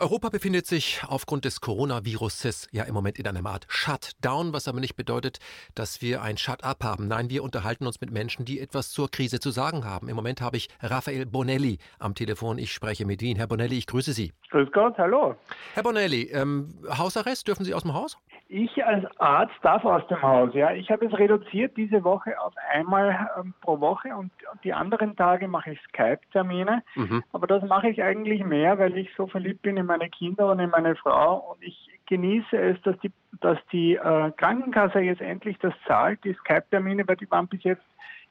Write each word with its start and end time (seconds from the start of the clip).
Europa 0.00 0.30
befindet 0.30 0.66
sich 0.66 1.02
aufgrund 1.06 1.44
des 1.44 1.60
Coronaviruses 1.60 2.68
ja 2.72 2.84
im 2.84 2.94
Moment 2.94 3.18
in 3.18 3.26
einer 3.26 3.44
Art 3.44 3.66
Shutdown, 3.68 4.54
was 4.54 4.66
aber 4.66 4.80
nicht 4.80 4.96
bedeutet, 4.96 5.40
dass 5.74 6.00
wir 6.00 6.22
ein 6.22 6.38
Shut-up 6.38 6.82
haben. 6.82 7.06
Nein, 7.06 7.28
wir 7.28 7.44
unterhalten 7.44 7.86
uns 7.86 8.00
mit 8.00 8.10
Menschen, 8.10 8.46
die 8.46 8.60
etwas 8.60 8.92
zur 8.92 9.10
Krise 9.10 9.40
zu 9.40 9.50
sagen 9.50 9.84
haben. 9.84 10.08
Im 10.08 10.16
Moment 10.16 10.40
habe 10.40 10.56
ich 10.56 10.68
Raphael 10.80 11.26
Bonelli 11.26 11.76
am 11.98 12.14
Telefon. 12.14 12.56
Ich 12.56 12.72
spreche 12.72 13.04
mit 13.04 13.20
Ihnen. 13.20 13.36
Herr 13.36 13.46
Bonelli, 13.46 13.76
ich 13.76 13.86
grüße 13.86 14.14
Sie. 14.14 14.32
Grüß 14.48 14.72
Gott, 14.72 14.96
hallo. 14.96 15.36
Herr 15.74 15.82
Bonelli, 15.82 16.30
ähm, 16.32 16.74
Hausarrest, 16.88 17.46
dürfen 17.46 17.66
Sie 17.66 17.74
aus 17.74 17.82
dem 17.82 17.92
Haus? 17.92 18.16
Ich 18.52 18.84
als 18.84 19.06
Arzt 19.20 19.54
darf 19.62 19.84
aus 19.84 20.04
dem 20.08 20.20
Haus, 20.20 20.52
ja. 20.54 20.72
Ich 20.72 20.90
habe 20.90 21.06
es 21.06 21.16
reduziert 21.16 21.76
diese 21.76 22.02
Woche 22.02 22.36
auf 22.40 22.52
einmal 22.72 23.30
ähm, 23.38 23.54
pro 23.60 23.78
Woche 23.78 24.08
und 24.16 24.32
die 24.64 24.72
anderen 24.72 25.14
Tage 25.14 25.46
mache 25.46 25.70
ich 25.70 25.80
Skype-Termine. 25.82 26.82
Mhm. 26.96 27.22
Aber 27.32 27.46
das 27.46 27.62
mache 27.62 27.88
ich 27.88 28.02
eigentlich 28.02 28.44
mehr, 28.44 28.76
weil 28.80 28.98
ich 28.98 29.08
so 29.16 29.28
verliebt 29.28 29.62
bin 29.62 29.76
in 29.76 29.86
meine 29.86 30.10
Kinder 30.10 30.50
und 30.50 30.58
in 30.58 30.70
meine 30.70 30.96
Frau 30.96 31.52
und 31.52 31.62
ich 31.62 31.90
genieße 32.06 32.56
es, 32.58 32.82
dass 32.82 32.98
die, 32.98 33.12
dass 33.40 33.58
die 33.70 33.94
äh, 33.94 34.32
Krankenkasse 34.36 34.98
jetzt 34.98 35.22
endlich 35.22 35.56
das 35.60 35.74
zahlt, 35.86 36.24
die 36.24 36.34
Skype-Termine, 36.34 37.06
weil 37.06 37.16
die 37.18 37.30
waren 37.30 37.46
bis 37.46 37.62
jetzt 37.62 37.84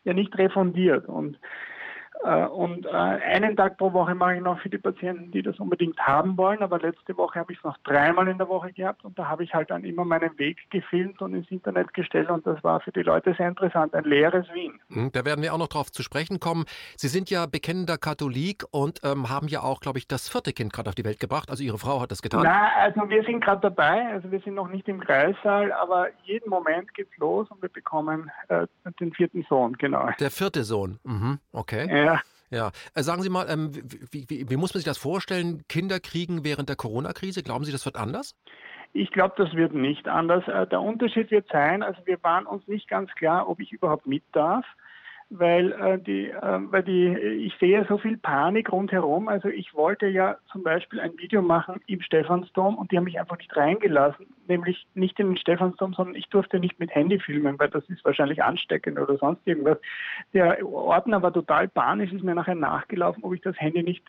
ja 0.03 0.11
nicht 0.11 0.38
refundiert 0.38 1.08
und 1.08 1.39
und 2.22 2.86
äh, 2.86 2.90
einen 2.90 3.55
Tag 3.55 3.78
pro 3.78 3.94
Woche 3.94 4.14
mache 4.14 4.36
ich 4.36 4.41
noch 4.41 4.59
für 4.59 4.70
die 4.70 4.78
Patienten, 4.78 5.32
die 5.32 5.41
das 5.41 5.58
unbedingt 5.58 5.98
haben 6.00 6.38
wollen. 6.38 6.62
Aber 6.62 6.78
letzte 6.78 7.16
Woche 7.16 7.40
habe 7.40 7.54
ich 7.54 7.59
es 7.59 7.64
noch 7.64 7.78
dreimal 7.86 8.28
in 8.28 8.38
der 8.38 8.50
Woche 8.50 8.73
gehabt 8.73 9.05
und 9.05 9.18
da 9.18 9.30
habe 9.30 9.45
ich 9.45 9.54
halt 9.54 9.70
dann 9.70 9.86
immer 9.86 10.04
meinen 10.04 10.38
Weg 10.38 10.58
gefilmt 10.70 11.22
und 11.22 11.34
ins 11.34 11.50
Internet 11.50 11.94
gestellt 11.94 12.30
und 12.30 12.45
das 12.45 12.62
war 12.62 12.82
für 12.82 12.92
die 12.92 13.04
Leute 13.04 13.34
sehr 13.38 13.48
interessant. 13.48 13.94
Ein 13.94 14.04
leeres 14.04 14.45
Wien. 14.54 14.80
Hm, 14.90 15.12
da 15.14 15.23
werden 15.23 15.42
wir 15.42 15.54
auch 15.54 15.58
noch 15.58 15.70
drauf 15.70 15.92
zu 15.92 16.04
sprechen 16.04 16.42
kommen. 16.42 16.66
Sie 16.98 17.08
sind 17.08 17.30
ja 17.30 17.45
bekennender 17.45 17.98
Katholik 17.98 18.66
und 18.72 19.00
ähm, 19.04 19.30
haben 19.30 19.48
ja 19.48 19.62
auch, 19.62 19.80
glaube 19.80 19.98
ich, 19.98 20.08
das 20.08 20.28
vierte 20.28 20.52
Kind 20.52 20.73
gerade 20.73 20.90
auf 20.90 20.95
die 20.95 21.06
Welt 21.06 21.22
gebracht. 21.22 21.50
Also 21.50 21.64
Ihre 21.64 21.78
Frau 21.78 22.02
hat 22.02 22.12
das 22.12 22.22
getan. 22.22 22.42
Na, 22.44 22.70
also 22.80 23.09
wir 23.09 23.23
sind 23.23 23.42
gerade 23.42 23.62
dabei. 23.62 24.08
Also 24.12 24.30
wir 24.30 24.42
sind 24.42 24.56
noch 24.56 24.67
nicht 24.67 24.89
im 24.89 25.00
Kreissaal, 25.00 25.72
aber 25.72 26.09
jeden 26.23 26.50
Moment 26.50 26.94
geht's 26.94 27.16
los 27.17 27.50
und 27.50 27.61
wir 27.61 27.70
bekommen 27.70 28.30
äh, 28.50 28.67
den 29.00 29.14
vierten 29.14 29.45
Sohn, 29.48 29.78
genau. 29.78 30.09
Der 30.20 30.31
vierte 30.31 30.66
Sohn, 30.66 31.00
mhm. 31.04 31.39
okay. 31.54 31.88
Ja. 31.89 32.08
Ja. 32.50 32.72
Äh, 32.95 33.03
sagen 33.03 33.22
Sie 33.22 33.30
mal, 33.30 33.47
ähm, 33.50 33.72
wie, 34.11 34.25
wie, 34.30 34.50
wie, 34.50 34.58
muss 34.58 34.73
man 34.73 34.80
sich 34.80 34.86
das 34.86 34.97
vorstellen? 34.97 35.64
Kinder 35.67 36.00
kriegen 36.00 36.44
während 36.44 36.69
der 36.69 36.75
Corona-Krise? 36.75 37.44
Glauben 37.44 37.66
Sie, 37.66 37.72
das 37.72 37.86
wird 37.86 37.95
anders? 37.95 38.36
Ich 38.94 39.11
glaube, 39.11 39.36
das 39.38 39.53
wird 39.53 39.73
nicht 39.73 40.08
anders. 40.08 40.47
Äh, 40.47 40.67
der 40.67 40.81
Unterschied 40.81 41.30
wird 41.31 41.47
sein, 41.52 41.83
also 41.83 42.02
wir 42.05 42.22
waren 42.23 42.45
uns 42.45 42.67
nicht 42.67 42.88
ganz 42.88 43.11
klar, 43.16 43.47
ob 43.47 43.59
ich 43.59 43.72
überhaupt 43.72 44.08
mit 44.08 44.23
darf 44.31 44.66
weil 45.30 45.72
äh, 45.73 45.99
die, 45.99 46.30
äh, 46.30 46.59
weil 46.72 46.83
die, 46.83 47.08
ich 47.16 47.53
sehe 47.59 47.85
so 47.88 47.99
viel 47.99 48.17
Panik 48.17 48.72
rundherum. 48.72 49.27
Also 49.27 49.47
ich 49.47 49.75
wollte 49.75 50.08
ja 50.08 50.38
zum 50.52 50.63
Beispiel 50.63 50.99
ein 50.99 51.17
Video 51.17 51.41
machen 51.41 51.80
im 51.86 52.02
Stephansdom 52.02 52.77
und 52.77 52.91
die 52.91 52.97
haben 52.97 53.03
mich 53.03 53.19
einfach 53.19 53.38
nicht 53.38 53.55
reingelassen, 53.55 54.25
nämlich 54.47 54.88
nicht 54.95 55.19
in 55.19 55.27
den 55.27 55.38
Stephansdom, 55.38 55.94
sondern 55.94 56.16
ich 56.16 56.30
durfte 56.30 56.59
nicht 56.59 56.80
mit 56.80 56.95
Handy 56.95 57.19
filmen, 57.19 57.59
weil 57.59 57.69
das 57.69 57.88
ist 57.89 58.03
wahrscheinlich 58.03 58.44
ansteckend 58.44 58.97
oder 58.97 59.17
sonst 59.17 59.45
irgendwas. 59.45 59.77
Der 60.33 60.66
Ordner 60.66 61.21
war 61.21 61.31
total 61.31 61.67
panisch, 61.67 62.11
ist 62.11 62.23
mir 62.23 62.36
nachher 62.36 62.55
nachgelaufen, 62.55 63.23
ob 63.23 63.33
ich 63.36 63.41
das 63.41 63.59
Handy 63.59 63.83
nicht 63.83 64.03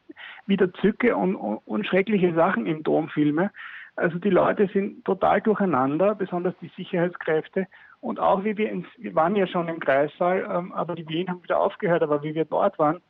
wieder 0.47 0.73
zücke 0.73 1.17
und, 1.17 1.37
und, 1.37 1.59
und 1.67 1.87
schreckliche 1.87 2.33
Sachen 2.33 2.65
im 2.65 2.83
Dom 2.83 3.11
filme. 3.11 3.51
Also 3.97 4.19
die 4.19 4.31
Leute 4.31 4.69
sind 4.73 5.05
total 5.05 5.43
durcheinander, 5.43 6.15
besonders 6.15 6.55
die 6.63 6.71
Sicherheitskräfte. 6.77 7.67
Und 8.01 8.19
auch 8.19 8.45
wie 8.45 8.57
wir, 8.57 8.71
ins, 8.71 8.87
wir 8.97 9.15
waren 9.15 9.37
ja 9.37 9.47
schon 9.47 9.69
im 9.69 9.81
Kreissaal, 9.81 10.49
ähm, 10.51 10.73
aber 10.73 10.95
die 10.95 11.09
Wien 11.09 11.29
haben 11.29 11.43
wieder 11.43 11.61
aufgehört, 11.61 12.03
aber 12.03 12.23
wie 12.23 12.35
wir 12.35 12.47
dort 12.47 12.79
waren, 12.79 13.01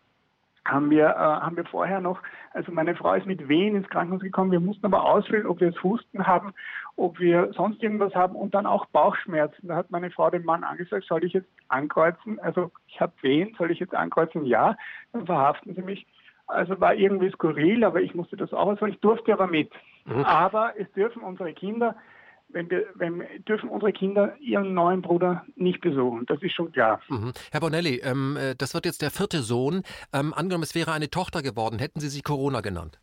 haben 0.65 0.91
wir, 0.91 1.07
äh, 1.07 1.15
haben 1.15 1.57
wir 1.57 1.65
vorher 1.65 2.01
noch, 2.01 2.21
also 2.53 2.73
meine 2.73 2.95
Frau 2.95 3.15
ist 3.15 3.27
mit 3.27 3.49
Wehen 3.49 3.77
ins 3.77 3.89
Krankenhaus 3.89 4.21
gekommen, 4.21 4.51
wir 4.51 4.61
mussten 4.61 4.85
aber 4.87 5.05
ausfüllen, 5.05 5.47
ob 5.47 5.61
wir 5.61 5.69
jetzt 5.69 5.83
Husten 5.83 6.27
haben, 6.27 6.53
ob 6.97 7.19
wir 7.19 7.53
sonst 7.53 7.83
irgendwas 7.83 8.15
haben 8.15 8.35
und 8.37 8.55
dann 8.55 8.67
auch 8.67 8.87
Bauchschmerzen. 8.87 9.69
Da 9.69 9.77
hat 9.77 9.91
meine 9.91 10.11
Frau 10.11 10.29
dem 10.31 10.45
Mann 10.45 10.65
angesagt, 10.65 11.05
soll 11.07 11.25
ich 11.25 11.33
jetzt 11.33 11.49
ankreuzen? 11.69 12.39
Also 12.41 12.71
ich 12.89 13.01
habe 13.01 13.13
Wehen, 13.23 13.55
soll 13.57 13.71
ich 13.71 13.79
jetzt 13.79 13.95
ankreuzen? 13.95 14.45
Ja, 14.45 14.77
dann 15.13 15.27
verhaften 15.27 15.75
sie 15.75 15.83
mich. 15.83 16.07
Also 16.47 16.81
war 16.81 16.95
irgendwie 16.95 17.31
skurril, 17.31 17.85
aber 17.85 18.01
ich 18.01 18.15
musste 18.15 18.37
das 18.37 18.53
auch 18.53 18.67
ausfüllen. 18.67 18.95
Ich 18.95 19.01
durfte 19.01 19.33
aber 19.33 19.47
mit. 19.47 19.71
Mhm. 20.05 20.25
Aber 20.25 20.75
es 20.77 20.91
dürfen 20.93 21.23
unsere 21.23 21.53
Kinder 21.53 21.95
wenn 22.53 22.71
wir, 22.71 22.87
wenn, 22.95 23.23
dürfen 23.47 23.69
unsere 23.69 23.93
Kinder 23.93 24.37
ihren 24.41 24.75
neuen 24.75 25.03
Bruder 25.03 25.45
nicht 25.57 25.81
besuchen. 25.81 26.27
Das 26.27 26.43
ist 26.43 26.55
schon 26.55 26.73
klar. 26.73 27.01
Mhm. 27.09 27.33
Herr 27.51 27.61
Bonelli, 27.61 28.01
ähm, 28.03 28.37
äh, 28.37 28.55
das 28.57 28.75
wird 28.75 28.87
jetzt 28.87 29.03
der 29.03 29.11
vierte 29.11 29.43
Sohn. 29.43 29.83
Ähm, 30.13 30.35
angenommen, 30.35 30.65
es 30.65 30.75
wäre 30.75 30.93
eine 30.93 31.11
Tochter 31.11 31.43
geworden, 31.43 31.79
hätten 31.79 32.01
Sie 32.01 32.09
sie 32.09 32.23
Corona 32.23 32.61
genannt? 32.61 32.99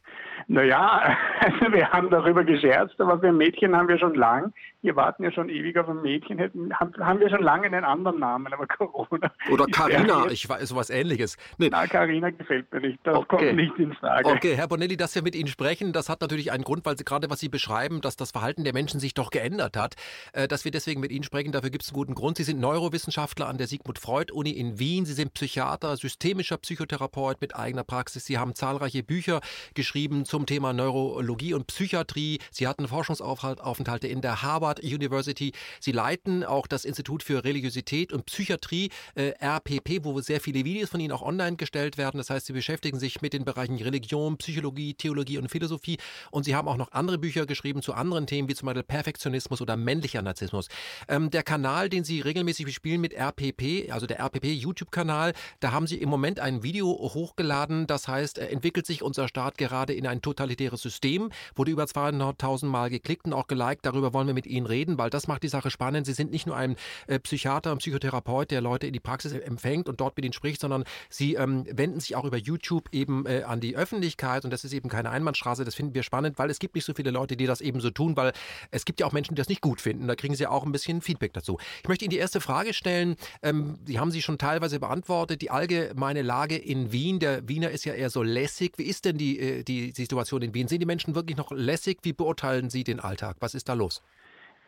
Naja, 0.49 1.17
also 1.41 1.59
wir 1.73 1.91
haben 1.91 2.09
darüber 2.09 2.43
gescherzt, 2.43 2.99
aber 3.01 3.19
für 3.19 3.27
ein 3.27 3.37
Mädchen 3.37 3.75
haben 3.75 3.89
wir 3.89 3.99
schon 3.99 4.15
lang, 4.15 4.53
wir 4.81 4.95
warten 4.95 5.23
ja 5.23 5.31
schon 5.31 5.49
ewig 5.49 5.77
auf 5.77 5.89
ein 5.89 6.01
Mädchen, 6.01 6.39
haben 6.79 7.19
wir 7.19 7.29
schon 7.29 7.43
lange 7.43 7.67
einen 7.67 7.83
anderen 7.83 8.19
Namen, 8.19 8.53
aber 8.53 8.65
Corona. 8.65 9.29
Oder 9.51 9.65
Carina, 9.65 10.27
ich 10.31 10.47
weiß 10.47 10.69
sowas 10.69 10.89
ähnliches. 10.89 11.35
Nee. 11.57 11.67
Na, 11.69 11.85
Carina 11.85 12.29
gefällt 12.29 12.71
mir 12.71 12.79
nicht, 12.79 12.99
das 13.03 13.17
okay. 13.17 13.37
kommt 13.37 13.55
nicht 13.55 13.77
in 13.77 13.93
Frage. 13.93 14.29
Okay, 14.29 14.55
Herr 14.55 14.69
Bonelli, 14.69 14.95
dass 14.95 15.15
wir 15.15 15.21
mit 15.21 15.35
Ihnen 15.35 15.47
sprechen, 15.47 15.91
das 15.91 16.07
hat 16.07 16.21
natürlich 16.21 16.51
einen 16.51 16.63
Grund, 16.63 16.85
weil 16.85 16.97
Sie 16.97 17.03
gerade, 17.03 17.29
was 17.29 17.41
Sie 17.41 17.49
beschreiben, 17.49 17.99
dass 17.99 18.15
das 18.15 18.31
Verhalten 18.31 18.63
der 18.63 18.73
Menschen 18.73 19.01
sich 19.01 19.13
doch 19.13 19.31
geändert 19.31 19.75
hat, 19.75 19.95
äh, 20.31 20.47
dass 20.47 20.63
wir 20.63 20.71
deswegen 20.71 21.01
mit 21.01 21.11
Ihnen 21.11 21.23
sprechen, 21.23 21.51
dafür 21.51 21.71
gibt 21.71 21.83
es 21.83 21.89
einen 21.89 21.97
guten 21.97 22.15
Grund. 22.15 22.37
Sie 22.37 22.43
sind 22.43 22.61
Neurowissenschaftler 22.61 23.49
an 23.49 23.57
der 23.57 23.67
Sigmund 23.67 23.99
Freud 23.99 24.31
Uni 24.31 24.51
in 24.51 24.79
Wien, 24.79 25.05
Sie 25.05 25.13
sind 25.13 25.33
Psychiater, 25.33 25.97
systemischer 25.97 26.57
Psychotherapeut 26.57 27.41
mit 27.41 27.53
eigener 27.53 27.83
Praxis, 27.83 28.25
Sie 28.25 28.37
haben 28.37 28.55
zahlreiche 28.55 29.03
Bücher 29.03 29.41
geschrieben 29.73 30.23
zum 30.23 30.36
Thema 30.45 30.73
Neurologie 30.73 31.53
und 31.53 31.67
Psychiatrie. 31.67 32.39
Sie 32.51 32.67
hatten 32.67 32.87
Forschungsaufenthalte 32.87 34.07
in 34.07 34.21
der 34.21 34.41
Harvard 34.41 34.83
University. 34.83 35.53
Sie 35.79 35.91
leiten 35.91 36.43
auch 36.43 36.67
das 36.67 36.85
Institut 36.85 37.23
für 37.23 37.43
Religiosität 37.43 38.13
und 38.13 38.25
Psychiatrie, 38.25 38.89
äh, 39.15 39.33
RPP, 39.41 40.03
wo 40.03 40.19
sehr 40.21 40.41
viele 40.41 40.63
Videos 40.65 40.89
von 40.89 40.99
Ihnen 40.99 41.11
auch 41.11 41.21
online 41.21 41.57
gestellt 41.57 41.97
werden. 41.97 42.17
Das 42.17 42.29
heißt, 42.29 42.45
Sie 42.45 42.53
beschäftigen 42.53 42.99
sich 42.99 43.21
mit 43.21 43.33
den 43.33 43.45
Bereichen 43.45 43.77
Religion, 43.77 44.37
Psychologie, 44.37 44.93
Theologie 44.93 45.37
und 45.37 45.49
Philosophie. 45.49 45.97
Und 46.31 46.43
Sie 46.43 46.55
haben 46.55 46.67
auch 46.67 46.77
noch 46.77 46.91
andere 46.91 47.17
Bücher 47.17 47.45
geschrieben 47.45 47.81
zu 47.81 47.93
anderen 47.93 48.27
Themen, 48.27 48.49
wie 48.49 48.55
zum 48.55 48.67
Beispiel 48.67 48.83
Perfektionismus 48.83 49.61
oder 49.61 49.77
männlicher 49.77 50.21
Narzissmus. 50.21 50.67
Ähm, 51.07 51.29
der 51.29 51.43
Kanal, 51.43 51.89
den 51.89 52.03
Sie 52.03 52.21
regelmäßig 52.21 52.65
bespielen 52.65 53.01
mit 53.01 53.13
RPP, 53.13 53.91
also 53.91 54.07
der 54.07 54.19
RPP 54.19 54.45
YouTube-Kanal, 54.45 55.33
da 55.59 55.71
haben 55.71 55.87
Sie 55.87 55.97
im 55.97 56.09
Moment 56.09 56.39
ein 56.39 56.63
Video 56.63 56.87
hochgeladen, 56.87 57.87
das 57.87 58.07
heißt, 58.07 58.37
entwickelt 58.39 58.85
sich 58.85 59.01
unser 59.01 59.27
Staat 59.27 59.57
gerade 59.57 59.93
in 59.93 60.07
ein 60.07 60.21
totalitäres 60.27 60.81
System. 60.81 61.31
Wurde 61.55 61.71
über 61.71 61.85
200.000 61.85 62.65
Mal 62.65 62.89
geklickt 62.89 63.25
und 63.25 63.33
auch 63.33 63.47
geliked. 63.47 63.85
Darüber 63.85 64.13
wollen 64.13 64.27
wir 64.27 64.33
mit 64.33 64.47
Ihnen 64.47 64.65
reden, 64.65 64.97
weil 64.97 65.09
das 65.09 65.27
macht 65.27 65.43
die 65.43 65.47
Sache 65.47 65.71
spannend. 65.71 66.05
Sie 66.05 66.13
sind 66.13 66.31
nicht 66.31 66.47
nur 66.47 66.55
ein 66.55 66.75
äh, 67.07 67.19
Psychiater, 67.19 67.71
ein 67.71 67.77
Psychotherapeut, 67.77 68.51
der 68.51 68.61
Leute 68.61 68.87
in 68.87 68.93
die 68.93 68.99
Praxis 68.99 69.31
empfängt 69.31 69.87
und 69.87 70.01
dort 70.01 70.15
mit 70.17 70.25
ihnen 70.25 70.33
spricht, 70.33 70.61
sondern 70.61 70.83
Sie 71.09 71.35
ähm, 71.35 71.65
wenden 71.71 71.99
sich 71.99 72.15
auch 72.15 72.25
über 72.25 72.37
YouTube 72.37 72.89
eben 72.91 73.25
äh, 73.25 73.43
an 73.43 73.59
die 73.59 73.75
Öffentlichkeit 73.75 74.43
und 74.43 74.51
das 74.51 74.63
ist 74.63 74.73
eben 74.73 74.89
keine 74.89 75.09
Einbahnstraße. 75.09 75.63
Das 75.63 75.75
finden 75.75 75.93
wir 75.93 76.03
spannend, 76.03 76.37
weil 76.37 76.49
es 76.49 76.59
gibt 76.59 76.75
nicht 76.75 76.85
so 76.85 76.93
viele 76.93 77.11
Leute, 77.11 77.37
die 77.37 77.45
das 77.45 77.61
eben 77.61 77.79
so 77.79 77.89
tun, 77.89 78.17
weil 78.17 78.33
es 78.71 78.85
gibt 78.85 78.99
ja 78.99 79.05
auch 79.05 79.13
Menschen, 79.13 79.35
die 79.35 79.39
das 79.39 79.49
nicht 79.49 79.61
gut 79.61 79.81
finden. 79.81 80.07
Da 80.07 80.15
kriegen 80.15 80.35
Sie 80.35 80.47
auch 80.47 80.65
ein 80.65 80.71
bisschen 80.71 81.01
Feedback 81.01 81.33
dazu. 81.33 81.57
Ich 81.81 81.87
möchte 81.87 82.05
Ihnen 82.05 82.11
die 82.11 82.17
erste 82.17 82.41
Frage 82.41 82.73
stellen. 82.73 83.15
Ähm, 83.41 83.77
die 83.87 83.99
haben 83.99 84.11
Sie 84.11 84.21
schon 84.21 84.37
teilweise 84.37 84.79
beantwortet. 84.79 85.41
Die 85.41 85.51
allgemeine 85.51 86.21
Lage 86.21 86.57
in 86.57 86.91
Wien. 86.91 87.19
Der 87.19 87.47
Wiener 87.47 87.71
ist 87.71 87.85
ja 87.85 87.93
eher 87.93 88.09
so 88.09 88.23
lässig. 88.23 88.73
Wie 88.77 88.83
ist 88.83 89.05
denn 89.05 89.17
die, 89.17 89.39
äh, 89.39 89.63
die 89.63 89.91
Situation 89.91 90.16
in 90.21 90.53
Wien? 90.53 90.67
Sind 90.67 90.81
die 90.81 90.85
Menschen 90.85 91.15
wirklich 91.15 91.37
noch 91.37 91.51
lässig? 91.51 91.99
Wie 92.03 92.13
beurteilen 92.13 92.69
Sie 92.69 92.83
den 92.83 92.99
Alltag? 92.99 93.37
Was 93.39 93.55
ist 93.55 93.69
da 93.69 93.73
los? 93.73 94.03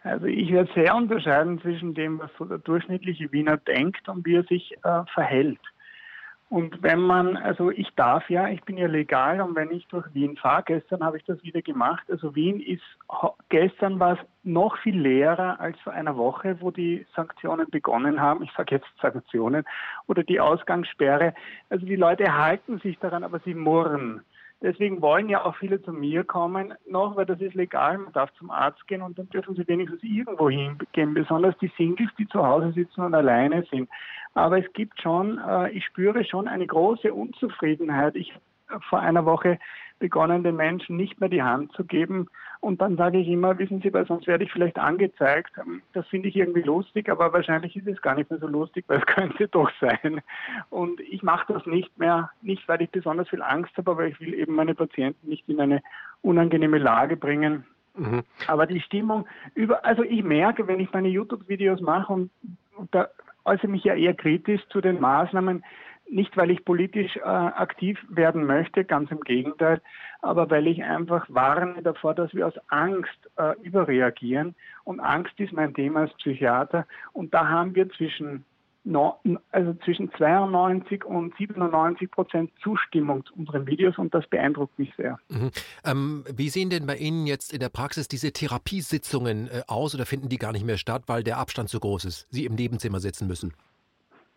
Also 0.04 0.26
ich 0.28 0.52
werde 0.52 0.72
sehr 0.74 0.96
unterscheiden 0.96 1.60
zwischen 1.62 1.94
dem, 1.94 2.20
was 2.20 2.32
so 2.38 2.46
der 2.46 2.60
durchschnittliche 2.60 3.32
Wiener 3.32 3.58
denkt 3.58 4.08
und 4.08 4.26
wie 4.26 4.36
er 4.36 4.44
sich 4.44 4.74
äh, 4.84 5.04
verhält. 5.14 5.59
Und 6.50 6.82
wenn 6.82 7.00
man, 7.00 7.38
also 7.38 7.70
ich 7.70 7.88
darf 7.96 8.28
ja, 8.28 8.48
ich 8.50 8.64
bin 8.64 8.76
ja 8.76 8.88
legal 8.88 9.40
und 9.40 9.56
wenn 9.56 9.70
ich 9.70 9.86
durch 9.88 10.12
Wien 10.16 10.36
fahre, 10.36 10.64
gestern 10.64 11.04
habe 11.04 11.18
ich 11.18 11.24
das 11.26 11.44
wieder 11.44 11.62
gemacht. 11.62 12.03
Also 12.09 12.34
Wien 12.34 12.59
ist, 12.59 12.82
gestern 13.50 14.00
war 14.00 14.14
es 14.14 14.20
noch 14.41 14.76
viel 14.79 15.00
leerer 15.00 15.59
als 15.59 15.79
vor 15.82 15.94
einer 15.94 16.18
Woche, 16.18 16.59
wo 16.59 16.72
die 16.72 17.06
Sanktionen 17.16 17.70
begonnen 17.70 18.20
haben. 18.20 18.44
Ich 18.44 18.52
sage 18.58 18.76
jetzt 18.76 18.88
Sanktionen 19.00 19.64
oder 20.08 20.23
die 20.23 20.40
Ausgangssperre. 20.40 21.35
Also 21.70 21.85
die 21.85 21.96
Leute 21.96 22.35
halten 22.35 22.79
sich 22.79 22.97
daran, 22.97 23.23
aber 23.23 23.40
sie 23.46 23.53
murren. 23.53 24.22
Deswegen 24.61 25.02
wollen 25.02 25.29
ja 25.29 25.46
auch 25.46 25.56
viele 25.56 25.82
zu 25.82 25.94
mir 25.94 26.26
kommen 26.26 26.73
noch, 26.85 27.16
weil 27.16 27.26
das 27.26 27.40
ist 27.40 27.53
legal, 27.53 27.97
man 27.97 28.11
darf 28.11 28.34
zum 28.34 28.52
Arzt 28.52 28.85
gehen 28.88 29.02
und 29.02 29.17
dann 29.17 29.29
dürfen 29.29 29.56
sie 29.56 29.66
wenigstens 29.67 30.03
irgendwo 30.03 30.50
hingehen, 30.50 31.14
besonders 31.14 31.58
die 31.59 31.72
Singles, 31.78 32.09
die 32.17 32.28
zu 32.28 32.46
Hause 32.46 32.73
sitzen 32.73 33.02
und 33.02 33.16
alleine 33.16 33.64
sind. 33.72 33.90
Aber 34.34 34.59
es 34.59 34.72
gibt 34.73 35.02
schon, 35.02 35.40
äh, 35.40 35.72
ich 35.72 35.85
spüre 35.85 36.26
schon 36.26 36.50
eine 36.50 36.67
große 36.67 37.14
Unzufriedenheit. 37.14 38.17
Ich 38.17 38.34
habe 38.34 38.41
vor 38.90 39.00
einer 39.00 39.26
Woche 39.26 39.60
begonnen, 40.00 40.44
den 40.44 40.56
Menschen 40.56 40.98
nicht 40.98 41.20
mehr 41.20 41.30
die 41.30 41.44
Hand 41.44 41.74
zu 41.74 41.84
geben. 41.84 42.28
Und 42.62 42.82
dann 42.82 42.98
sage 42.98 43.20
ich 43.20 43.28
immer, 43.28 43.58
wissen 43.58 43.82
Sie, 43.82 43.94
weil 43.94 44.06
sonst 44.06 44.28
werde 44.28 44.44
ich 44.44 44.52
vielleicht 44.52 44.78
angezeigt. 44.78 45.52
Ähm, 45.58 45.82
das 45.94 46.08
finde 46.08 46.28
ich 46.30 46.36
irgendwie 46.36 46.62
lustig, 46.62 47.10
aber 47.10 47.32
wahrscheinlich 47.32 47.76
ist 47.76 47.88
es 47.88 48.02
gar 48.02 48.16
nicht 48.16 48.30
mehr 48.30 48.40
so 48.40 48.48
lustig, 48.48 48.86
weil 48.88 49.00
es 49.00 49.06
könnte 49.14 49.48
doch 49.48 49.72
sein. 49.80 50.22
Und 50.70 51.00
ich 51.02 51.24
mache 51.24 51.54
das 51.54 51.66
nicht 51.66 51.98
mehr, 51.98 52.32
nicht 52.42 52.68
weil 52.68 52.82
ich 52.82 52.90
besonders 52.90 53.30
viel 53.30 53.42
Angst 53.42 53.78
habe, 53.78 53.92
aber 53.92 54.08
ich 54.08 54.20
will 54.20 54.34
eben 54.34 54.56
meine 54.56 54.76
Patienten 54.76 55.30
nicht 55.30 55.48
in 55.48 55.62
eine 55.62 55.82
unangenehme 56.22 56.80
Lage 56.80 57.16
bringen. 57.16 57.66
Mhm. 57.96 58.24
Aber 58.48 58.66
die 58.66 58.82
Stimmung 58.82 59.26
über, 59.56 59.86
also 59.86 60.04
ich 60.04 60.24
merke, 60.24 60.68
wenn 60.68 60.80
ich 60.80 60.92
meine 60.92 61.10
YouTube-Videos 61.10 61.82
mache 61.82 62.12
und, 62.12 62.32
und 62.76 62.94
da 62.94 63.08
äußere 63.46 63.68
mich 63.68 63.84
ja 63.84 63.96
eher 63.96 64.14
kritisch 64.14 64.62
zu 64.70 64.82
den 64.82 65.00
Maßnahmen, 65.00 65.64
nicht 66.09 66.35
weil 66.38 66.52
ich 66.52 66.66
politisch 66.66 67.16
äh, 67.17 67.22
aktiv 67.22 67.97
werden 68.09 68.46
möchte, 68.46 68.84
ganz 68.84 69.11
im 69.11 69.22
Gegenteil, 69.22 69.82
aber 70.22 70.50
weil 70.50 70.67
ich 70.67 70.84
einfach 70.84 71.26
warne 71.29 71.82
davor, 71.82 72.14
dass 72.14 72.34
wir 72.34 72.47
aus 72.47 72.56
Angst 72.67 73.29
äh, 73.38 73.53
überreagieren. 73.61 74.56
Und 74.84 75.00
Angst 75.00 75.40
ist 75.40 75.53
mein 75.53 75.73
Thema 75.73 76.02
als 76.02 76.14
Psychiater. 76.16 76.85
Und 77.14 77.34
da 77.34 77.47
haben 77.47 77.76
wir 77.76 77.90
zwischen 77.91 78.44
no, 78.84 79.20
also 79.52 79.73
zwischen 79.85 80.11
92 80.14 81.06
und 81.06 81.35
97 81.38 82.09
Prozent 82.09 82.52
Zustimmung 82.64 83.26
zu 83.26 83.34
unseren 83.35 83.67
Videos 83.67 83.97
und 83.97 84.14
das 84.14 84.28
beeindruckt 84.28 84.78
mich 84.79 84.91
sehr. 84.97 85.20
Mhm. 85.29 85.52
Ähm, 85.85 86.23
wie 86.35 86.50
sehen 86.50 86.70
denn 86.70 86.85
bei 86.85 86.97
Ihnen 86.97 87.28
jetzt 87.28 87.53
in 87.53 87.59
der 87.59 87.70
Praxis 87.70 88.08
diese 88.08 88.32
Therapiesitzungen 88.32 89.47
äh, 89.47 89.61
aus 89.67 89.96
oder 89.96 90.06
finden 90.06 90.29
die 90.29 90.38
gar 90.38 90.52
nicht 90.52 90.66
mehr 90.66 90.78
statt, 90.78 91.03
weil 91.08 91.23
der 91.23 91.38
Abstand 91.38 91.70
so 91.70 91.79
groß 91.79 92.06
ist, 92.06 92.28
Sie 92.32 92.46
im 92.46 92.56
Nebenzimmer 92.56 93.00
sitzen 93.00 93.28
müssen? 93.28 93.53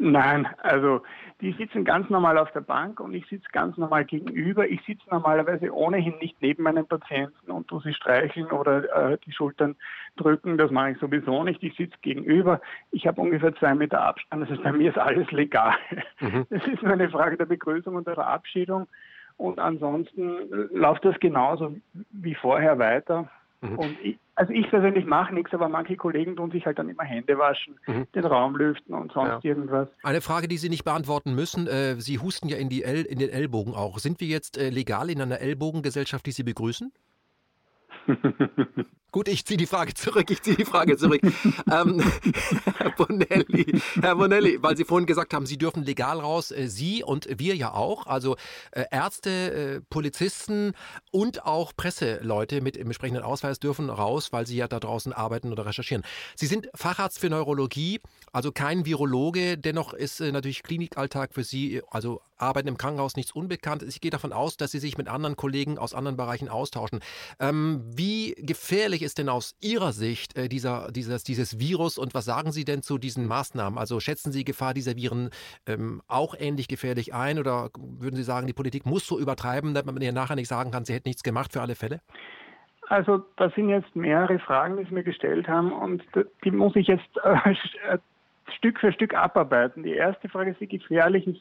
Nein, 0.05 0.49
also 0.59 1.03
die 1.41 1.53
sitzen 1.53 1.85
ganz 1.85 2.11
normal 2.11 2.37
auf 2.37 2.51
der 2.51 2.61
Bank 2.61 2.99
und 2.99 3.15
ich 3.15 3.25
sitze 3.29 3.47
ganz 3.53 3.77
normal 3.77 4.05
gegenüber. 4.05 4.67
Ich 4.69 4.83
sitze 4.85 5.05
normalerweise 5.11 5.73
ohnehin 5.73 6.19
nicht 6.19 6.43
neben 6.43 6.65
meinen 6.65 6.89
Patienten 6.89 7.53
und 7.53 7.69
tu 7.69 7.79
sie 7.79 7.95
streicheln 7.95 8.47
oder 8.47 9.13
äh, 9.13 9.19
die 9.25 9.31
Schultern 9.31 9.77
drücken. 10.17 10.59
Das 10.59 10.73
mache 10.73 10.91
ich 10.91 10.99
sowieso 10.99 11.45
nicht. 11.45 11.63
Ich 11.63 11.77
sitze 11.77 11.97
gegenüber. 12.03 12.61
Ich 12.91 13.07
habe 13.07 13.21
ungefähr 13.21 13.55
zwei 13.55 13.77
Meter 13.77 14.03
Abstand. 14.03 14.43
Das 14.43 14.51
heißt, 14.51 14.65
bei 14.65 14.73
mir 14.73 14.91
ist 14.91 14.99
alles 14.99 15.31
legal. 15.31 15.75
Mhm. 16.19 16.47
Es 16.51 16.67
ist 16.67 16.83
nur 16.83 16.95
eine 16.95 17.09
Frage 17.09 17.37
der 17.37 17.47
Begrüßung 17.47 17.95
und 17.95 18.09
der 18.09 18.15
Verabschiedung. 18.15 18.89
Und 19.37 19.61
ansonsten 19.61 20.49
läuft 20.73 21.05
das 21.05 21.19
genauso 21.21 21.77
wie 22.11 22.35
vorher 22.35 22.81
weiter. 22.81 23.31
Mhm. 23.63 23.79
Und 23.79 23.97
ich, 24.03 24.19
also 24.35 24.53
ich 24.53 24.69
persönlich 24.69 25.07
mache 25.07 25.33
nichts, 25.33 25.55
aber 25.55 25.69
manche 25.69 25.97
Kollegen 25.97 26.37
tun 26.37 26.51
sich 26.51 26.67
halt 26.67 26.79
dann 26.79 26.89
immer 26.89 27.05
Hände 27.05 27.39
waschen, 27.39 27.79
mhm. 27.87 28.07
den 28.15 28.25
Raum 28.25 28.57
lüften 28.57 28.95
und 28.95 29.13
sonst 29.13 29.45
ja. 29.45 29.51
irgendwas. 29.51 29.89
Eine 30.03 30.21
Frage, 30.21 30.49
die 30.49 30.59
Sie 30.59 30.69
nicht 30.69 30.85
beantworten 30.85 31.35
müssen. 31.35 31.67
Äh, 31.69 31.95
Sie 31.97 32.19
husten 32.19 32.49
ja 32.49 32.57
in, 32.57 32.69
die 32.69 32.83
El 32.83 33.05
in 33.05 33.19
den 33.19 33.31
Ellbogen 33.31 33.75
auch. 33.75 33.99
Sind 33.99 34.21
wir 34.21 34.27
jetzt 34.27 34.59
äh, 34.59 34.71
legal 34.71 35.11
in 35.11 35.23
einer 35.23 35.41
Ellbogengesellschaft, 35.41 36.27
die 36.27 36.33
Sie 36.33 36.43
begrüßen? 36.43 36.93
Gut, 39.13 39.29
ich 39.29 39.45
ziehe 39.45 39.59
die 39.59 39.67
Frage 39.67 39.93
zurück, 39.93 40.31
ich 40.31 40.41
ziehe 40.41 40.57
die 40.57 40.65
Frage 40.65 40.97
zurück. 40.97 41.21
ähm, 41.71 42.01
Herr 42.79 42.93
Bonelli, 42.93 43.83
Herr 44.01 44.17
Bonelli, 44.17 44.63
weil 44.63 44.75
Sie 44.75 44.85
vorhin 44.85 45.07
gesagt 45.07 45.35
haben, 45.35 45.45
Sie 45.45 45.59
dürfen 45.59 45.85
legal 45.85 46.19
raus, 46.19 46.51
äh, 46.51 46.67
Sie 46.69 47.05
und 47.05 47.29
wir 47.39 47.55
ja 47.55 47.75
auch, 47.75 48.07
also 48.07 48.37
äh, 48.71 48.85
Ärzte, 48.91 49.31
äh, 49.31 49.81
Polizisten 49.91 50.73
und 51.11 51.45
auch 51.45 51.73
Presseleute 51.77 52.63
mit 52.63 52.79
entsprechenden 52.79 53.23
Ausweis 53.23 53.61
dürfen 53.61 53.91
raus, 53.91 54.33
weil 54.33 54.47
sie 54.47 54.57
ja 54.57 54.67
da 54.67 54.81
draußen 54.81 55.13
arbeiten 55.13 55.53
oder 55.53 55.67
recherchieren. 55.67 56.05
Sie 56.35 56.47
sind 56.47 56.71
Facharzt 56.75 57.19
für 57.19 57.29
Neurologie, 57.29 58.01
also 58.33 58.51
kein 58.51 58.87
Virologe, 58.87 59.59
dennoch 59.59 59.93
ist 59.93 60.21
äh, 60.21 60.33
natürlich 60.33 60.63
Klinikalltag 60.63 61.35
für 61.35 61.45
Sie, 61.45 61.83
also 61.91 62.23
Arbeiten 62.43 62.69
im 62.69 62.77
Krankenhaus 62.77 63.17
nichts 63.17 63.33
Unbekanntes. 63.33 63.89
Ich 63.89 64.01
gehe 64.01 64.11
davon 64.11 64.33
aus, 64.33 64.57
dass 64.57 64.73
Sie 64.73 64.79
sich 64.79 64.99
mit 64.99 65.09
anderen 65.09 65.37
Kollegen 65.37 65.79
aus 65.79 65.95
anderen 65.95 66.17
Bereichen 66.17 66.49
austauschen. 66.49 67.01
Ähm, 67.41 67.83
wie 67.85 68.35
gefährlich 68.37 69.03
ist 69.03 69.19
denn 69.19 69.29
aus 69.29 69.57
Ihrer 69.61 69.93
Sicht 69.93 70.37
äh, 70.37 70.49
dieser, 70.49 70.91
dieses, 70.91 71.25
dieses 71.25 71.59
Virus 71.59 71.99
und 71.99 72.15
was 72.15 72.25
sagen 72.25 72.53
Sie 72.53 72.65
denn 72.65 72.83
zu 72.83 72.99
diesen 72.99 73.27
Maßnahmen? 73.27 73.79
Also 73.79 74.01
schätzen 74.01 74.33
Sie 74.33 74.41
die 74.41 74.45
Gefahr 74.45 74.75
dieser 74.75 74.97
Viren 74.97 75.31
ähm, 75.67 76.03
auch 76.09 76.35
ähnlich 76.39 76.69
gefährlich 76.69 77.15
ein 77.15 77.39
oder 77.39 77.71
würden 77.79 78.17
Sie 78.17 78.25
sagen, 78.25 78.47
die 78.47 78.53
Politik 78.53 78.87
muss 78.87 79.07
so 79.07 79.19
übertreiben, 79.19 79.75
damit 79.75 79.95
man 79.95 80.03
ihr 80.03 80.13
nachher 80.13 80.37
nicht 80.37 80.49
sagen 80.49 80.71
kann, 80.71 80.85
sie 80.85 80.95
hätte 80.95 81.09
nichts 81.09 81.23
gemacht 81.23 81.53
für 81.53 81.61
alle 81.61 81.77
Fälle? 81.77 82.01
Also 82.89 83.23
das 83.37 83.55
sind 83.55 83.69
jetzt 83.69 83.95
mehrere 83.95 84.39
Fragen, 84.39 84.77
die 84.77 84.85
Sie 84.85 84.93
mir 84.93 85.05
gestellt 85.05 85.49
haben 85.49 85.73
und 85.73 86.03
die 86.45 86.51
muss 86.51 86.75
ich 86.77 86.89
jetzt 86.89 87.09
äh, 87.25 87.99
Stück 88.57 88.81
für 88.81 88.93
Stück 88.93 89.15
abarbeiten. 89.15 89.83
Die 89.83 89.95
erste 89.95 90.29
Frage 90.29 90.51
ist, 90.51 90.61
wie 90.61 90.67
gefährlich 90.67 91.27
ist 91.27 91.41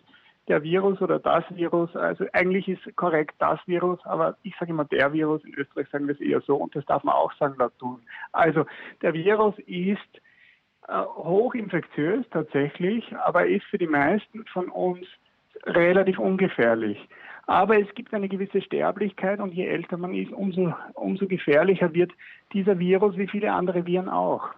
der 0.51 0.63
Virus 0.63 1.01
oder 1.01 1.17
das 1.17 1.45
Virus. 1.51 1.95
Also 1.95 2.25
eigentlich 2.33 2.67
ist 2.67 2.95
korrekt 2.97 3.35
das 3.39 3.57
Virus, 3.67 3.99
aber 4.03 4.35
ich 4.43 4.53
sage 4.59 4.71
immer 4.71 4.83
der 4.83 5.13
Virus. 5.13 5.41
In 5.45 5.53
Österreich 5.53 5.87
sagen 5.89 6.07
wir 6.07 6.13
es 6.13 6.19
eher 6.19 6.41
so 6.41 6.57
und 6.57 6.75
das 6.75 6.85
darf 6.85 7.05
man 7.05 7.15
auch 7.15 7.31
sagen 7.39 7.55
tun. 7.79 8.01
Also 8.33 8.65
der 9.01 9.13
Virus 9.13 9.57
ist 9.59 10.21
äh, 10.89 10.99
hochinfektiös 10.99 12.25
tatsächlich, 12.31 13.15
aber 13.15 13.47
ist 13.47 13.63
für 13.67 13.77
die 13.77 13.87
meisten 13.87 14.45
von 14.47 14.67
uns 14.67 15.07
relativ 15.63 16.19
ungefährlich. 16.19 16.97
Aber 17.47 17.79
es 17.79 17.87
gibt 17.95 18.13
eine 18.13 18.27
gewisse 18.27 18.61
Sterblichkeit 18.61 19.39
und 19.39 19.53
je 19.53 19.67
älter 19.67 19.95
man 19.95 20.13
ist, 20.13 20.33
umso, 20.33 20.73
umso 20.95 21.27
gefährlicher 21.27 21.93
wird 21.93 22.11
dieser 22.51 22.77
Virus 22.77 23.15
wie 23.15 23.27
viele 23.27 23.53
andere 23.53 23.85
Viren 23.85 24.09
auch. 24.09 24.49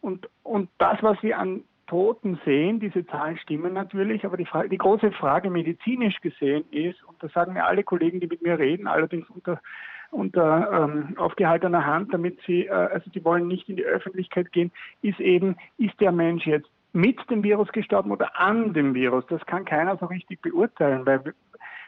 Und, 0.00 0.28
und 0.42 0.68
das, 0.78 1.00
was 1.02 1.22
wir 1.22 1.38
an 1.38 1.62
Toten 1.86 2.38
sehen. 2.44 2.80
Diese 2.80 3.06
Zahlen 3.06 3.38
stimmen 3.38 3.72
natürlich, 3.72 4.24
aber 4.24 4.36
die, 4.36 4.46
Frage, 4.46 4.68
die 4.68 4.78
große 4.78 5.12
Frage 5.12 5.50
medizinisch 5.50 6.20
gesehen 6.20 6.64
ist, 6.70 7.02
und 7.04 7.22
das 7.22 7.32
sagen 7.32 7.54
mir 7.54 7.64
alle 7.64 7.84
Kollegen, 7.84 8.20
die 8.20 8.26
mit 8.26 8.42
mir 8.42 8.58
reden, 8.58 8.86
allerdings 8.86 9.28
unter 9.30 9.60
unter 10.10 10.70
ähm, 10.72 11.14
aufgehaltener 11.16 11.84
Hand, 11.84 12.14
damit 12.14 12.38
sie, 12.46 12.66
äh, 12.66 12.70
also 12.70 13.10
die 13.10 13.24
wollen 13.24 13.48
nicht 13.48 13.68
in 13.68 13.76
die 13.76 13.84
Öffentlichkeit 13.84 14.52
gehen, 14.52 14.70
ist 15.02 15.20
eben, 15.20 15.56
ist 15.78 16.00
der 16.00 16.12
Mensch 16.12 16.46
jetzt 16.46 16.68
mit 16.92 17.18
dem 17.30 17.42
Virus 17.42 17.68
gestorben 17.72 18.12
oder 18.12 18.38
an 18.38 18.72
dem 18.72 18.94
Virus? 18.94 19.24
Das 19.28 19.44
kann 19.46 19.64
keiner 19.64 19.96
so 19.98 20.06
richtig 20.06 20.40
beurteilen, 20.42 21.04
weil 21.06 21.34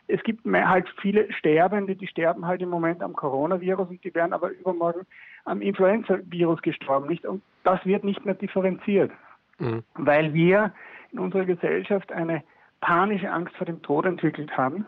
es 0.09 0.23
gibt 0.23 0.45
halt 0.47 0.89
viele 1.01 1.33
Sterbende, 1.33 1.95
die 1.95 2.07
sterben 2.07 2.47
halt 2.47 2.61
im 2.61 2.71
Moment 2.71 3.03
am 3.03 3.13
Coronavirus 3.13 3.89
und 3.89 4.03
die 4.03 4.15
werden 4.15 4.33
aber 4.33 4.51
übermorgen 4.51 5.07
am 5.45 5.61
Influenza-Virus 5.61 6.61
gestorben, 6.63 7.09
nicht? 7.09 7.25
Und 7.25 7.43
das 7.63 7.85
wird 7.87 8.05
nicht 8.05 8.25
mehr 8.25 8.35
differenziert 8.35 9.13
mhm. 9.59 9.83
weil 9.95 10.35
wir 10.35 10.73
in 11.13 11.19
unserer 11.19 11.45
Gesellschaft 11.45 12.13
eine 12.13 12.43
panische 12.81 13.31
Angst 13.31 13.57
vor 13.57 13.67
dem 13.67 13.83
Tod 13.83 14.07
entwickelt 14.07 14.57
haben. 14.57 14.87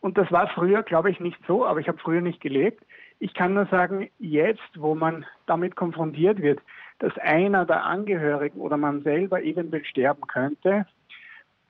Und 0.00 0.18
das 0.18 0.30
war 0.30 0.48
früher, 0.48 0.82
glaube 0.82 1.10
ich, 1.10 1.20
nicht 1.20 1.38
so, 1.46 1.66
aber 1.66 1.80
ich 1.80 1.88
habe 1.88 1.98
früher 1.98 2.20
nicht 2.20 2.40
gelebt. 2.40 2.84
Ich 3.18 3.34
kann 3.34 3.54
nur 3.54 3.66
sagen, 3.66 4.08
jetzt, 4.18 4.70
wo 4.76 4.94
man 4.94 5.24
damit 5.46 5.74
konfrontiert 5.74 6.40
wird, 6.40 6.60
dass 6.98 7.16
einer 7.18 7.64
der 7.64 7.84
Angehörigen 7.84 8.60
oder 8.60 8.76
man 8.76 9.02
selber 9.02 9.42
eventuell 9.42 9.84
sterben 9.84 10.26
könnte, 10.26 10.86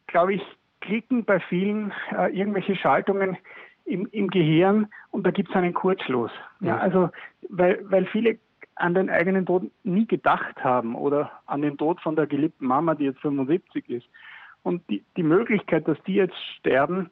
glaube 0.06 0.34
ich, 0.34 0.42
klicken 0.80 1.24
bei 1.24 1.40
vielen 1.40 1.92
äh, 2.16 2.30
irgendwelche 2.36 2.76
Schaltungen 2.76 3.36
im, 3.84 4.06
im 4.12 4.28
Gehirn 4.28 4.88
und 5.10 5.26
da 5.26 5.30
gibt 5.30 5.50
es 5.50 5.56
einen 5.56 5.74
Kurzschluss. 5.74 6.30
Ja, 6.60 6.76
also, 6.78 7.10
weil, 7.48 7.80
weil 7.90 8.06
viele 8.06 8.38
an 8.76 8.94
den 8.94 9.10
eigenen 9.10 9.46
Tod 9.46 9.70
nie 9.84 10.06
gedacht 10.06 10.62
haben 10.62 10.94
oder 10.94 11.32
an 11.46 11.62
den 11.62 11.78
Tod 11.78 12.00
von 12.00 12.14
der 12.14 12.26
geliebten 12.26 12.66
Mama, 12.66 12.94
die 12.94 13.04
jetzt 13.04 13.20
75 13.20 13.88
ist. 13.88 14.06
Und 14.62 14.82
die, 14.90 15.04
die 15.16 15.22
Möglichkeit, 15.22 15.88
dass 15.88 15.96
die 16.06 16.14
jetzt 16.14 16.36
sterben, 16.58 17.10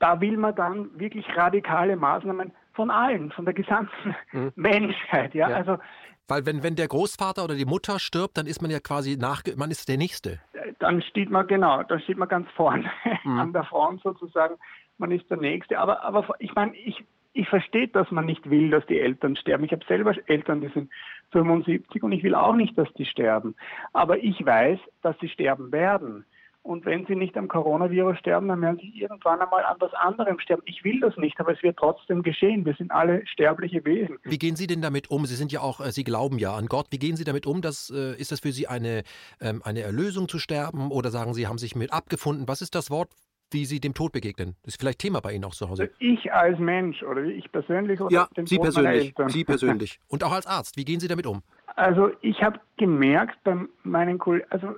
da 0.00 0.20
will 0.20 0.36
man 0.36 0.54
dann 0.54 0.98
wirklich 0.98 1.24
radikale 1.36 1.96
Maßnahmen 1.96 2.52
von 2.72 2.90
allen, 2.90 3.30
von 3.30 3.44
der 3.44 3.54
gesamten 3.54 4.14
mhm. 4.32 4.52
Menschheit. 4.56 5.34
Ja? 5.34 5.50
ja? 5.50 5.56
Also, 5.56 5.78
Weil 6.26 6.46
wenn, 6.46 6.62
wenn 6.62 6.74
der 6.74 6.88
Großvater 6.88 7.44
oder 7.44 7.54
die 7.54 7.66
Mutter 7.66 7.98
stirbt, 7.98 8.36
dann 8.38 8.46
ist 8.46 8.62
man 8.62 8.70
ja 8.70 8.80
quasi 8.80 9.16
nach, 9.16 9.42
man 9.56 9.70
ist 9.70 9.88
der 9.88 9.98
Nächste. 9.98 10.40
Dann 10.78 11.02
steht 11.02 11.30
man, 11.30 11.46
genau, 11.46 11.82
dann 11.82 12.00
steht 12.00 12.16
man 12.16 12.28
ganz 12.28 12.48
vorne 12.56 12.90
mhm. 13.24 13.38
an 13.38 13.52
der 13.52 13.64
Front 13.64 14.02
sozusagen, 14.02 14.56
man 14.98 15.12
ist 15.12 15.28
der 15.30 15.36
Nächste. 15.36 15.78
Aber, 15.78 16.02
aber 16.02 16.26
ich 16.38 16.54
meine, 16.54 16.74
ich, 16.76 17.04
ich 17.32 17.48
verstehe, 17.48 17.88
dass 17.88 18.10
man 18.10 18.26
nicht 18.26 18.48
will, 18.50 18.70
dass 18.70 18.84
die 18.86 18.98
Eltern 18.98 19.36
sterben. 19.36 19.64
Ich 19.64 19.72
habe 19.72 19.84
selber 19.86 20.14
Eltern, 20.26 20.60
die 20.60 20.68
sind 20.68 20.90
75 21.32 22.02
und 22.02 22.12
ich 22.12 22.22
will 22.22 22.34
auch 22.34 22.54
nicht, 22.54 22.76
dass 22.76 22.92
die 22.94 23.06
sterben. 23.06 23.54
Aber 23.92 24.18
ich 24.18 24.44
weiß, 24.44 24.78
dass 25.02 25.16
sie 25.20 25.28
sterben 25.28 25.70
werden. 25.72 26.24
Und 26.62 26.84
wenn 26.84 27.06
sie 27.06 27.16
nicht 27.16 27.38
am 27.38 27.48
Coronavirus 27.48 28.18
sterben, 28.18 28.48
dann 28.48 28.60
werden 28.60 28.78
sie 28.78 28.90
irgendwann 29.00 29.40
einmal 29.40 29.64
an 29.64 29.76
was 29.78 29.94
anderem 29.94 30.38
sterben. 30.40 30.62
Ich 30.66 30.84
will 30.84 31.00
das 31.00 31.16
nicht, 31.16 31.40
aber 31.40 31.52
es 31.54 31.62
wird 31.62 31.78
trotzdem 31.78 32.22
geschehen. 32.22 32.66
Wir 32.66 32.74
sind 32.74 32.90
alle 32.90 33.26
sterbliche 33.26 33.82
Wesen. 33.86 34.18
Wie 34.24 34.36
gehen 34.36 34.56
Sie 34.56 34.66
denn 34.66 34.82
damit 34.82 35.10
um? 35.10 35.24
Sie 35.24 35.36
sind 35.36 35.52
ja 35.52 35.60
auch, 35.62 35.80
äh, 35.80 35.90
Sie 35.90 36.04
glauben 36.04 36.38
ja 36.38 36.54
an 36.54 36.66
Gott. 36.66 36.88
Wie 36.90 36.98
gehen 36.98 37.16
Sie 37.16 37.24
damit 37.24 37.46
um? 37.46 37.62
Das, 37.62 37.90
äh, 37.90 38.14
ist 38.20 38.30
das 38.30 38.40
für 38.40 38.52
Sie 38.52 38.66
eine, 38.66 39.04
ähm, 39.40 39.62
eine 39.64 39.80
Erlösung 39.80 40.28
zu 40.28 40.38
sterben? 40.38 40.90
Oder 40.90 41.10
sagen 41.10 41.32
Sie, 41.32 41.46
haben 41.46 41.56
sich 41.56 41.76
mit 41.76 41.94
abgefunden? 41.94 42.46
Was 42.46 42.60
ist 42.60 42.74
das 42.74 42.90
Wort, 42.90 43.08
wie 43.52 43.64
Sie 43.64 43.80
dem 43.80 43.94
Tod 43.94 44.12
begegnen. 44.12 44.56
Das 44.62 44.74
ist 44.74 44.80
vielleicht 44.80 44.98
Thema 45.00 45.20
bei 45.20 45.32
Ihnen 45.32 45.44
auch 45.44 45.54
zu 45.54 45.68
Hause. 45.68 45.90
Ich 45.98 46.32
als 46.32 46.58
Mensch 46.58 47.02
oder 47.02 47.22
ich 47.24 47.50
persönlich 47.50 48.00
oder 48.00 48.12
ja, 48.12 48.28
Sie 48.44 48.56
Tod 48.56 48.62
persönlich. 48.64 49.14
Sie 49.28 49.44
persönlich. 49.44 50.00
Und 50.08 50.24
auch 50.24 50.32
als 50.32 50.46
Arzt. 50.46 50.76
Wie 50.76 50.84
gehen 50.84 51.00
Sie 51.00 51.08
damit 51.08 51.26
um? 51.26 51.42
Also 51.76 52.10
ich 52.20 52.42
habe 52.42 52.60
gemerkt 52.76 53.42
bei 53.44 53.56
meinen 53.82 54.18
Kollegen, 54.18 54.46
also 54.50 54.76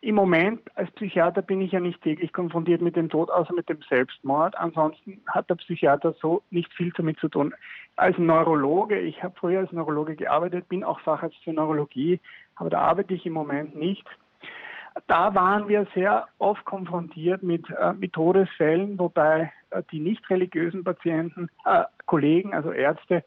im 0.00 0.14
Moment 0.14 0.60
als 0.76 0.90
Psychiater 0.92 1.42
bin 1.42 1.60
ich 1.60 1.72
ja 1.72 1.80
nicht 1.80 2.00
täglich 2.02 2.32
konfrontiert 2.32 2.80
mit 2.80 2.96
dem 2.96 3.08
Tod, 3.08 3.30
außer 3.30 3.52
mit 3.52 3.68
dem 3.68 3.80
Selbstmord. 3.88 4.56
Ansonsten 4.56 5.20
hat 5.26 5.50
der 5.50 5.56
Psychiater 5.56 6.14
so 6.20 6.42
nicht 6.50 6.72
viel 6.74 6.92
damit 6.96 7.18
zu 7.18 7.28
tun. 7.28 7.54
Als 7.96 8.16
Neurologe, 8.18 9.00
ich 9.00 9.22
habe 9.22 9.34
früher 9.38 9.60
als 9.60 9.72
Neurologe 9.72 10.14
gearbeitet, 10.14 10.68
bin 10.68 10.84
auch 10.84 11.00
Facharzt 11.00 11.42
für 11.42 11.52
Neurologie, 11.52 12.20
aber 12.56 12.70
da 12.70 12.80
arbeite 12.82 13.14
ich 13.14 13.24
im 13.26 13.32
Moment 13.32 13.74
nicht. 13.74 14.04
Da 15.06 15.34
waren 15.34 15.68
wir 15.68 15.86
sehr 15.94 16.26
oft 16.38 16.64
konfrontiert 16.64 17.42
mit, 17.42 17.68
äh, 17.70 17.92
mit 17.92 18.12
Todesfällen, 18.12 18.98
wobei 18.98 19.52
äh, 19.70 19.82
die 19.90 20.00
nicht 20.00 20.28
religiösen 20.30 20.84
Patienten, 20.84 21.48
äh, 21.64 21.84
Kollegen, 22.06 22.54
also 22.54 22.72
Ärzte, 22.72 23.22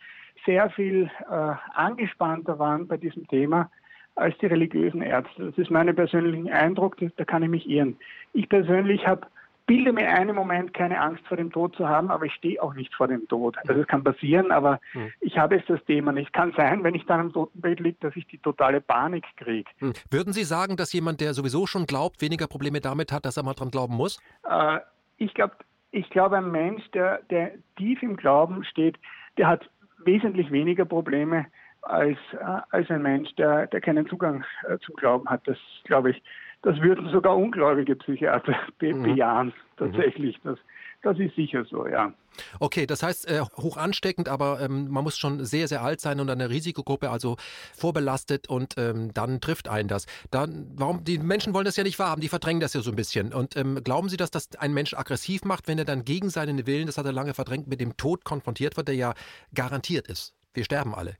sehr 0.45 0.69
viel 0.71 1.09
äh, 1.29 1.53
angespannter 1.73 2.59
waren 2.59 2.87
bei 2.87 2.97
diesem 2.97 3.27
Thema 3.27 3.69
als 4.15 4.37
die 4.39 4.47
religiösen 4.47 5.01
Ärzte. 5.01 5.47
Das 5.47 5.57
ist 5.57 5.71
mein 5.71 5.93
persönlicher 5.95 6.53
Eindruck, 6.53 6.97
da 7.15 7.25
kann 7.25 7.43
ich 7.43 7.49
mich 7.49 7.69
irren. 7.69 7.97
Ich 8.33 8.49
persönlich 8.49 9.07
habe 9.07 9.27
bilde 9.69 9.93
mir 9.93 10.09
einen 10.09 10.35
Moment 10.35 10.73
keine 10.73 10.99
Angst 10.99 11.25
vor 11.27 11.37
dem 11.37 11.51
Tod 11.51 11.75
zu 11.75 11.87
haben, 11.87 12.09
aber 12.09 12.25
ich 12.25 12.33
stehe 12.33 12.61
auch 12.61 12.73
nicht 12.73 12.91
vor 12.95 13.07
dem 13.07 13.27
Tod. 13.27 13.55
Also 13.67 13.79
es 13.79 13.87
kann 13.87 14.03
passieren, 14.03 14.51
aber 14.51 14.81
mhm. 14.93 15.13
ich 15.21 15.37
habe 15.37 15.57
jetzt 15.57 15.69
das 15.69 15.83
Thema 15.85 16.11
nicht. 16.11 16.33
Kann 16.33 16.53
sein, 16.57 16.83
wenn 16.83 16.95
ich 16.95 17.05
dann 17.05 17.19
am 17.19 17.33
Totenbett 17.33 17.79
liege, 17.79 17.97
dass 17.99 18.15
ich 18.15 18.25
die 18.25 18.39
totale 18.39 18.81
Panik 18.81 19.25
kriege. 19.37 19.69
Mhm. 19.79 19.93
Würden 20.09 20.33
Sie 20.33 20.43
sagen, 20.43 20.75
dass 20.75 20.91
jemand, 20.91 21.21
der 21.21 21.35
sowieso 21.35 21.67
schon 21.67 21.85
glaubt, 21.85 22.19
weniger 22.19 22.47
Probleme 22.47 22.81
damit 22.81 23.11
hat, 23.11 23.25
dass 23.25 23.37
er 23.37 23.43
mal 23.43 23.53
dran 23.53 23.69
glauben 23.69 23.95
muss? 23.95 24.19
Äh, 24.49 24.79
ich 25.17 25.35
glaube, 25.35 25.53
ich 25.91 26.09
glaube, 26.09 26.37
ein 26.37 26.49
Mensch, 26.49 26.89
der, 26.91 27.19
der 27.29 27.51
tief 27.77 28.01
im 28.01 28.17
Glauben 28.17 28.63
steht, 28.63 28.97
der 29.37 29.47
hat 29.47 29.69
wesentlich 29.99 30.49
weniger 30.51 30.85
Probleme 30.85 31.45
als, 31.83 32.17
äh, 32.33 32.61
als 32.71 32.89
ein 32.89 33.03
Mensch, 33.03 33.35
der, 33.35 33.67
der 33.67 33.81
keinen 33.81 34.07
Zugang 34.07 34.43
äh, 34.67 34.79
zum 34.79 34.95
Glauben 34.95 35.29
hat. 35.29 35.47
Das 35.47 35.57
glaube 35.83 36.09
ich. 36.09 36.23
Das 36.61 36.79
würden 36.81 37.09
sogar 37.09 37.37
ungläubige 37.37 37.95
Psychiater 37.95 38.55
be 38.79 38.93
mhm. 38.93 39.03
bejahen, 39.03 39.53
tatsächlich. 39.77 40.37
Das, 40.43 40.57
das 41.01 41.17
ist 41.17 41.35
sicher 41.35 41.63
so, 41.65 41.87
ja. 41.87 42.13
Okay, 42.59 42.85
das 42.85 43.03
heißt 43.03 43.29
äh, 43.29 43.41
hoch 43.57 43.77
ansteckend, 43.77 44.29
aber 44.29 44.59
ähm, 44.61 44.89
man 44.89 45.03
muss 45.03 45.17
schon 45.17 45.43
sehr, 45.45 45.67
sehr 45.67 45.81
alt 45.81 46.01
sein 46.01 46.19
und 46.19 46.29
eine 46.29 46.49
Risikogruppe, 46.49 47.09
also 47.09 47.37
vorbelastet 47.75 48.49
und 48.49 48.75
ähm, 48.77 49.13
dann 49.13 49.41
trifft 49.41 49.69
einen 49.69 49.87
das. 49.87 50.05
Dann, 50.31 50.67
warum, 50.75 51.03
die 51.03 51.17
Menschen 51.17 51.53
wollen 51.53 51.65
das 51.65 51.77
ja 51.77 51.83
nicht 51.83 51.99
wahrhaben, 51.99 52.21
die 52.21 52.29
verdrängen 52.29 52.59
das 52.59 52.73
ja 52.73 52.81
so 52.81 52.91
ein 52.91 52.95
bisschen. 52.95 53.33
Und 53.33 53.55
ähm, 53.55 53.81
glauben 53.83 54.09
Sie, 54.09 54.17
dass 54.17 54.31
das 54.31 54.49
ein 54.57 54.73
Mensch 54.73 54.93
aggressiv 54.93 55.43
macht, 55.45 55.67
wenn 55.67 55.79
er 55.79 55.85
dann 55.85 56.03
gegen 56.03 56.29
seinen 56.29 56.65
Willen, 56.67 56.85
das 56.85 56.97
hat 56.97 57.05
er 57.05 57.13
lange 57.13 57.33
verdrängt, 57.33 57.67
mit 57.67 57.79
dem 57.79 57.95
Tod 57.97 58.25
konfrontiert 58.25 58.75
wird, 58.77 58.89
der 58.89 58.95
ja 58.95 59.13
garantiert 59.53 60.07
ist? 60.07 60.33
Wir 60.53 60.65
sterben 60.65 60.93
alle. 60.95 61.15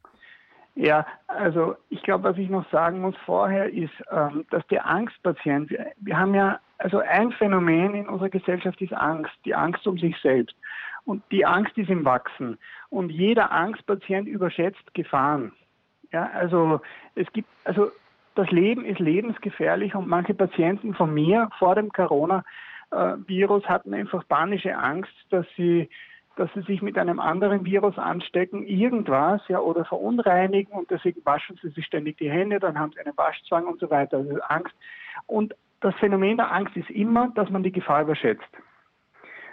Ja, 0.80 1.06
also 1.28 1.76
ich 1.90 2.02
glaube, 2.04 2.24
was 2.24 2.38
ich 2.38 2.50
noch 2.50 2.66
sagen 2.72 3.02
muss 3.02 3.16
vorher 3.26 3.70
ist, 3.70 3.92
ähm, 4.12 4.46
dass 4.50 4.66
der 4.68 4.86
Angstpatient, 4.86 5.70
wir, 5.70 5.92
wir 5.98 6.18
haben 6.18 6.34
ja, 6.34 6.62
also 6.78 7.00
ein 7.00 7.34
Phänomen 7.34 7.96
in 7.96 8.08
unserer 8.08 8.30
Gesellschaft 8.30 8.82
ist 8.82 8.94
Angst, 8.94 9.34
die 9.44 9.54
Angst 9.54 9.86
um 9.86 9.98
sich 9.98 10.16
selbst. 10.22 10.56
Und 11.04 11.22
die 11.32 11.46
Angst 11.46 11.78
ist 11.78 11.90
im 11.90 12.06
Wachsen. 12.06 12.58
Und 12.90 13.10
jeder 13.10 13.52
Angstpatient 13.52 14.30
überschätzt 14.30 14.94
Gefahren. 14.94 15.52
Ja, 16.14 16.30
also 16.34 16.80
es 17.16 17.30
gibt, 17.34 17.50
also 17.66 17.92
das 18.36 18.50
Leben 18.50 18.86
ist 18.86 19.00
lebensgefährlich 19.00 19.96
und 19.96 20.08
manche 20.08 20.34
Patienten 20.34 20.94
von 20.94 21.14
mir 21.14 21.50
vor 21.60 21.76
dem 21.76 21.92
Corona-Virus 21.92 23.66
hatten 23.66 23.94
einfach 23.94 24.26
panische 24.30 24.78
Angst, 24.78 25.12
dass 25.30 25.46
sie 25.58 25.90
dass 26.40 26.50
sie 26.54 26.62
sich 26.62 26.82
mit 26.82 26.98
einem 26.98 27.20
anderen 27.20 27.66
Virus 27.66 27.98
anstecken, 27.98 28.66
irgendwas, 28.66 29.42
ja, 29.50 29.60
oder 29.60 29.84
verunreinigen 29.84 30.72
und 30.72 30.90
deswegen 30.90 31.24
waschen 31.26 31.60
sie 31.62 31.70
sich 31.70 31.86
ständig 31.86 32.18
die 32.18 32.32
Hände, 32.32 32.60
dann 32.60 32.80
haben 32.80 32.94
sie 32.94 33.00
einen 33.02 33.18
Waschzwang 33.18 33.66
und 33.68 33.80
so 33.80 33.90
weiter, 33.90 34.18
also 34.18 34.40
Angst. 34.48 34.74
Und 35.28 35.54
das 35.82 35.94
Phänomen 35.96 36.38
der 36.38 36.52
Angst 36.52 36.78
ist 36.78 36.90
immer, 36.90 37.30
dass 37.36 37.50
man 37.50 37.64
die 37.64 37.74
Gefahr 37.74 38.04
überschätzt. 38.04 38.48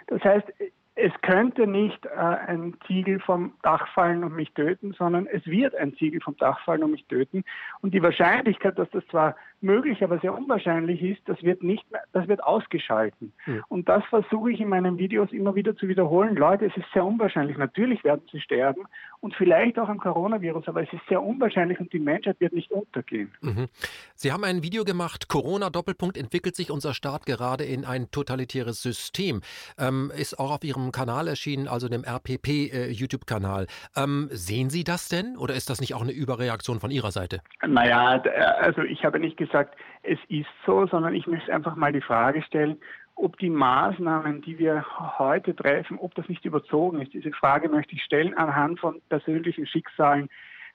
Das 0.07 0.23
heißt, 0.23 0.47
es 0.95 1.11
könnte 1.21 1.67
nicht 1.67 2.05
äh, 2.05 2.09
ein 2.09 2.75
Ziegel 2.87 3.19
vom 3.19 3.53
Dach 3.61 3.87
fallen 3.93 4.23
und 4.23 4.33
mich 4.33 4.51
töten, 4.53 4.93
sondern 4.93 5.27
es 5.27 5.45
wird 5.45 5.75
ein 5.75 5.93
Ziegel 5.95 6.21
vom 6.21 6.35
Dach 6.37 6.59
fallen 6.63 6.83
und 6.83 6.91
mich 6.91 7.05
töten. 7.05 7.43
Und 7.81 7.93
die 7.93 8.01
Wahrscheinlichkeit, 8.01 8.79
dass 8.79 8.89
das 8.89 9.05
zwar 9.07 9.35
möglich, 9.61 10.03
aber 10.03 10.19
sehr 10.19 10.33
unwahrscheinlich 10.33 11.01
ist, 11.01 11.21
das 11.25 11.41
wird 11.41 11.63
nicht 11.63 11.89
mehr, 11.91 12.01
das 12.13 12.27
wird 12.27 12.43
ausgeschalten. 12.43 13.33
Mhm. 13.45 13.63
Und 13.69 13.89
das 13.89 14.03
versuche 14.05 14.51
ich 14.51 14.59
in 14.59 14.69
meinen 14.69 14.97
Videos 14.97 15.31
immer 15.31 15.55
wieder 15.55 15.75
zu 15.75 15.87
wiederholen. 15.87 16.35
Leute, 16.35 16.65
es 16.65 16.77
ist 16.77 16.85
sehr 16.93 17.03
unwahrscheinlich. 17.03 17.57
Natürlich 17.57 18.03
werden 18.03 18.21
sie 18.31 18.39
sterben 18.39 18.83
und 19.19 19.35
vielleicht 19.35 19.79
auch 19.79 19.89
am 19.89 19.97
Coronavirus, 19.97 20.67
aber 20.67 20.83
es 20.83 20.93
ist 20.93 21.01
sehr 21.09 21.21
unwahrscheinlich 21.21 21.79
und 21.79 21.91
die 21.91 21.99
Menschheit 21.99 22.39
wird 22.39 22.53
nicht 22.53 22.71
untergehen. 22.71 23.31
Mhm. 23.41 23.67
Sie 24.15 24.31
haben 24.31 24.43
ein 24.43 24.61
Video 24.61 24.83
gemacht, 24.83 25.27
Corona 25.27 25.69
Doppelpunkt 25.69 26.17
entwickelt 26.17 26.55
sich 26.55 26.69
unser 26.71 26.93
Staat 26.93 27.25
gerade 27.25 27.63
in 27.63 27.83
ein 27.83 28.11
totalitäres 28.11 28.81
System. 28.81 29.41
Ähm, 29.79 30.11
ist 30.15 30.39
auch 30.39 30.51
auf 30.51 30.63
Ihrem 30.63 30.91
Kanal 30.91 31.27
erschienen, 31.27 31.67
also 31.67 31.89
dem 31.89 32.03
RPP 32.03 32.47
äh, 32.47 32.89
YouTube-Kanal. 32.91 33.67
Ähm, 33.95 34.29
sehen 34.31 34.69
Sie 34.69 34.83
das 34.83 35.09
denn 35.09 35.35
oder 35.35 35.55
ist 35.55 35.69
das 35.69 35.81
nicht 35.81 35.95
auch 35.95 36.01
eine 36.03 36.11
Überreaktion 36.11 36.79
von 36.79 36.91
Ihrer 36.91 37.11
Seite? 37.11 37.41
Naja, 37.65 38.21
also 38.59 38.83
ich 38.83 39.03
habe 39.03 39.19
nicht 39.19 39.37
gesagt, 39.37 39.46
es 39.53 40.19
ist 40.29 40.47
so, 40.65 40.87
sondern 40.87 41.15
ich 41.15 41.27
möchte 41.27 41.53
einfach 41.53 41.75
mal 41.75 41.91
die 41.91 42.01
Frage 42.01 42.41
stellen, 42.43 42.77
ob 43.15 43.37
die 43.39 43.49
Maßnahmen, 43.49 44.41
die 44.41 44.59
wir 44.59 44.85
heute 45.17 45.55
treffen, 45.55 45.97
ob 45.97 46.13
das 46.15 46.29
nicht 46.29 46.45
überzogen 46.45 47.01
ist. 47.01 47.13
Diese 47.13 47.31
Frage 47.31 47.67
möchte 47.67 47.95
ich 47.95 48.03
stellen 48.03 48.35
anhand 48.35 48.79
von 48.79 49.01
persönlichen 49.09 49.65
Schicksalen, 49.65 50.29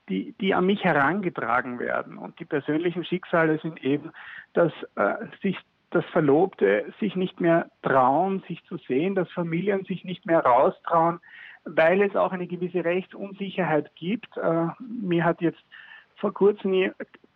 die, 0.09 0.35
die 0.41 0.53
an 0.53 0.67
mich 0.67 0.83
herangetragen 0.83 1.79
werden. 1.79 2.19
Und 2.19 2.39
die 2.41 2.45
persönlichen 2.45 3.05
Schicksale 3.05 3.59
sind 3.61 3.83
eben, 3.85 4.11
dass 4.55 4.73
äh, 4.97 5.15
sich 5.41 5.57
das 5.91 6.05
Verlobte 6.07 6.93
sich 6.99 7.15
nicht 7.15 7.41
mehr 7.41 7.71
trauen, 7.83 8.43
sich 8.49 8.65
zu 8.65 8.79
sehen, 8.89 9.15
dass 9.15 9.31
Familien 9.31 9.85
sich 9.85 10.05
nicht 10.05 10.27
mehr 10.27 10.41
raustrauen, 10.41 11.21
weil 11.65 12.03
es 12.03 12.17
auch 12.17 12.33
eine 12.33 12.49
gewisse 12.49 12.85
Rechtsunsicherheit 12.85 13.95
gibt. 13.95 14.37
Äh, 14.37 14.67
mir 14.81 15.25
hat 15.25 15.41
jetzt 15.41 15.63
vor 16.17 16.35
kurzem, 16.35 16.93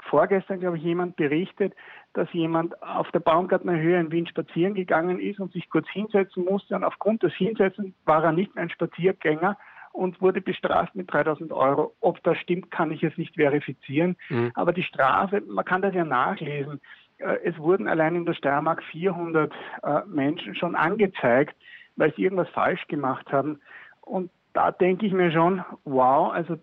vorgestern, 0.07 0.61
glaube 0.61 0.79
ich, 0.79 0.83
jemand 0.83 1.17
berichtet, 1.17 1.75
dass 2.15 2.33
jemand 2.33 2.81
auf 2.83 3.11
der 3.13 3.21
Baumgartner 3.21 3.79
Höhe 3.79 4.01
in 4.01 4.11
Wien 4.11 4.27
spazieren 4.27 4.75
gegangen 4.75 5.21
ist 5.21 5.41
und 5.41 5.53
sich 5.53 5.69
kurz 5.69 5.89
hinsetzen 5.89 6.45
musste. 6.45 6.75
Und 6.75 6.85
aufgrund 6.85 7.23
des 7.23 7.35
Hinsetzens 7.35 7.95
war 8.05 8.25
er 8.25 8.33
nicht 8.33 8.55
mehr 8.55 8.65
ein 8.65 8.71
Spaziergänger 8.71 9.57
und 9.93 10.21
wurde 10.21 10.41
bestraft 10.41 10.95
mit 10.95 11.13
3000 11.13 11.53
Euro. 11.53 11.95
Ob 12.01 12.23
das 12.23 12.39
stimmt, 12.39 12.71
kann 12.71 12.91
ich 12.91 13.01
jetzt 13.01 13.19
nicht 13.19 13.35
verifizieren. 13.35 14.17
Mhm. 14.29 14.53
Aber 14.55 14.73
die 14.73 14.83
Strafe, 14.83 15.43
man 15.47 15.65
kann 15.65 15.83
das 15.83 15.95
ja 15.95 16.05
nachlesen. 16.05 16.81
Äh, 17.19 17.39
es 17.45 17.59
wurden 17.59 17.89
allein 17.89 18.15
in 18.15 18.27
der 18.27 18.35
Steiermark 18.35 18.83
400 18.85 19.53
äh, 19.83 20.01
Menschen 20.07 20.55
schon 20.55 20.75
angezeigt, 20.75 21.57
weil 21.97 22.13
sie 22.15 22.25
irgendwas 22.25 22.49
falsch 22.51 22.87
gemacht 22.89 23.33
haben. 23.33 23.61
Und 24.03 24.31
da 24.53 24.71
denke 24.71 25.07
ich 25.07 25.13
mir 25.13 25.33
schon, 25.33 25.65
wow, 25.85 26.33
also 26.33 26.57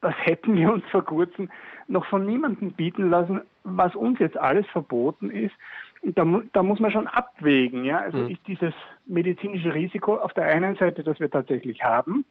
das 0.00 0.14
hätten 0.18 0.56
wir 0.56 0.72
uns 0.72 0.84
vor 0.90 1.04
kurzem 1.04 1.50
noch 1.88 2.06
von 2.06 2.26
niemandem 2.26 2.72
bieten 2.72 3.10
lassen, 3.10 3.42
was 3.64 3.94
uns 3.94 4.18
jetzt 4.18 4.36
alles 4.36 4.66
verboten 4.68 5.30
ist. 5.30 5.54
Da, 6.02 6.24
da 6.52 6.62
muss 6.62 6.80
man 6.80 6.90
schon 6.90 7.06
abwägen. 7.06 7.84
Ja? 7.84 7.98
Also 7.98 8.18
mhm. 8.18 8.30
ist 8.30 8.46
dieses 8.46 8.74
medizinische 9.06 9.72
Risiko 9.74 10.16
auf 10.16 10.32
der 10.34 10.46
einen 10.46 10.76
Seite, 10.76 11.02
das 11.02 11.20
wir 11.20 11.30
tatsächlich 11.30 11.82
haben, 11.82 12.24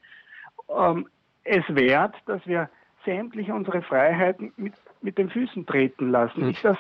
ähm, 0.69 1.07
es 1.43 1.63
wert, 1.69 2.15
dass 2.25 2.45
wir 2.47 2.69
sämtliche 3.05 3.53
unsere 3.53 3.81
Freiheiten 3.81 4.51
mit, 4.57 4.73
mit 5.01 5.17
den 5.17 5.29
Füßen 5.29 5.65
treten 5.65 6.09
lassen. 6.09 6.43
Mhm. 6.43 6.49
Ist 6.51 6.65
das 6.65 6.77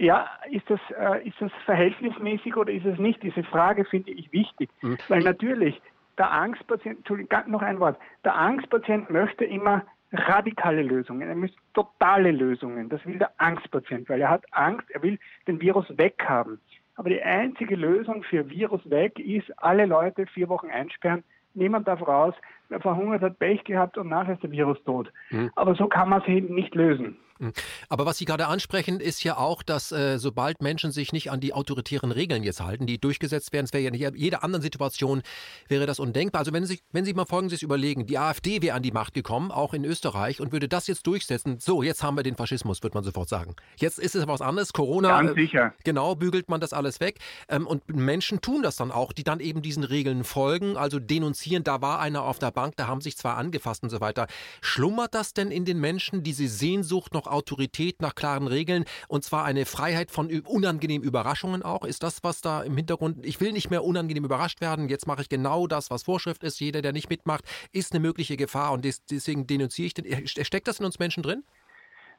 ja, 0.00 0.28
ist 0.48 0.68
das, 0.70 0.78
äh, 0.96 1.26
ist 1.26 1.40
das 1.40 1.50
verhältnismäßig 1.64 2.56
oder 2.56 2.72
ist 2.72 2.86
es 2.86 2.98
nicht? 2.98 3.20
Diese 3.22 3.42
Frage 3.42 3.84
finde 3.84 4.12
ich 4.12 4.32
wichtig, 4.32 4.70
mhm. 4.80 4.96
weil 5.08 5.22
natürlich 5.22 5.80
der 6.18 6.30
Angstpatient, 6.30 6.98
Entschuldigung, 6.98 7.50
noch 7.50 7.62
ein 7.62 7.80
Wort, 7.80 7.98
der 8.24 8.34
Angstpatient 8.34 9.10
möchte 9.10 9.44
immer 9.44 9.84
radikale 10.12 10.82
Lösungen, 10.82 11.28
er 11.28 11.34
möchte 11.34 11.58
totale 11.74 12.30
Lösungen. 12.30 12.88
Das 12.88 13.04
will 13.04 13.18
der 13.18 13.30
Angstpatient, 13.36 14.08
weil 14.08 14.20
er 14.20 14.30
hat 14.30 14.44
Angst, 14.52 14.90
er 14.90 15.02
will 15.02 15.18
den 15.46 15.60
Virus 15.60 15.86
weghaben. 15.96 16.60
Aber 16.96 17.10
die 17.10 17.22
einzige 17.22 17.76
Lösung 17.76 18.22
für 18.24 18.48
Virus 18.50 18.80
weg 18.90 19.18
ist, 19.18 19.50
alle 19.62 19.86
Leute 19.86 20.26
vier 20.26 20.48
Wochen 20.48 20.68
einsperren, 20.70 21.22
niemand 21.54 21.86
darf 21.86 22.06
raus, 22.06 22.34
wer 22.68 22.80
verhungert 22.80 23.22
hat 23.22 23.38
Pech 23.38 23.64
gehabt 23.64 23.98
und 23.98 24.08
nachher 24.08 24.34
ist 24.34 24.42
der 24.42 24.50
Virus 24.50 24.82
tot. 24.84 25.12
Mhm. 25.30 25.50
Aber 25.54 25.74
so 25.74 25.86
kann 25.86 26.08
man 26.08 26.22
es 26.22 26.28
eben 26.28 26.54
nicht 26.54 26.74
lösen. 26.74 27.16
Hm. 27.38 27.52
Aber 27.88 28.06
was 28.06 28.18
Sie 28.18 28.24
gerade 28.24 28.46
ansprechen, 28.46 29.00
ist 29.00 29.22
ja 29.24 29.36
auch, 29.36 29.62
dass 29.62 29.92
äh, 29.92 30.18
sobald 30.18 30.62
Menschen 30.62 30.92
sich 30.92 31.12
nicht 31.12 31.30
an 31.30 31.40
die 31.40 31.52
autoritären 31.52 32.12
Regeln 32.12 32.42
jetzt 32.42 32.60
halten, 32.60 32.86
die 32.86 32.98
durchgesetzt 32.98 33.52
werden, 33.52 33.66
es 33.66 33.72
wäre 33.72 33.82
ja 33.82 34.08
in 34.08 34.16
jeder 34.16 34.42
anderen 34.42 34.62
Situation 34.62 35.22
wäre 35.68 35.86
das 35.86 36.00
undenkbar. 36.00 36.40
Also 36.40 36.52
wenn 36.52 36.66
Sie, 36.66 36.80
wenn 36.92 37.04
Sie 37.04 37.14
mal 37.14 37.26
Folgendes 37.26 37.62
überlegen, 37.62 38.06
die 38.06 38.18
AfD 38.18 38.62
wäre 38.62 38.76
an 38.76 38.82
die 38.82 38.92
Macht 38.92 39.14
gekommen, 39.14 39.50
auch 39.50 39.74
in 39.74 39.84
Österreich, 39.84 40.40
und 40.40 40.52
würde 40.52 40.68
das 40.68 40.86
jetzt 40.86 41.06
durchsetzen, 41.06 41.58
so, 41.60 41.82
jetzt 41.82 42.02
haben 42.02 42.16
wir 42.16 42.22
den 42.22 42.36
Faschismus, 42.36 42.82
wird 42.82 42.94
man 42.94 43.04
sofort 43.04 43.28
sagen. 43.28 43.54
Jetzt 43.76 43.98
ist 43.98 44.14
es 44.14 44.26
was 44.26 44.40
anderes, 44.40 44.72
Corona, 44.72 45.08
Ganz 45.20 45.34
sicher. 45.34 45.66
Äh, 45.66 45.82
genau, 45.84 46.14
bügelt 46.14 46.48
man 46.48 46.60
das 46.60 46.72
alles 46.72 47.00
weg. 47.00 47.18
Ähm, 47.48 47.66
und 47.66 47.88
Menschen 47.88 48.40
tun 48.40 48.62
das 48.62 48.76
dann 48.76 48.90
auch, 48.90 49.12
die 49.12 49.24
dann 49.24 49.40
eben 49.40 49.62
diesen 49.62 49.84
Regeln 49.84 50.24
folgen, 50.24 50.76
also 50.76 50.98
denunzieren, 50.98 51.64
da 51.64 51.80
war 51.80 52.00
einer 52.00 52.22
auf 52.22 52.38
der 52.38 52.50
Bank, 52.50 52.76
da 52.76 52.86
haben 52.86 53.00
sich 53.00 53.16
zwar 53.16 53.36
angefasst 53.36 53.82
und 53.82 53.90
so 53.90 54.00
weiter. 54.00 54.26
Schlummert 54.60 55.14
das 55.14 55.34
denn 55.34 55.50
in 55.50 55.64
den 55.64 55.78
Menschen, 55.78 56.22
diese 56.22 56.48
Sehnsucht 56.48 57.14
noch 57.14 57.27
Autorität 57.32 58.00
nach 58.02 58.14
klaren 58.14 58.46
Regeln 58.46 58.84
und 59.08 59.24
zwar 59.24 59.44
eine 59.44 59.64
Freiheit 59.64 60.10
von 60.10 60.30
unangenehmen 60.46 61.06
Überraschungen 61.06 61.62
auch. 61.62 61.84
Ist 61.84 62.02
das, 62.02 62.24
was 62.24 62.40
da 62.40 62.62
im 62.62 62.76
Hintergrund, 62.76 63.24
ich 63.24 63.40
will 63.40 63.52
nicht 63.52 63.70
mehr 63.70 63.84
unangenehm 63.84 64.24
überrascht 64.24 64.60
werden, 64.60 64.88
jetzt 64.88 65.06
mache 65.06 65.22
ich 65.22 65.28
genau 65.28 65.66
das, 65.66 65.90
was 65.90 66.02
Vorschrift 66.02 66.42
ist. 66.44 66.60
Jeder, 66.60 66.82
der 66.82 66.92
nicht 66.92 67.10
mitmacht, 67.10 67.44
ist 67.72 67.92
eine 67.92 68.00
mögliche 68.00 68.36
Gefahr 68.36 68.72
und 68.72 68.84
deswegen 68.84 69.46
denunziere 69.46 69.86
ich 69.86 69.94
den. 69.94 70.26
Steckt 70.26 70.68
das 70.68 70.80
in 70.80 70.86
uns 70.86 70.98
Menschen 70.98 71.22
drin? 71.22 71.42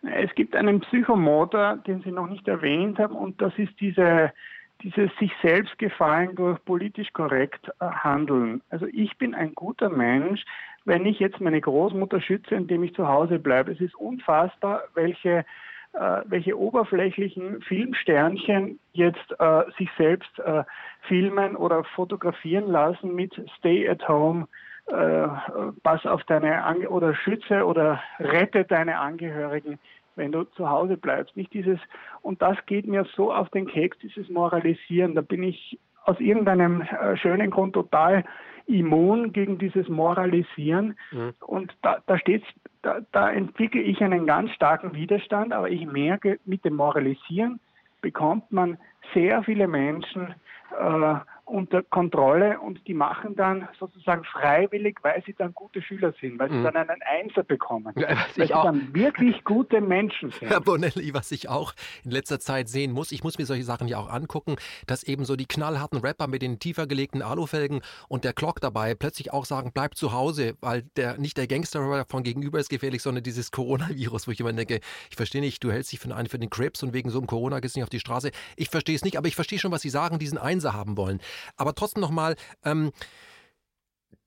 Es 0.01 0.34
gibt 0.36 0.56
einen 0.56 0.80
Psychomotor, 0.82 1.78
den 1.86 2.01
Sie 2.01 2.12
noch 2.12 2.28
nicht 2.28 2.48
erwähnt 2.48 3.00
haben, 3.00 3.16
und 3.16 3.42
das 3.42 3.51
ist 3.58 3.74
diese, 3.82 4.32
dieses 4.82 5.12
sich 5.20 5.32
selbst 5.42 5.78
gefallen 5.78 6.36
durch 6.36 6.63
politisch 6.63 7.12
korrekt 7.12 7.70
äh, 7.80 7.86
handeln. 7.86 8.62
Also 8.70 8.86
ich 8.88 9.18
bin 9.18 9.36
ein 9.36 9.54
guter 9.56 9.89
Mensch, 9.89 10.44
wenn 10.86 11.06
ich 11.06 11.20
jetzt 11.20 11.42
meine 11.42 11.62
Großmutter 11.62 12.22
schütze, 12.22 12.56
indem 12.56 12.84
ich 12.84 12.94
zu 12.96 13.08
Hause 13.08 13.40
bleibe. 13.40 13.72
Es 13.72 13.82
ist 13.82 13.96
unfassbar, 13.96 14.84
welche 14.94 15.46
äh, 15.94 16.22
welche 16.26 16.58
oberflächlichen 16.58 17.62
Filmsternchen 17.64 18.80
jetzt 18.94 19.34
äh, 19.40 19.64
sich 19.78 19.90
selbst 19.98 20.38
äh, 20.40 20.64
filmen 21.08 21.56
oder 21.56 21.84
fotografieren 21.84 22.68
lassen 22.68 23.16
mit 23.16 23.34
Stay 23.58 23.90
at 23.90 24.08
Home, 24.08 24.48
äh, 24.86 25.28
pass 25.82 26.06
auf 26.06 26.24
deine 26.26 26.64
Ange 26.64 26.90
oder 26.90 27.16
schütze 27.16 27.66
oder 27.66 28.02
rette 28.20 28.66
deine 28.66 29.00
Angehörigen, 29.00 29.80
wenn 30.16 30.32
du 30.32 30.44
zu 30.44 30.70
Hause 30.70 30.96
bleibst. 30.96 31.36
Nicht 31.36 31.54
dieses 31.54 31.80
und 32.22 32.40
das 32.42 32.58
geht 32.68 32.86
mir 32.86 33.06
so 33.16 33.34
auf 33.34 33.50
den 33.50 33.66
Keks, 33.66 33.98
dieses 33.98 34.30
Moralisieren. 34.30 35.16
Da 35.16 35.22
bin 35.22 35.42
ich 35.42 35.80
aus 36.10 36.20
irgendeinem 36.20 36.82
äh, 36.82 37.16
schönen 37.18 37.51
Grund 37.51 37.74
total 37.74 38.24
immun 38.66 39.32
gegen 39.32 39.58
dieses 39.60 39.88
Moralisieren. 39.89 40.98
Mhm. 41.12 41.34
Und 41.39 41.75
da, 41.82 42.00
da 42.08 42.18
steht 42.18 42.44
da, 42.82 43.00
da 43.12 43.30
entwickle 43.30 43.82
ich 43.82 44.01
einen 44.01 44.25
ganz 44.25 44.51
starken 44.51 44.94
Widerstand, 44.94 45.54
aber 45.54 45.70
ich 45.70 45.86
merke, 45.86 46.39
mit 46.46 46.66
dem 46.66 46.75
Moralisieren 46.75 47.60
bekommt 48.01 48.51
man 48.51 48.78
sehr 49.13 49.44
viele 49.44 49.68
Menschen 49.68 50.34
äh, 50.80 51.16
unter 51.50 51.82
Kontrolle 51.84 52.60
und 52.60 52.86
die 52.88 52.94
machen 52.94 53.36
dann 53.36 53.68
sozusagen 53.79 54.24
freiwillig, 54.24 54.98
weil 55.01 55.24
sie 55.25 55.34
dann 55.34 55.53
gute 55.53 55.82
Schüler 55.82 56.13
sind, 56.22 56.39
weil 56.39 56.50
sie 56.50 56.58
mhm. 56.58 56.63
dann 56.63 56.75
einen 56.75 57.01
Einser 57.01 57.44
bekommen. 57.44 57.94
Ja, 57.98 58.10
weil 58.36 58.48
sie 58.48 58.53
auch. 58.53 58.63
dann 58.63 58.94
wirklich 58.94 59.44
gute 59.44 59.82
Menschen 59.82 60.32
sind. 60.32 60.50
Herr 60.50 60.62
Bonelli, 60.62 61.13
was 61.13 61.32
ich 61.32 61.50
auch 61.50 61.74
in 62.03 62.12
letzter 62.12 62.39
Zeit 62.39 62.70
sehen 62.70 62.91
muss, 62.91 63.12
ich 63.12 63.24
muss 63.24 63.38
mir 63.38 63.46
solche 63.46 63.63
Sachen 63.63 63.88
ja 63.88 63.98
auch 63.98 64.10
angucken, 64.10 64.56
dass 64.88 65.03
eben 65.03 65.25
so 65.25 65.36
die 65.36 65.48
knallharten 65.48 66.00
Rapper 66.00 66.27
mit 66.27 66.41
den 66.41 66.60
tiefer 66.60 66.88
gelegten 66.88 67.22
Alufelgen 67.22 67.82
und 68.08 68.24
der 68.24 68.34
Glock 68.34 68.62
dabei 68.62 68.94
plötzlich 68.96 69.34
auch 69.34 69.46
sagen, 69.46 69.72
bleib 69.74 69.96
zu 69.96 70.13
Hause, 70.13 70.56
weil 70.62 70.84
der 70.96 71.18
nicht 71.18 71.38
der 71.38 71.48
Gangster 71.48 72.06
von 72.08 72.24
gegenüber 72.24 72.60
ist 72.60 72.70
gefährlich, 72.70 73.01
sondern 73.01 73.24
dieses 73.24 73.51
Coronavirus, 73.51 74.27
wo 74.27 74.32
ich 74.32 74.39
immer 74.39 74.53
denke, 74.53 74.79
ich 75.10 75.15
verstehe 75.15 75.41
nicht, 75.41 75.63
du 75.63 75.72
hältst 75.72 75.91
dich 75.91 76.00
für 76.00 76.13
einen 76.13 76.29
für 76.29 76.39
den 76.39 76.50
Crips 76.50 76.84
und 76.84 76.94
wegen 76.94 77.10
so 77.10 77.18
einem 77.18 77.27
Corona 77.27 77.60
gehst 77.60 77.75
du 77.75 77.79
nicht 77.79 77.84
auf 77.84 77.89
die 77.89 78.00
Straße. 78.00 78.32
Ich 78.56 78.70
verstehe 78.70 78.96
es 78.96 79.03
nicht, 79.03 79.18
aber 79.18 79.27
ich 79.27 79.36
verstehe 79.36 79.60
schon, 79.60 79.72
was 79.72 79.82
Sie 79.82 79.89
sagen, 79.89 80.20
diesen 80.20 80.38
Einser 80.38 80.74
haben 80.74 80.98
wollen. 80.98 81.20
Aber 81.58 81.75
trotzdem 81.75 82.01
nochmal, 82.01 82.36
ähm, 82.63 82.91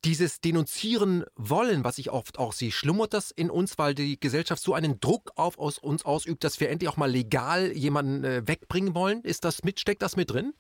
dieses 0.05 0.41
Denunzieren 0.41 1.25
wollen, 1.37 1.85
was 1.85 1.99
ich 1.99 2.11
oft 2.11 2.39
auch 2.39 2.53
sehe, 2.53 2.73
schlummert 2.73 3.15
das 3.15 3.31
in 3.31 3.51
uns, 3.51 3.79
weil 3.79 3.95
die 3.95 4.19
Gesellschaft 4.19 4.61
so 4.63 4.75
einen 4.75 4.99
Druck 4.99 5.31
auf 5.37 5.59
aus 5.59 5.79
uns 5.79 6.05
ausübt, 6.05 6.43
dass 6.43 6.61
wir 6.61 6.71
endlich 6.71 6.89
auch 6.89 6.97
mal 6.97 7.11
legal 7.11 7.71
jemanden 7.73 8.25
äh, 8.25 8.43
wegbringen 8.47 8.95
wollen? 8.95 9.23
Ist 9.23 9.45
das 9.45 9.63
mit, 9.63 9.79
steckt 9.79 10.03
das 10.03 10.17
mit 10.17 10.33
drin? 10.33 10.55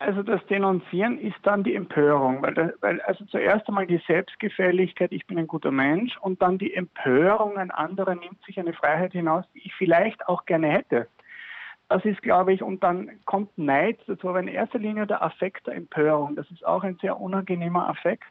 Also 0.00 0.22
das 0.22 0.44
Denunzieren 0.46 1.18
ist 1.20 1.36
dann 1.44 1.62
die 1.62 1.74
Empörung, 1.74 2.42
weil, 2.42 2.74
weil 2.80 3.00
also 3.02 3.24
zuerst 3.26 3.66
einmal 3.68 3.86
die 3.86 4.02
Selbstgefälligkeit, 4.06 5.12
ich 5.12 5.26
bin 5.26 5.38
ein 5.38 5.46
guter 5.46 5.70
Mensch, 5.70 6.16
und 6.18 6.42
dann 6.42 6.58
die 6.58 6.74
Empörung, 6.74 7.56
ein 7.56 7.70
anderer 7.70 8.16
nimmt 8.16 8.44
sich 8.44 8.58
eine 8.58 8.72
Freiheit 8.72 9.12
hinaus, 9.12 9.44
die 9.54 9.60
ich 9.60 9.72
vielleicht 9.74 10.28
auch 10.28 10.44
gerne 10.46 10.68
hätte. 10.68 11.06
Das 11.94 12.04
ist, 12.04 12.22
glaube 12.22 12.52
ich, 12.52 12.60
und 12.60 12.82
dann 12.82 13.08
kommt 13.24 13.56
Neid 13.56 14.00
dazu, 14.08 14.28
aber 14.28 14.40
in 14.40 14.48
erster 14.48 14.80
Linie 14.80 15.06
der 15.06 15.22
Affekt 15.22 15.68
der 15.68 15.76
Empörung. 15.76 16.34
Das 16.34 16.50
ist 16.50 16.66
auch 16.66 16.82
ein 16.82 16.98
sehr 17.00 17.20
unangenehmer 17.20 17.88
Affekt. 17.88 18.24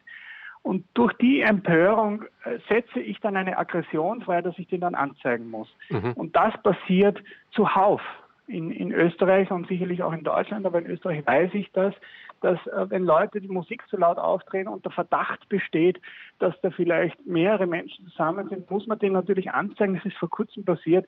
Und 0.63 0.85
durch 0.95 1.13
die 1.13 1.39
Empörung 1.39 2.23
äh, 2.43 2.57
setze 2.67 2.99
ich 2.99 3.21
dann 3.21 3.37
eine 3.37 3.57
Aggression 3.57 4.21
frei, 4.21 4.41
dass 4.41 4.59
ich 4.59 4.67
den 4.67 4.81
dann 4.81 4.95
anzeigen 4.95 5.49
muss. 5.49 5.73
Mhm. 5.89 6.11
Und 6.11 6.35
das 6.35 6.61
passiert 6.61 7.23
zuhauf 7.51 8.01
in, 8.47 8.69
in 8.69 8.91
Österreich 8.91 9.49
und 9.49 9.65
sicherlich 9.69 10.03
auch 10.03 10.11
in 10.11 10.25
Deutschland, 10.25 10.65
aber 10.65 10.79
in 10.79 10.87
Österreich 10.87 11.25
weiß 11.25 11.51
ich 11.53 11.71
das, 11.71 11.93
dass 12.41 12.59
äh, 12.67 12.89
wenn 12.89 13.05
Leute 13.05 13.39
die 13.39 13.47
Musik 13.47 13.81
zu 13.87 13.95
laut 13.95 14.17
aufdrehen 14.17 14.67
und 14.67 14.83
der 14.83 14.91
Verdacht 14.91 15.47
besteht, 15.47 16.01
dass 16.39 16.53
da 16.61 16.69
vielleicht 16.69 17.25
mehrere 17.25 17.65
Menschen 17.65 18.07
zusammen 18.09 18.49
sind, 18.49 18.69
muss 18.69 18.87
man 18.87 18.99
den 18.99 19.13
natürlich 19.13 19.51
anzeigen. 19.51 19.95
Das 19.95 20.05
ist 20.05 20.17
vor 20.17 20.29
kurzem 20.29 20.65
passiert. 20.65 21.07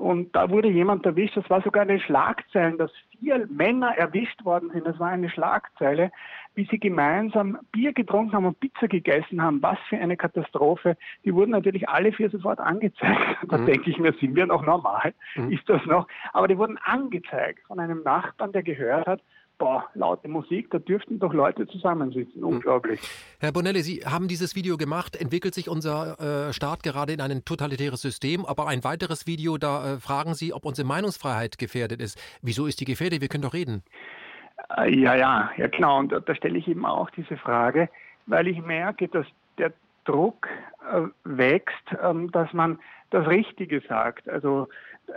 Und 0.00 0.34
da 0.34 0.48
wurde 0.48 0.68
jemand 0.68 1.04
erwischt, 1.04 1.36
das 1.36 1.50
war 1.50 1.60
sogar 1.60 1.82
eine 1.82 2.00
Schlagzeile, 2.00 2.74
dass 2.78 2.90
vier 3.18 3.46
Männer 3.50 3.98
erwischt 3.98 4.42
worden 4.46 4.70
sind. 4.72 4.86
Das 4.86 4.98
war 4.98 5.10
eine 5.10 5.28
Schlagzeile, 5.28 6.10
wie 6.54 6.66
sie 6.70 6.78
gemeinsam 6.78 7.58
Bier 7.70 7.92
getrunken 7.92 8.32
haben 8.32 8.46
und 8.46 8.58
Pizza 8.58 8.88
gegessen 8.88 9.42
haben. 9.42 9.62
Was 9.62 9.78
für 9.90 9.98
eine 9.98 10.16
Katastrophe. 10.16 10.96
Die 11.26 11.34
wurden 11.34 11.50
natürlich 11.50 11.86
alle 11.86 12.12
vier 12.12 12.30
sofort 12.30 12.60
angezeigt. 12.60 13.20
Da 13.50 13.58
mhm. 13.58 13.66
denke 13.66 13.90
ich 13.90 13.98
mir, 13.98 14.14
sind 14.14 14.36
wir 14.36 14.46
noch 14.46 14.64
normal? 14.64 15.12
Mhm. 15.34 15.52
Ist 15.52 15.68
das 15.68 15.84
noch? 15.84 16.08
Aber 16.32 16.48
die 16.48 16.56
wurden 16.56 16.78
angezeigt 16.78 17.60
von 17.66 17.78
einem 17.78 18.02
Nachbarn, 18.02 18.52
der 18.52 18.62
gehört 18.62 19.06
hat, 19.06 19.20
boah, 19.60 19.84
laute 19.94 20.26
Musik, 20.26 20.70
da 20.70 20.78
dürften 20.78 21.20
doch 21.20 21.32
Leute 21.32 21.68
zusammensitzen. 21.68 22.40
Hm. 22.40 22.48
Unglaublich. 22.48 23.00
Herr 23.38 23.52
Bonelli, 23.52 23.82
Sie 23.82 24.00
haben 24.04 24.26
dieses 24.26 24.56
Video 24.56 24.76
gemacht. 24.76 25.14
Entwickelt 25.14 25.54
sich 25.54 25.68
unser 25.68 26.48
äh, 26.48 26.52
Staat 26.52 26.82
gerade 26.82 27.12
in 27.12 27.20
ein 27.20 27.44
totalitäres 27.44 28.02
System? 28.02 28.44
Aber 28.44 28.66
ein 28.66 28.82
weiteres 28.82 29.26
Video, 29.28 29.58
da 29.58 29.94
äh, 29.94 29.96
fragen 29.98 30.34
Sie, 30.34 30.52
ob 30.52 30.64
unsere 30.64 30.88
Meinungsfreiheit 30.88 31.58
gefährdet 31.58 32.00
ist. 32.00 32.18
Wieso 32.42 32.66
ist 32.66 32.80
die 32.80 32.86
gefährdet? 32.86 33.20
Wir 33.20 33.28
können 33.28 33.42
doch 33.42 33.54
reden. 33.54 33.84
Äh, 34.76 34.98
ja, 34.98 35.14
ja, 35.14 35.50
ja, 35.56 35.66
genau. 35.68 35.98
Und 35.98 36.10
da 36.10 36.34
stelle 36.34 36.58
ich 36.58 36.66
eben 36.66 36.86
auch 36.86 37.10
diese 37.10 37.36
Frage, 37.36 37.90
weil 38.26 38.48
ich 38.48 38.60
merke, 38.62 39.08
dass 39.08 39.26
der 39.58 39.72
Druck 40.06 40.48
äh, 40.90 41.02
wächst, 41.24 41.84
ähm, 42.02 42.32
dass 42.32 42.52
man 42.54 42.78
das 43.10 43.26
Richtige 43.26 43.82
sagt. 43.86 44.26
Also 44.28 44.68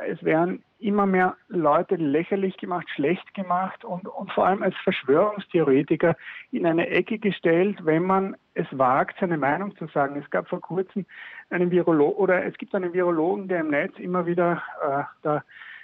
es 0.06 0.21
werden 0.23 0.63
immer 0.84 1.06
mehr 1.06 1.36
Leute 1.48 1.96
lächerlich 1.96 2.58
gemacht, 2.58 2.88
schlecht 2.93 3.34
gemacht 3.34 3.84
und, 3.86 4.08
und 4.08 4.32
vor 4.32 4.46
allem 4.46 4.63
als 4.63 4.76
Verschwörungstheoretiker 4.84 6.15
in 6.52 6.65
eine 6.65 6.88
Ecke 6.89 7.17
gestellt, 7.17 7.80
wenn 7.84 8.04
man 8.04 8.36
es 8.54 8.67
wagt, 8.72 9.17
seine 9.19 9.38
Meinung 9.38 9.76
zu 9.78 9.88
sagen. 9.88 10.22
Es 10.22 10.30
gab 10.30 10.48
vor 10.48 10.62
kurzem 10.62 11.06
einen 11.50 11.72
Virologen 11.72 12.17
oder 12.17 12.46
es 12.46 12.58
gibt 12.58 12.76
einen 12.76 12.93
Virologen, 12.93 13.48
der 13.48 13.62
im 13.62 13.69
Netz 13.69 13.98
immer 13.98 14.26
wieder 14.26 14.62
äh, 14.82 15.04
da, 15.22 15.38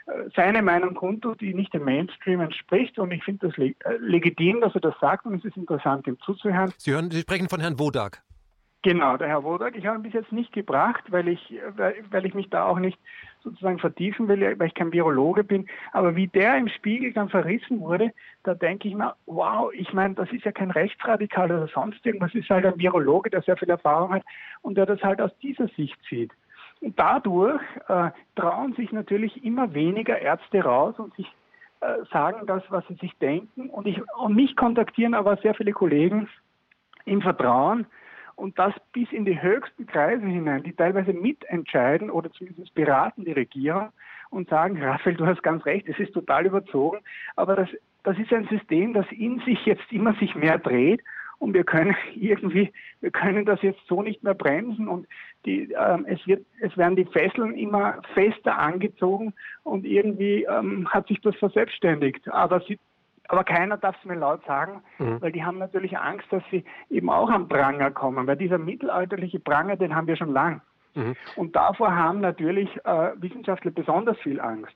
äh, 0.06 0.30
seine 0.36 0.62
Meinung 0.62 0.94
kundtut, 0.94 1.42
die 1.42 1.54
nicht 1.54 1.74
dem 1.74 1.86
Mainstream 1.86 2.42
entspricht. 2.42 3.00
Und 3.00 3.12
ich 3.12 3.24
finde 3.24 3.48
das 3.48 3.58
leg 3.58 3.78
äh, 3.86 3.98
legitim, 4.00 4.62
dass 4.62 4.76
er 4.76 4.82
das 4.82 4.96
sagt 5.00 5.26
und 5.26 5.36
es 5.36 5.46
ist 5.46 5.58
interessant, 5.58 6.08
ihm 6.08 6.20
zuzuhören. 6.20 6.74
Sie, 6.78 6.92
hören, 6.92 7.10
Sie 7.10 7.22
sprechen 7.22 7.50
von 7.50 7.60
Herrn 7.60 7.80
Wodak. 7.80 8.22
Genau, 8.82 9.18
der 9.18 9.28
Herr 9.28 9.44
Wodak. 9.44 9.76
Ich 9.76 9.86
habe 9.86 9.98
ihn 9.98 10.04
bis 10.04 10.14
jetzt 10.14 10.32
nicht 10.32 10.54
gebracht, 10.54 11.04
weil 11.10 11.28
ich, 11.28 11.60
weil, 11.76 12.26
ich 12.26 12.34
mich 12.34 12.50
da 12.50 12.66
auch 12.66 12.80
nicht 12.80 12.98
sozusagen 13.44 13.78
vertiefen 13.78 14.30
will, 14.30 14.58
weil 14.58 14.68
ich 14.68 14.74
kein 14.74 14.94
Virologe 14.94 15.44
bin. 15.44 15.68
Aber 15.92 16.16
wie 16.16 16.28
der 16.28 16.58
im 16.58 16.70
Spiegel 16.70 17.12
dann 17.12 17.28
verrissen 17.28 17.82
wurde, 17.82 18.14
da 18.44 18.54
denke 18.54 18.88
ich 18.88 18.96
mir, 18.96 19.16
wow, 19.26 19.70
ich 19.74 19.92
meine, 19.92 20.16
das 20.16 20.32
ist 20.32 20.46
ja 20.46 20.54
kein 20.54 20.72
Rechtsradikal 20.72 21.52
oder 21.52 21.68
sonst 21.68 22.06
irgendwas, 22.06 22.32
das 22.32 22.42
ist 22.42 22.50
halt 22.50 22.66
ein 22.66 22.80
Virologe, 22.80 23.30
der 23.30 23.42
sehr 23.42 23.58
viel 23.58 23.70
Erfahrung 23.70 24.14
hat 24.14 24.24
und 24.62 24.76
der 24.78 24.86
das 24.86 25.02
halt 25.04 25.20
aus 25.22 25.38
dieser 25.40 25.68
Sicht 25.70 25.98
sieht. 26.10 26.32
Und 26.80 26.98
dadurch 26.98 27.62
äh, 27.90 28.12
trauen 28.38 28.74
sich 28.76 28.94
natürlich 28.94 29.44
immer 29.44 29.74
weniger 29.74 30.20
Ärzte 30.20 30.64
raus 30.64 30.98
und 30.98 31.14
sich 31.16 31.28
äh, 31.82 32.06
sagen 32.14 32.48
das, 32.48 32.64
was 32.70 32.88
sie 32.88 32.96
sich 32.96 33.14
denken. 33.18 33.70
Und, 33.70 33.88
ich, 33.88 34.02
und 34.18 34.36
mich 34.36 34.56
kontaktieren 34.56 35.14
aber 35.14 35.36
sehr 35.38 35.54
viele 35.54 35.74
Kollegen 35.74 36.30
im 37.04 37.22
Vertrauen, 37.22 37.86
und 38.40 38.58
das 38.58 38.74
bis 38.94 39.12
in 39.12 39.26
die 39.26 39.42
höchsten 39.42 39.86
Kreise 39.86 40.26
hinein, 40.26 40.64
die 40.64 40.74
teilweise 40.74 41.14
mitentscheiden 41.14 42.10
oder 42.10 42.32
zumindest 42.32 42.74
beraten 42.74 43.26
die 43.26 43.34
Regierung 43.34 43.90
und 44.30 44.50
sagen, 44.50 44.82
Raphael, 44.82 45.16
du 45.16 45.26
hast 45.26 45.44
ganz 45.44 45.66
recht, 45.66 45.88
es 45.90 46.00
ist 46.00 46.14
total 46.14 46.46
überzogen, 46.46 47.00
aber 47.36 47.56
das, 47.56 47.70
das 48.04 48.18
ist 48.18 48.32
ein 48.32 48.48
System, 48.48 48.94
das 48.94 49.06
in 49.12 49.40
sich 49.42 49.66
jetzt 49.66 49.92
immer 49.92 50.14
sich 50.16 50.36
mehr 50.36 50.58
dreht 50.58 51.02
und 51.40 51.54
wir 51.54 51.64
können 51.64 51.96
irgendwie, 52.16 52.72
wir 53.02 53.12
können 53.12 53.46
das 53.46 53.62
jetzt 53.62 53.82
so 53.88 54.02
nicht 54.02 54.24
mehr 54.24 54.36
bremsen 54.36 54.88
und 54.88 55.08
die, 55.46 55.72
ähm, 55.72 56.06
es 56.08 56.26
wird, 56.28 56.46
es 56.62 56.76
werden 56.78 56.96
die 56.96 57.06
Fesseln 57.06 57.56
immer 57.56 58.02
fester 58.14 58.58
angezogen 58.58 59.34
und 59.64 59.86
irgendwie 59.86 60.44
ähm, 60.44 60.88
hat 60.90 61.08
sich 61.08 61.20
das 61.22 61.36
verselbstständigt. 61.38 62.30
Aber 62.30 62.62
sie, 62.62 62.78
aber 63.30 63.44
keiner 63.44 63.78
darf 63.78 63.96
es 64.00 64.06
mir 64.06 64.16
laut 64.16 64.44
sagen, 64.46 64.82
mhm. 64.98 65.22
weil 65.22 65.32
die 65.32 65.44
haben 65.44 65.60
natürlich 65.60 65.98
Angst, 65.98 66.26
dass 66.32 66.44
sie 66.52 66.66
eben 66.90 67.10
auch 67.10 67.30
am 67.30 67.48
Pranger 67.48 67.92
kommen, 67.92 68.28
weil 68.28 68.36
dieser 68.36 68.58
mittelalterliche 68.58 69.40
Pranger, 69.40 69.78
den 69.78 69.96
haben 69.96 70.08
wir 70.08 70.18
schon 70.18 70.34
lang. 70.34 70.62
Mhm. 70.96 71.16
Und 71.36 71.56
davor 71.56 71.96
haben 71.96 72.20
natürlich 72.20 72.70
äh, 72.86 73.12
Wissenschaftler 73.16 73.72
besonders 73.72 74.18
viel 74.20 74.42
Angst. 74.42 74.76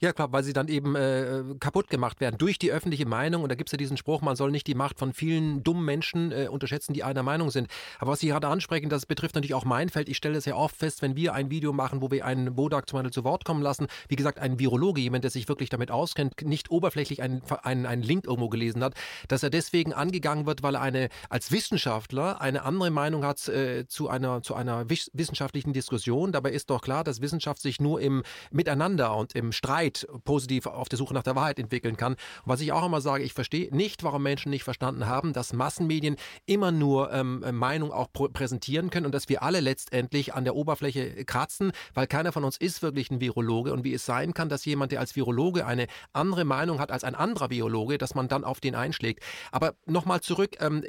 Ja, 0.00 0.12
klar, 0.12 0.32
weil 0.32 0.42
sie 0.42 0.52
dann 0.52 0.68
eben 0.68 0.94
äh, 0.96 1.42
kaputt 1.60 1.88
gemacht 1.88 2.20
werden 2.20 2.36
durch 2.38 2.58
die 2.58 2.72
öffentliche 2.72 3.06
Meinung. 3.06 3.42
Und 3.42 3.48
da 3.48 3.54
gibt 3.54 3.68
es 3.68 3.72
ja 3.72 3.78
diesen 3.78 3.96
Spruch, 3.96 4.20
man 4.20 4.36
soll 4.36 4.50
nicht 4.50 4.66
die 4.66 4.74
Macht 4.74 4.98
von 4.98 5.12
vielen 5.12 5.62
dummen 5.62 5.84
Menschen 5.84 6.32
äh, 6.32 6.48
unterschätzen, 6.48 6.92
die 6.92 7.04
einer 7.04 7.22
Meinung 7.22 7.50
sind. 7.50 7.68
Aber 7.98 8.12
was 8.12 8.20
Sie 8.20 8.28
gerade 8.28 8.48
ansprechen, 8.48 8.88
das 8.88 9.06
betrifft 9.06 9.34
natürlich 9.34 9.54
auch 9.54 9.64
mein 9.64 9.88
Feld. 9.88 10.08
Ich 10.08 10.16
stelle 10.16 10.36
es 10.36 10.44
ja 10.44 10.54
oft 10.54 10.76
fest, 10.76 11.02
wenn 11.02 11.16
wir 11.16 11.34
ein 11.34 11.50
Video 11.50 11.72
machen, 11.72 12.02
wo 12.02 12.10
wir 12.10 12.24
einen 12.24 12.54
Bodak 12.54 12.88
zum 12.88 12.98
Beispiel 12.98 13.12
zu 13.12 13.24
Wort 13.24 13.44
kommen 13.44 13.62
lassen. 13.62 13.86
Wie 14.08 14.16
gesagt, 14.16 14.38
ein 14.38 14.58
Virologe, 14.58 15.00
jemand, 15.00 15.24
der 15.24 15.30
sich 15.30 15.48
wirklich 15.48 15.68
damit 15.68 15.90
auskennt, 15.90 16.42
nicht 16.42 16.70
oberflächlich 16.70 17.22
einen, 17.22 17.42
einen, 17.62 17.86
einen 17.86 18.02
Link 18.02 18.26
irgendwo 18.26 18.48
gelesen 18.48 18.82
hat, 18.84 18.94
dass 19.28 19.42
er 19.42 19.50
deswegen 19.50 19.92
angegangen 19.92 20.46
wird, 20.46 20.62
weil 20.62 20.76
er 20.76 20.82
eine, 20.82 21.08
als 21.28 21.50
Wissenschaftler 21.50 22.40
eine 22.40 22.62
andere 22.62 22.90
Meinung 22.90 23.24
hat 23.24 23.48
äh, 23.48 23.86
zu, 23.88 24.08
einer, 24.08 24.42
zu 24.42 24.54
einer 24.54 24.88
wissenschaftlichen 24.88 25.72
Diskussion. 25.72 26.32
Dabei 26.32 26.50
ist 26.52 26.70
doch 26.70 26.82
klar, 26.82 27.04
dass 27.04 27.20
Wissenschaft 27.20 27.60
sich 27.60 27.80
nur 27.80 28.00
im 28.00 28.22
Miteinander 28.50 29.16
und 29.16 29.34
im 29.34 29.52
Streit 29.52 29.71
Streit 29.72 30.06
positiv 30.24 30.66
auf 30.66 30.90
der 30.90 30.98
Suche 30.98 31.14
nach 31.14 31.22
der 31.22 31.34
Wahrheit 31.34 31.58
entwickeln 31.58 31.96
kann. 31.96 32.12
Und 32.12 32.18
was 32.44 32.60
ich 32.60 32.72
auch 32.72 32.84
immer 32.84 33.00
sage, 33.00 33.24
ich 33.24 33.32
verstehe 33.32 33.74
nicht, 33.74 34.02
warum 34.02 34.22
Menschen 34.22 34.50
nicht 34.50 34.64
verstanden 34.64 35.06
haben, 35.06 35.32
dass 35.32 35.54
Massenmedien 35.54 36.16
immer 36.44 36.70
nur 36.70 37.10
ähm, 37.10 37.42
Meinung 37.52 37.90
auch 37.90 38.08
präsentieren 38.12 38.90
können 38.90 39.06
und 39.06 39.14
dass 39.14 39.30
wir 39.30 39.42
alle 39.42 39.60
letztendlich 39.60 40.34
an 40.34 40.44
der 40.44 40.56
Oberfläche 40.56 41.24
kratzen, 41.24 41.72
weil 41.94 42.06
keiner 42.06 42.32
von 42.32 42.44
uns 42.44 42.58
ist 42.58 42.82
wirklich 42.82 43.10
ein 43.10 43.22
Virologe 43.22 43.72
und 43.72 43.82
wie 43.82 43.94
es 43.94 44.04
sein 44.04 44.34
kann, 44.34 44.50
dass 44.50 44.66
jemand, 44.66 44.92
der 44.92 45.00
als 45.00 45.16
Virologe 45.16 45.64
eine 45.64 45.86
andere 46.12 46.44
Meinung 46.44 46.78
hat 46.78 46.92
als 46.92 47.02
ein 47.02 47.14
anderer 47.14 47.48
Biologe, 47.48 47.96
dass 47.96 48.14
man 48.14 48.28
dann 48.28 48.44
auf 48.44 48.60
den 48.60 48.74
einschlägt. 48.74 49.24
Aber 49.52 49.74
nochmal 49.86 50.20
zurück, 50.20 50.56
ähm, 50.60 50.84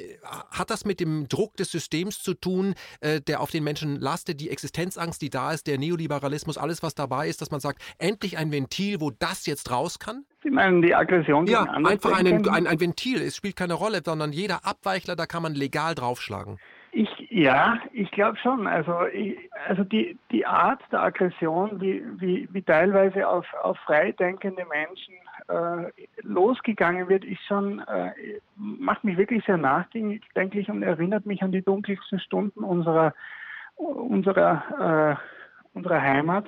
hat 0.50 0.68
das 0.68 0.84
mit 0.84 1.00
dem 1.00 1.26
Druck 1.28 1.56
des 1.56 1.70
Systems 1.70 2.22
zu 2.22 2.34
tun, 2.34 2.74
äh, 3.00 3.22
der 3.22 3.40
auf 3.40 3.50
den 3.50 3.64
Menschen 3.64 3.98
lastet, 3.98 4.40
die 4.40 4.50
Existenzangst, 4.50 5.22
die 5.22 5.30
da 5.30 5.52
ist, 5.52 5.66
der 5.66 5.78
Neoliberalismus, 5.78 6.58
alles, 6.58 6.82
was 6.82 6.94
dabei 6.94 7.30
ist, 7.30 7.40
dass 7.40 7.50
man 7.50 7.60
sagt, 7.60 7.80
endlich 7.96 8.36
ein 8.36 8.50
Ventil 8.64 9.00
wo 9.00 9.10
das 9.10 9.46
jetzt 9.46 9.70
raus 9.70 9.98
kann? 9.98 10.24
Sie 10.42 10.50
meinen 10.50 10.82
die 10.82 10.94
Aggression? 10.94 11.46
Ja, 11.46 11.64
einfach 11.64 12.18
einen, 12.18 12.48
ein, 12.48 12.66
ein 12.66 12.80
Ventil. 12.80 13.20
Es 13.20 13.36
spielt 13.36 13.56
keine 13.56 13.74
Rolle, 13.74 14.00
sondern 14.04 14.32
jeder 14.32 14.64
Abweichler, 14.64 15.16
da 15.16 15.26
kann 15.26 15.42
man 15.42 15.54
legal 15.54 15.94
draufschlagen. 15.94 16.58
Ich, 16.92 17.08
ja, 17.30 17.78
ich 17.92 18.10
glaube 18.12 18.38
schon. 18.38 18.66
Also, 18.66 19.06
ich, 19.12 19.36
also 19.66 19.84
die, 19.84 20.16
die 20.30 20.46
Art 20.46 20.80
der 20.92 21.02
Aggression, 21.02 21.80
wie, 21.80 22.04
wie, 22.18 22.48
wie 22.52 22.62
teilweise 22.62 23.26
auf, 23.28 23.46
auf 23.62 23.76
freidenkende 23.78 24.64
Menschen 24.66 25.14
äh, 25.48 25.90
losgegangen 26.22 27.08
wird, 27.08 27.24
ist 27.24 27.42
schon, 27.46 27.80
äh, 27.80 28.12
macht 28.56 29.02
mich 29.04 29.16
wirklich 29.16 29.44
sehr 29.44 29.58
nachdenklich 29.58 30.68
und 30.68 30.82
erinnert 30.82 31.26
mich 31.26 31.42
an 31.42 31.52
die 31.52 31.62
dunkelsten 31.62 32.20
Stunden 32.20 32.62
unserer, 32.62 33.12
unserer, 33.76 35.18
äh, 35.74 35.76
unserer 35.76 36.00
Heimat 36.00 36.46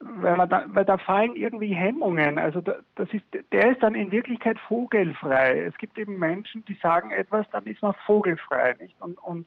weil, 0.00 0.36
man 0.36 0.48
da, 0.48 0.64
weil 0.68 0.84
da 0.84 0.96
fallen 0.98 1.34
irgendwie 1.34 1.74
Hemmungen. 1.74 2.38
Also 2.38 2.60
da, 2.60 2.76
das 2.94 3.08
ist, 3.12 3.24
der 3.52 3.72
ist 3.72 3.82
dann 3.82 3.94
in 3.94 4.12
Wirklichkeit 4.12 4.58
vogelfrei. 4.60 5.60
Es 5.60 5.76
gibt 5.78 5.98
eben 5.98 6.18
Menschen, 6.18 6.64
die 6.66 6.74
sagen 6.74 7.10
etwas, 7.10 7.46
dann 7.50 7.64
ist 7.64 7.82
man 7.82 7.94
vogelfrei. 8.06 8.76
Nicht? 8.80 9.00
Und, 9.00 9.18
und, 9.18 9.46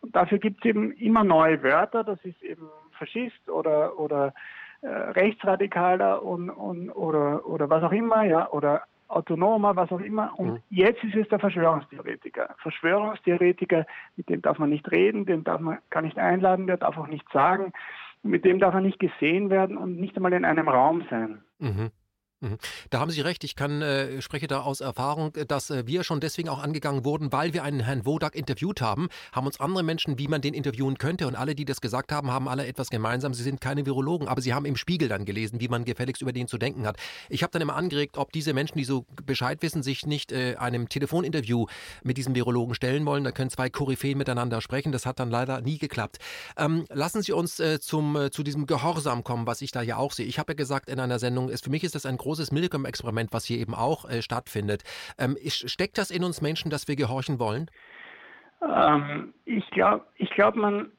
und 0.00 0.16
dafür 0.16 0.38
gibt 0.38 0.58
es 0.58 0.70
eben 0.70 0.92
immer 0.92 1.22
neue 1.22 1.62
Wörter. 1.62 2.02
Das 2.02 2.18
ist 2.24 2.42
eben 2.42 2.68
Faschist 2.98 3.48
oder, 3.48 3.98
oder 3.98 4.34
äh, 4.80 4.88
Rechtsradikaler 4.88 6.22
und, 6.22 6.50
und, 6.50 6.90
oder, 6.90 7.46
oder 7.46 7.70
was 7.70 7.84
auch 7.84 7.92
immer, 7.92 8.24
ja, 8.24 8.50
oder 8.50 8.82
Autonomer, 9.06 9.76
was 9.76 9.92
auch 9.92 10.00
immer. 10.00 10.32
Und 10.36 10.52
mhm. 10.54 10.62
jetzt 10.70 11.04
ist 11.04 11.14
es 11.14 11.28
der 11.28 11.38
Verschwörungstheoretiker. 11.38 12.56
Verschwörungstheoretiker, 12.58 13.86
mit 14.16 14.28
dem 14.28 14.42
darf 14.42 14.58
man 14.58 14.70
nicht 14.70 14.90
reden, 14.90 15.26
den 15.26 15.44
darf 15.44 15.60
man 15.60 15.78
gar 15.90 16.02
nicht 16.02 16.18
einladen, 16.18 16.66
der 16.66 16.78
darf 16.78 16.96
auch 16.96 17.06
nichts 17.06 17.30
sagen 17.30 17.72
mit 18.22 18.44
dem 18.44 18.58
darf 18.58 18.74
er 18.74 18.80
nicht 18.80 18.98
gesehen 18.98 19.50
werden 19.50 19.76
und 19.76 19.98
nicht 19.98 20.16
einmal 20.16 20.32
in 20.32 20.44
einem 20.44 20.68
Raum 20.68 21.04
sein. 21.10 21.42
Mhm. 21.58 21.90
Mhm. 22.42 22.58
Da 22.90 22.98
haben 22.98 23.10
Sie 23.10 23.20
recht. 23.20 23.44
Ich 23.44 23.54
kann, 23.54 23.82
äh, 23.82 24.20
spreche 24.20 24.48
da 24.48 24.60
aus 24.62 24.80
Erfahrung, 24.80 25.32
dass 25.46 25.70
äh, 25.70 25.86
wir 25.86 26.02
schon 26.02 26.20
deswegen 26.20 26.48
auch 26.48 26.60
angegangen 26.60 27.04
wurden, 27.04 27.32
weil 27.32 27.54
wir 27.54 27.62
einen 27.62 27.80
Herrn 27.80 28.04
Wodak 28.04 28.34
interviewt 28.34 28.80
haben, 28.80 29.08
haben 29.30 29.46
uns 29.46 29.60
andere 29.60 29.84
Menschen, 29.84 30.18
wie 30.18 30.26
man 30.26 30.40
den 30.40 30.52
interviewen 30.52 30.98
könnte. 30.98 31.28
Und 31.28 31.36
alle, 31.36 31.54
die 31.54 31.64
das 31.64 31.80
gesagt 31.80 32.10
haben, 32.10 32.32
haben 32.32 32.48
alle 32.48 32.66
etwas 32.66 32.90
gemeinsam. 32.90 33.32
Sie 33.32 33.44
sind 33.44 33.60
keine 33.60 33.86
Virologen, 33.86 34.26
aber 34.26 34.42
sie 34.42 34.52
haben 34.54 34.66
im 34.66 34.76
Spiegel 34.76 35.08
dann 35.08 35.24
gelesen, 35.24 35.60
wie 35.60 35.68
man 35.68 35.84
gefälligst 35.84 36.20
über 36.20 36.32
den 36.32 36.48
zu 36.48 36.58
denken 36.58 36.84
hat. 36.86 36.96
Ich 37.28 37.44
habe 37.44 37.52
dann 37.52 37.62
immer 37.62 37.76
angeregt, 37.76 38.18
ob 38.18 38.32
diese 38.32 38.52
Menschen, 38.54 38.76
die 38.76 38.84
so 38.84 39.06
Bescheid 39.24 39.62
wissen, 39.62 39.84
sich 39.84 40.04
nicht 40.04 40.32
äh, 40.32 40.56
einem 40.56 40.88
Telefoninterview 40.88 41.66
mit 42.02 42.16
diesem 42.16 42.34
Virologen 42.34 42.74
stellen 42.74 43.06
wollen. 43.06 43.22
Da 43.22 43.30
können 43.30 43.50
zwei 43.50 43.70
Koryphäen 43.70 44.18
miteinander 44.18 44.60
sprechen. 44.60 44.90
Das 44.90 45.06
hat 45.06 45.20
dann 45.20 45.30
leider 45.30 45.60
nie 45.60 45.78
geklappt. 45.78 46.18
Ähm, 46.56 46.86
lassen 46.90 47.22
Sie 47.22 47.32
uns 47.32 47.60
äh, 47.60 47.78
zum, 47.78 48.16
äh, 48.16 48.30
zu 48.32 48.42
diesem 48.42 48.66
Gehorsam 48.66 49.22
kommen, 49.22 49.46
was 49.46 49.62
ich 49.62 49.70
da 49.70 49.80
ja 49.80 49.96
auch 49.96 50.10
sehe. 50.10 50.26
Ich 50.26 50.40
habe 50.40 50.52
ja 50.52 50.56
gesagt 50.56 50.90
in 50.90 50.98
einer 50.98 51.20
Sendung, 51.20 51.48
ist, 51.48 51.62
für 51.62 51.70
mich 51.70 51.84
ist 51.84 51.94
das 51.94 52.04
ein 52.04 52.16
großes 52.16 52.31
großes 52.32 52.50
Milgram-Experiment, 52.50 53.34
was 53.34 53.44
hier 53.44 53.58
eben 53.58 53.74
auch 53.74 54.08
äh, 54.08 54.22
stattfindet. 54.22 54.84
Ähm, 55.18 55.36
steckt 55.46 55.98
das 55.98 56.10
in 56.10 56.24
uns 56.24 56.40
Menschen, 56.40 56.70
dass 56.70 56.88
wir 56.88 56.96
gehorchen 56.96 57.38
wollen? 57.38 57.70
Ähm, 58.62 59.34
ich 59.44 59.68
glaube, 59.70 60.06
ich 60.16 60.30
glaube, 60.30 60.58
man, 60.58 60.90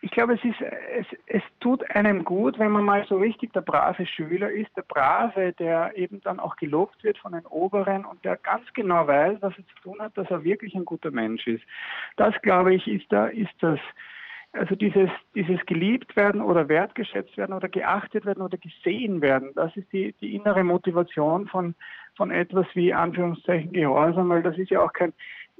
ich 0.00 0.12
glaube, 0.12 0.34
es 0.34 0.44
ist, 0.44 0.60
es, 0.60 1.06
es 1.26 1.42
tut 1.58 1.90
einem 1.90 2.24
gut, 2.24 2.56
wenn 2.60 2.70
man 2.70 2.84
mal 2.84 3.04
so 3.08 3.16
richtig 3.16 3.52
der 3.52 3.62
brave 3.62 4.06
Schüler 4.06 4.48
ist, 4.48 4.70
der 4.76 4.82
brave, 4.82 5.54
der 5.58 5.96
eben 5.96 6.20
dann 6.20 6.38
auch 6.38 6.54
gelobt 6.54 7.02
wird 7.02 7.18
von 7.18 7.32
den 7.32 7.46
Oberen 7.46 8.04
und 8.04 8.24
der 8.24 8.36
ganz 8.36 8.64
genau 8.74 9.08
weiß, 9.08 9.38
was 9.40 9.54
er 9.58 9.66
zu 9.66 9.82
tun 9.82 9.98
hat, 9.98 10.16
dass 10.16 10.30
er 10.30 10.44
wirklich 10.44 10.76
ein 10.76 10.84
guter 10.84 11.10
Mensch 11.10 11.48
ist. 11.48 11.64
Das 12.16 12.32
glaube 12.42 12.74
ich, 12.74 12.86
ist 12.86 13.10
da, 13.10 13.26
ist 13.26 13.54
das 13.58 13.80
also 14.54 14.76
dieses, 14.76 15.10
dieses 15.34 15.64
geliebt 15.66 16.14
werden 16.16 16.40
oder 16.40 16.68
wertgeschätzt 16.68 17.36
werden 17.36 17.52
oder 17.52 17.68
geachtet 17.68 18.24
werden 18.24 18.42
oder 18.42 18.56
gesehen 18.56 19.20
werden, 19.20 19.50
das 19.54 19.76
ist 19.76 19.92
die, 19.92 20.14
die 20.20 20.34
innere 20.34 20.64
Motivation 20.64 21.46
von, 21.48 21.74
von 22.16 22.30
etwas 22.30 22.66
wie 22.74 22.94
Anführungszeichen 22.94 23.72
Gehorsam, 23.72 24.28
weil 24.28 24.42
das 24.42 24.56
ist 24.56 24.70
ja 24.70 24.80
auch 24.80 24.92
kein 24.92 25.12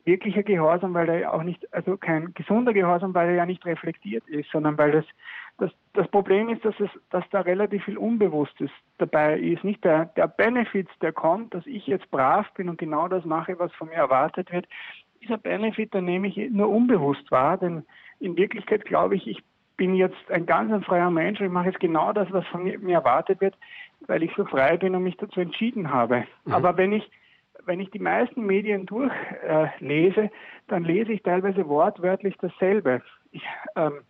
wirklicher 0.05 0.43
Gehorsam, 0.43 0.95
weil 0.95 1.09
er 1.09 1.19
ja 1.19 1.33
auch 1.33 1.43
nicht, 1.43 1.73
also 1.73 1.97
kein 1.97 2.35
gesunder 2.35 2.73
Gehorsam, 2.73 3.15
weil 3.15 3.31
er 3.31 3.35
ja 3.35 3.47
nicht 3.47 3.65
reflektiert 3.65 4.27
ist, 4.29 4.51
sondern 4.51 4.79
weil 4.79 4.93
das, 4.93 5.05
das, 5.59 5.71
das 5.95 6.09
Problem 6.09 6.49
ist, 6.51 6.65
dass 6.65 6.79
es, 6.79 6.91
dass 7.11 7.25
da 7.31 7.41
relativ 7.41 7.85
viel 7.85 7.97
Unbewusstes 7.97 8.71
dabei 8.99 9.39
ist. 9.39 9.65
Nicht 9.65 9.83
der, 9.85 10.07
der 10.17 10.29
Benefit, 10.29 10.89
der 11.01 11.13
kommt, 11.13 11.55
dass 11.55 11.67
ich 11.67 11.87
jetzt 11.87 12.11
brav 12.11 12.47
bin 12.55 12.69
und 12.69 12.79
genau 12.79 13.09
das 13.09 13.25
mache, 13.25 13.59
was 13.59 13.73
von 13.73 13.89
mir 13.89 13.95
erwartet 13.95 14.53
wird. 14.53 14.67
Dieser 15.23 15.39
Benefit, 15.39 15.95
den 15.95 16.05
nehme 16.05 16.29
ich 16.29 16.37
nur 16.51 16.69
unbewusst 16.69 17.31
wahr, 17.31 17.57
denn 17.57 17.85
in 18.25 18.37
Wirklichkeit 18.37 18.85
glaube 18.85 19.17
ich, 19.17 19.27
ich 19.27 19.43
bin 19.77 19.95
jetzt 19.95 20.31
ein 20.31 20.47
ganz 20.47 20.73
ein 20.73 20.83
freier 20.83 21.11
Mensch 21.11 21.41
und 21.41 21.47
ich 21.47 21.53
mache 21.53 21.67
jetzt 21.67 21.81
genau 21.81 22.13
das, 22.13 22.31
was 22.33 22.47
von 22.47 22.65
mir, 22.65 22.95
erwartet 22.95 23.41
wird, 23.41 23.57
weil 24.07 24.23
ich 24.23 24.31
so 24.37 24.45
frei 24.45 24.77
bin 24.77 24.95
und 24.95 25.03
mich 25.03 25.17
dazu 25.17 25.41
entschieden 25.41 25.93
habe. 25.93 26.25
Mhm. 26.45 26.53
Aber 26.53 26.77
wenn 26.77 26.93
ich 26.93 27.11
wenn 27.67 27.81
ich 27.81 27.91
die 27.91 27.99
meisten 27.99 28.45
Medien 28.45 28.85
durchlese, 28.85 30.25
äh, 30.25 30.31
dann 30.69 30.85
lese 30.85 31.13
ich 31.13 31.23
teilweise 31.23 31.67
wortwörtlich 31.67 32.37
dasselbe. 32.39 33.01
Ich, 33.33 33.43
ähm, 33.75 34.01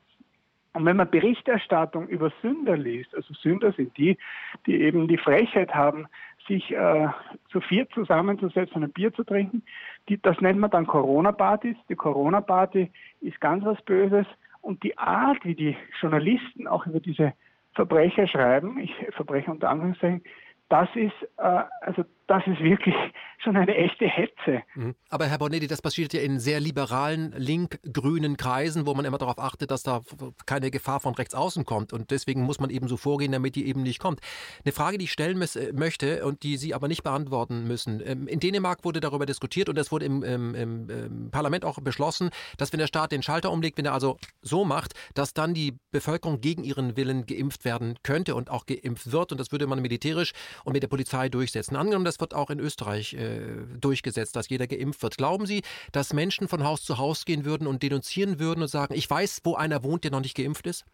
und 0.73 0.85
wenn 0.87 0.97
man 0.97 1.09
Berichterstattung 1.09 2.09
über 2.09 2.33
Sünder 2.43 2.77
liest, 2.77 3.15
also 3.15 3.33
Sünder 3.35 3.71
sind 3.73 3.97
die, 3.97 4.19
die 4.67 4.83
eben 4.83 5.07
die 5.07 5.19
Frechheit 5.19 5.73
haben, 5.73 6.09
sich 6.49 6.73
äh, 6.73 7.09
zu 7.49 7.61
viert 7.61 7.93
zusammenzusetzen 7.93 8.77
und 8.77 8.85
ein 8.85 8.93
Bier 8.93 9.15
zu 9.15 9.23
trinken, 9.23 9.63
die, 10.09 10.21
das 10.21 10.41
nennt 10.41 10.59
man 10.59 10.71
dann 10.71 10.87
Corona-Partys. 10.87 11.77
Die 11.89 11.97
Corona-Party 11.97 12.91
ist 13.21 13.41
ganz 13.41 13.65
was 13.65 13.81
Böses. 13.83 14.27
Und 14.61 14.83
die 14.83 14.97
Art, 14.99 15.45
wie 15.45 15.55
die 15.55 15.77
Journalisten 16.01 16.67
auch 16.67 16.87
über 16.87 17.01
diese 17.01 17.33
Verbrecher 17.75 18.27
schreiben, 18.27 18.79
ich 18.79 18.93
Verbrecher 19.15 19.53
unter 19.53 19.71
Anführungszeichen, 19.71 20.23
das 20.69 20.89
ist, 20.95 21.15
äh, 21.39 21.63
also 21.83 22.05
das 22.27 22.47
ist 22.47 22.61
wirklich 22.61 22.95
schon 23.39 23.57
eine 23.57 23.75
echte 23.75 24.07
Hetze. 24.07 24.63
Mhm. 24.75 24.95
Aber 25.11 25.27
Herr 25.27 25.39
Bonetti, 25.39 25.67
das 25.67 25.83
passiert 25.83 26.15
ja 26.15 26.21
in 26.21 26.41
sehr 26.41 26.61
liberalen, 26.61 27.33
link-grünen 27.37 28.37
Kreisen, 28.37 28.87
wo 28.87 28.95
man 28.95 29.05
immer 29.05 29.19
darauf 29.19 29.39
achtet, 29.39 29.71
dass 29.71 29.83
da 29.83 30.01
keine 30.47 30.71
Gefahr 30.71 31.01
von 31.01 31.15
rechts 31.15 31.35
außen 31.35 31.65
kommt. 31.65 31.93
Und 31.93 32.11
deswegen 32.11 32.43
muss 32.43 32.59
man 32.59 32.71
eben 32.71 32.89
so 32.89 32.97
vorgehen, 32.97 33.33
damit 33.33 33.57
die 33.57 33.67
eben 33.67 33.83
nicht 33.83 33.99
kommt. 33.99 34.21
Eine 34.65 34.73
Frage, 34.73 34.99
die 34.99 35.05
ich 35.05 35.13
stellen 35.13 35.41
äh, 35.43 35.73
möchte 35.73 36.25
und 36.25 36.43
die 36.43 36.57
Sie 36.57 36.75
aber 36.75 36.89
nicht 36.89 37.03
beantworten 37.03 37.67
müssen. 37.67 38.03
Ähm, 38.05 38.27
in 38.27 38.41
Dänemark 38.41 38.85
wurde 38.85 39.01
darüber 39.01 39.27
diskutiert 39.27 39.69
und 39.69 39.79
es 39.79 39.93
wurde 39.93 40.07
im, 40.07 40.23
im, 40.23 40.55
im 40.55 41.31
Parlament 41.31 41.65
auch 41.65 41.79
beschlossen, 41.81 42.31
dass 42.57 42.73
wenn 42.73 42.81
der 42.81 42.87
Staat 42.87 43.13
den 43.13 43.23
Schalter 43.23 43.53
umlegt, 43.53 43.77
wenn 43.77 43.85
er 43.85 43.93
also 43.93 44.17
so 44.41 44.65
macht, 44.65 44.95
dass 45.15 45.35
dann 45.35 45.53
die 45.53 45.77
Bevölkerung 45.91 46.41
gegen 46.41 46.65
ihren 46.65 46.97
Willen 46.97 47.27
geimpft 47.27 47.65
werden 47.65 47.99
könnte 48.03 48.35
und 48.35 48.51
auch 48.51 48.65
geimpft 48.67 49.13
wird. 49.13 49.33
Und 49.33 49.39
das 49.39 49.53
würde 49.53 49.67
man 49.67 49.83
militärisch 49.83 50.33
und 50.65 50.73
mit 50.73 50.83
der 50.83 50.89
Polizei 50.89 51.29
durchsetzen. 51.29 51.77
Angenommen, 51.77 52.05
das 52.15 52.21
wird 52.21 52.35
auch 52.35 52.51
in 52.51 52.61
Österreich 52.61 53.15
äh, 53.15 53.67
durchgesetzt, 53.81 54.37
dass 54.37 54.49
jeder 54.49 54.67
geimpft 54.67 55.03
wird. 55.03 55.17
Glauben 55.17 55.47
Sie, 55.47 55.63
dass 55.93 56.13
Menschen 56.13 56.47
von 56.47 56.65
Haus 56.65 56.85
zu 56.85 56.99
Haus 56.99 57.25
gehen 57.25 57.45
würden 57.45 57.67
und 57.67 57.83
denunzieren 57.83 58.39
würden 58.39 58.63
und 58.63 58.69
sagen, 58.69 58.95
ich 58.95 59.11
weiß, 59.11 59.41
wo 59.43 59.55
einer 59.57 59.83
wohnt, 59.83 60.05
der 60.05 60.13
noch 60.13 60.21
nicht 60.21 60.37
geimpft 60.37 60.67
ist? 60.67 60.85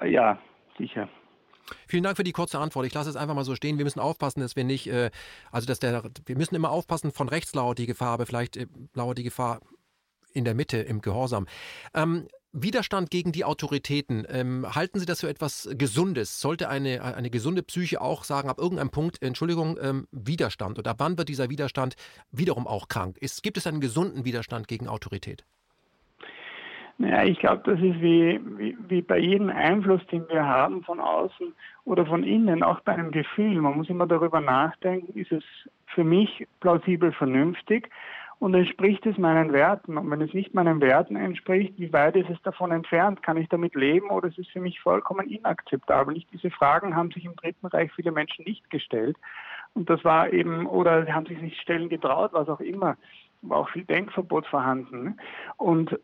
Äh, 0.00 0.10
ja, 0.10 0.38
sicher. 0.76 1.08
Vielen 1.88 2.04
Dank 2.04 2.16
für 2.16 2.24
die 2.24 2.32
kurze 2.32 2.58
Antwort. 2.58 2.86
Ich 2.86 2.94
lasse 2.94 3.10
es 3.10 3.16
einfach 3.16 3.34
mal 3.34 3.44
so 3.44 3.54
stehen. 3.54 3.78
Wir 3.78 3.84
müssen 3.84 4.00
aufpassen, 4.00 4.40
dass 4.40 4.54
wir 4.54 4.64
nicht, 4.64 4.86
äh, 4.88 5.10
also 5.50 5.66
dass 5.66 5.78
der, 5.78 6.04
wir 6.26 6.36
müssen 6.36 6.54
immer 6.54 6.70
aufpassen, 6.70 7.10
von 7.10 7.28
rechts 7.28 7.54
lauert 7.54 7.78
die 7.78 7.86
Gefahr, 7.86 8.10
aber 8.10 8.26
vielleicht 8.26 8.56
äh, 8.56 8.66
lauert 8.94 9.18
die 9.18 9.24
Gefahr 9.24 9.60
in 10.32 10.44
der 10.44 10.54
Mitte, 10.54 10.76
im 10.76 11.00
Gehorsam. 11.00 11.46
Ähm, 11.94 12.28
Widerstand 12.58 13.10
gegen 13.10 13.32
die 13.32 13.44
Autoritäten, 13.44 14.26
ähm, 14.30 14.64
halten 14.74 14.98
Sie 14.98 15.04
das 15.04 15.20
für 15.20 15.28
etwas 15.28 15.68
Gesundes? 15.76 16.40
Sollte 16.40 16.70
eine, 16.70 17.04
eine 17.04 17.28
gesunde 17.28 17.62
Psyche 17.62 18.00
auch 18.00 18.24
sagen, 18.24 18.48
ab 18.48 18.56
irgendeinem 18.58 18.88
Punkt, 18.88 19.22
Entschuldigung, 19.22 19.76
ähm, 19.78 20.06
Widerstand? 20.10 20.78
Oder 20.78 20.94
wann 20.96 21.18
wird 21.18 21.28
dieser 21.28 21.50
Widerstand 21.50 21.96
wiederum 22.32 22.66
auch 22.66 22.88
krank? 22.88 23.18
Ist, 23.20 23.42
gibt 23.42 23.58
es 23.58 23.66
einen 23.66 23.82
gesunden 23.82 24.24
Widerstand 24.24 24.68
gegen 24.68 24.88
Autorität? 24.88 25.44
Naja, 26.96 27.24
ich 27.24 27.38
glaube, 27.38 27.62
das 27.66 27.78
ist 27.78 28.00
wie, 28.00 28.40
wie, 28.56 28.74
wie 28.88 29.02
bei 29.02 29.18
jedem 29.18 29.50
Einfluss, 29.50 30.00
den 30.06 30.26
wir 30.30 30.46
haben 30.46 30.82
von 30.82 30.98
außen 30.98 31.52
oder 31.84 32.06
von 32.06 32.24
innen, 32.24 32.62
auch 32.62 32.80
bei 32.80 32.94
einem 32.94 33.10
Gefühl. 33.10 33.60
Man 33.60 33.76
muss 33.76 33.90
immer 33.90 34.06
darüber 34.06 34.40
nachdenken, 34.40 35.12
ist 35.18 35.30
es 35.30 35.44
für 35.88 36.04
mich 36.04 36.46
plausibel 36.60 37.12
vernünftig 37.12 37.90
und 38.38 38.54
entspricht 38.54 39.06
es 39.06 39.16
meinen 39.16 39.52
Werten. 39.52 39.96
Und 39.96 40.10
wenn 40.10 40.20
es 40.20 40.34
nicht 40.34 40.54
meinen 40.54 40.80
Werten 40.80 41.16
entspricht, 41.16 41.74
wie 41.78 41.92
weit 41.92 42.16
ist 42.16 42.28
es 42.30 42.40
davon 42.42 42.70
entfernt? 42.70 43.22
Kann 43.22 43.36
ich 43.36 43.48
damit 43.48 43.74
leben 43.74 44.10
oder 44.10 44.28
ist 44.28 44.38
es 44.38 44.48
für 44.48 44.60
mich 44.60 44.80
vollkommen 44.80 45.28
inakzeptabel? 45.28 46.14
Nicht 46.14 46.30
diese 46.32 46.50
Fragen 46.50 46.94
haben 46.94 47.10
sich 47.10 47.24
im 47.24 47.36
Dritten 47.36 47.66
Reich 47.66 47.90
viele 47.94 48.12
Menschen 48.12 48.44
nicht 48.44 48.68
gestellt. 48.70 49.16
Und 49.74 49.88
das 49.88 50.04
war 50.04 50.32
eben, 50.32 50.66
oder 50.66 51.06
haben 51.12 51.26
sich 51.26 51.40
nicht 51.40 51.60
stellen 51.60 51.88
getraut, 51.88 52.32
was 52.32 52.48
auch 52.48 52.60
immer. 52.60 52.96
War 53.42 53.58
auch 53.58 53.70
viel 53.70 53.84
Denkverbot 53.84 54.46
vorhanden. 54.46 55.18
Und 55.56 55.98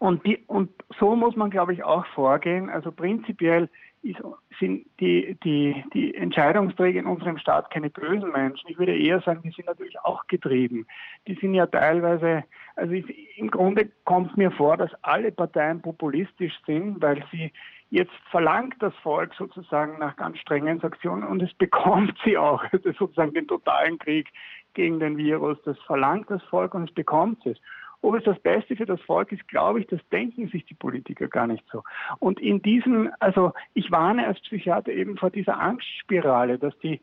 und, 0.00 0.24
die, 0.24 0.42
und 0.46 0.70
so 0.98 1.14
muss 1.14 1.36
man, 1.36 1.50
glaube 1.50 1.74
ich, 1.74 1.84
auch 1.84 2.06
vorgehen. 2.14 2.70
Also 2.70 2.90
prinzipiell 2.90 3.68
ist, 4.02 4.20
sind 4.58 4.86
die, 4.98 5.36
die, 5.44 5.84
die 5.92 6.14
Entscheidungsträger 6.14 7.00
in 7.00 7.06
unserem 7.06 7.38
Staat 7.38 7.70
keine 7.70 7.90
bösen 7.90 8.32
Menschen. 8.32 8.70
Ich 8.70 8.78
würde 8.78 8.96
eher 8.96 9.20
sagen, 9.20 9.42
die 9.42 9.50
sind 9.50 9.66
natürlich 9.66 9.98
auch 10.00 10.26
getrieben. 10.26 10.86
Die 11.26 11.34
sind 11.34 11.54
ja 11.54 11.66
teilweise, 11.66 12.44
also 12.76 12.92
ich, 12.92 13.38
im 13.38 13.50
Grunde 13.50 13.90
kommt 14.04 14.36
mir 14.36 14.50
vor, 14.50 14.76
dass 14.76 14.90
alle 15.02 15.32
Parteien 15.32 15.80
populistisch 15.82 16.54
sind, 16.66 17.00
weil 17.02 17.24
sie 17.30 17.52
jetzt 17.90 18.12
verlangt 18.30 18.76
das 18.80 18.94
Volk 19.02 19.34
sozusagen 19.34 19.98
nach 19.98 20.16
ganz 20.16 20.38
strengen 20.38 20.80
Sanktionen 20.80 21.24
und 21.24 21.42
es 21.42 21.52
bekommt 21.58 22.16
sie 22.24 22.38
auch, 22.38 22.64
sozusagen 22.72 23.34
den 23.34 23.48
totalen 23.48 23.98
Krieg 23.98 24.28
gegen 24.74 25.00
den 25.00 25.16
Virus. 25.16 25.58
Das 25.64 25.78
verlangt 25.80 26.30
das 26.30 26.42
Volk 26.44 26.74
und 26.74 26.88
es 26.88 26.94
bekommt 26.94 27.44
es. 27.46 27.58
Ob 28.02 28.14
es 28.14 28.24
das 28.24 28.38
Beste 28.40 28.76
für 28.76 28.86
das 28.86 29.00
Volk 29.02 29.32
ist, 29.32 29.46
glaube 29.48 29.80
ich, 29.80 29.86
das 29.86 30.00
denken 30.10 30.48
sich 30.48 30.64
die 30.64 30.74
Politiker 30.74 31.28
gar 31.28 31.46
nicht 31.46 31.64
so. 31.70 31.82
Und 32.18 32.40
in 32.40 32.62
diesem, 32.62 33.10
also 33.20 33.52
ich 33.74 33.90
warne 33.90 34.26
als 34.26 34.40
Psychiater 34.40 34.92
eben 34.92 35.16
vor 35.16 35.30
dieser 35.30 35.58
Angstspirale, 35.60 36.58
dass 36.58 36.76
die, 36.78 37.00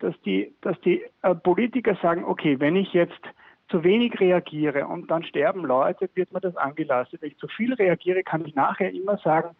dass 0.00 0.20
die, 0.22 0.54
dass 0.60 0.80
die 0.80 1.02
äh, 1.22 1.34
Politiker 1.34 1.96
sagen, 2.02 2.24
okay, 2.24 2.58
wenn 2.58 2.76
ich 2.76 2.92
jetzt 2.92 3.20
zu 3.68 3.84
wenig 3.84 4.18
reagiere 4.18 4.86
und 4.86 5.10
dann 5.10 5.22
sterben 5.22 5.64
Leute, 5.64 6.10
wird 6.14 6.32
mir 6.32 6.40
das 6.40 6.56
angelastet. 6.56 7.22
Wenn 7.22 7.30
ich 7.30 7.38
zu 7.38 7.46
viel 7.46 7.72
reagiere, 7.74 8.24
kann 8.24 8.44
ich 8.44 8.54
nachher 8.54 8.92
immer 8.92 9.18
sagen, 9.18 9.54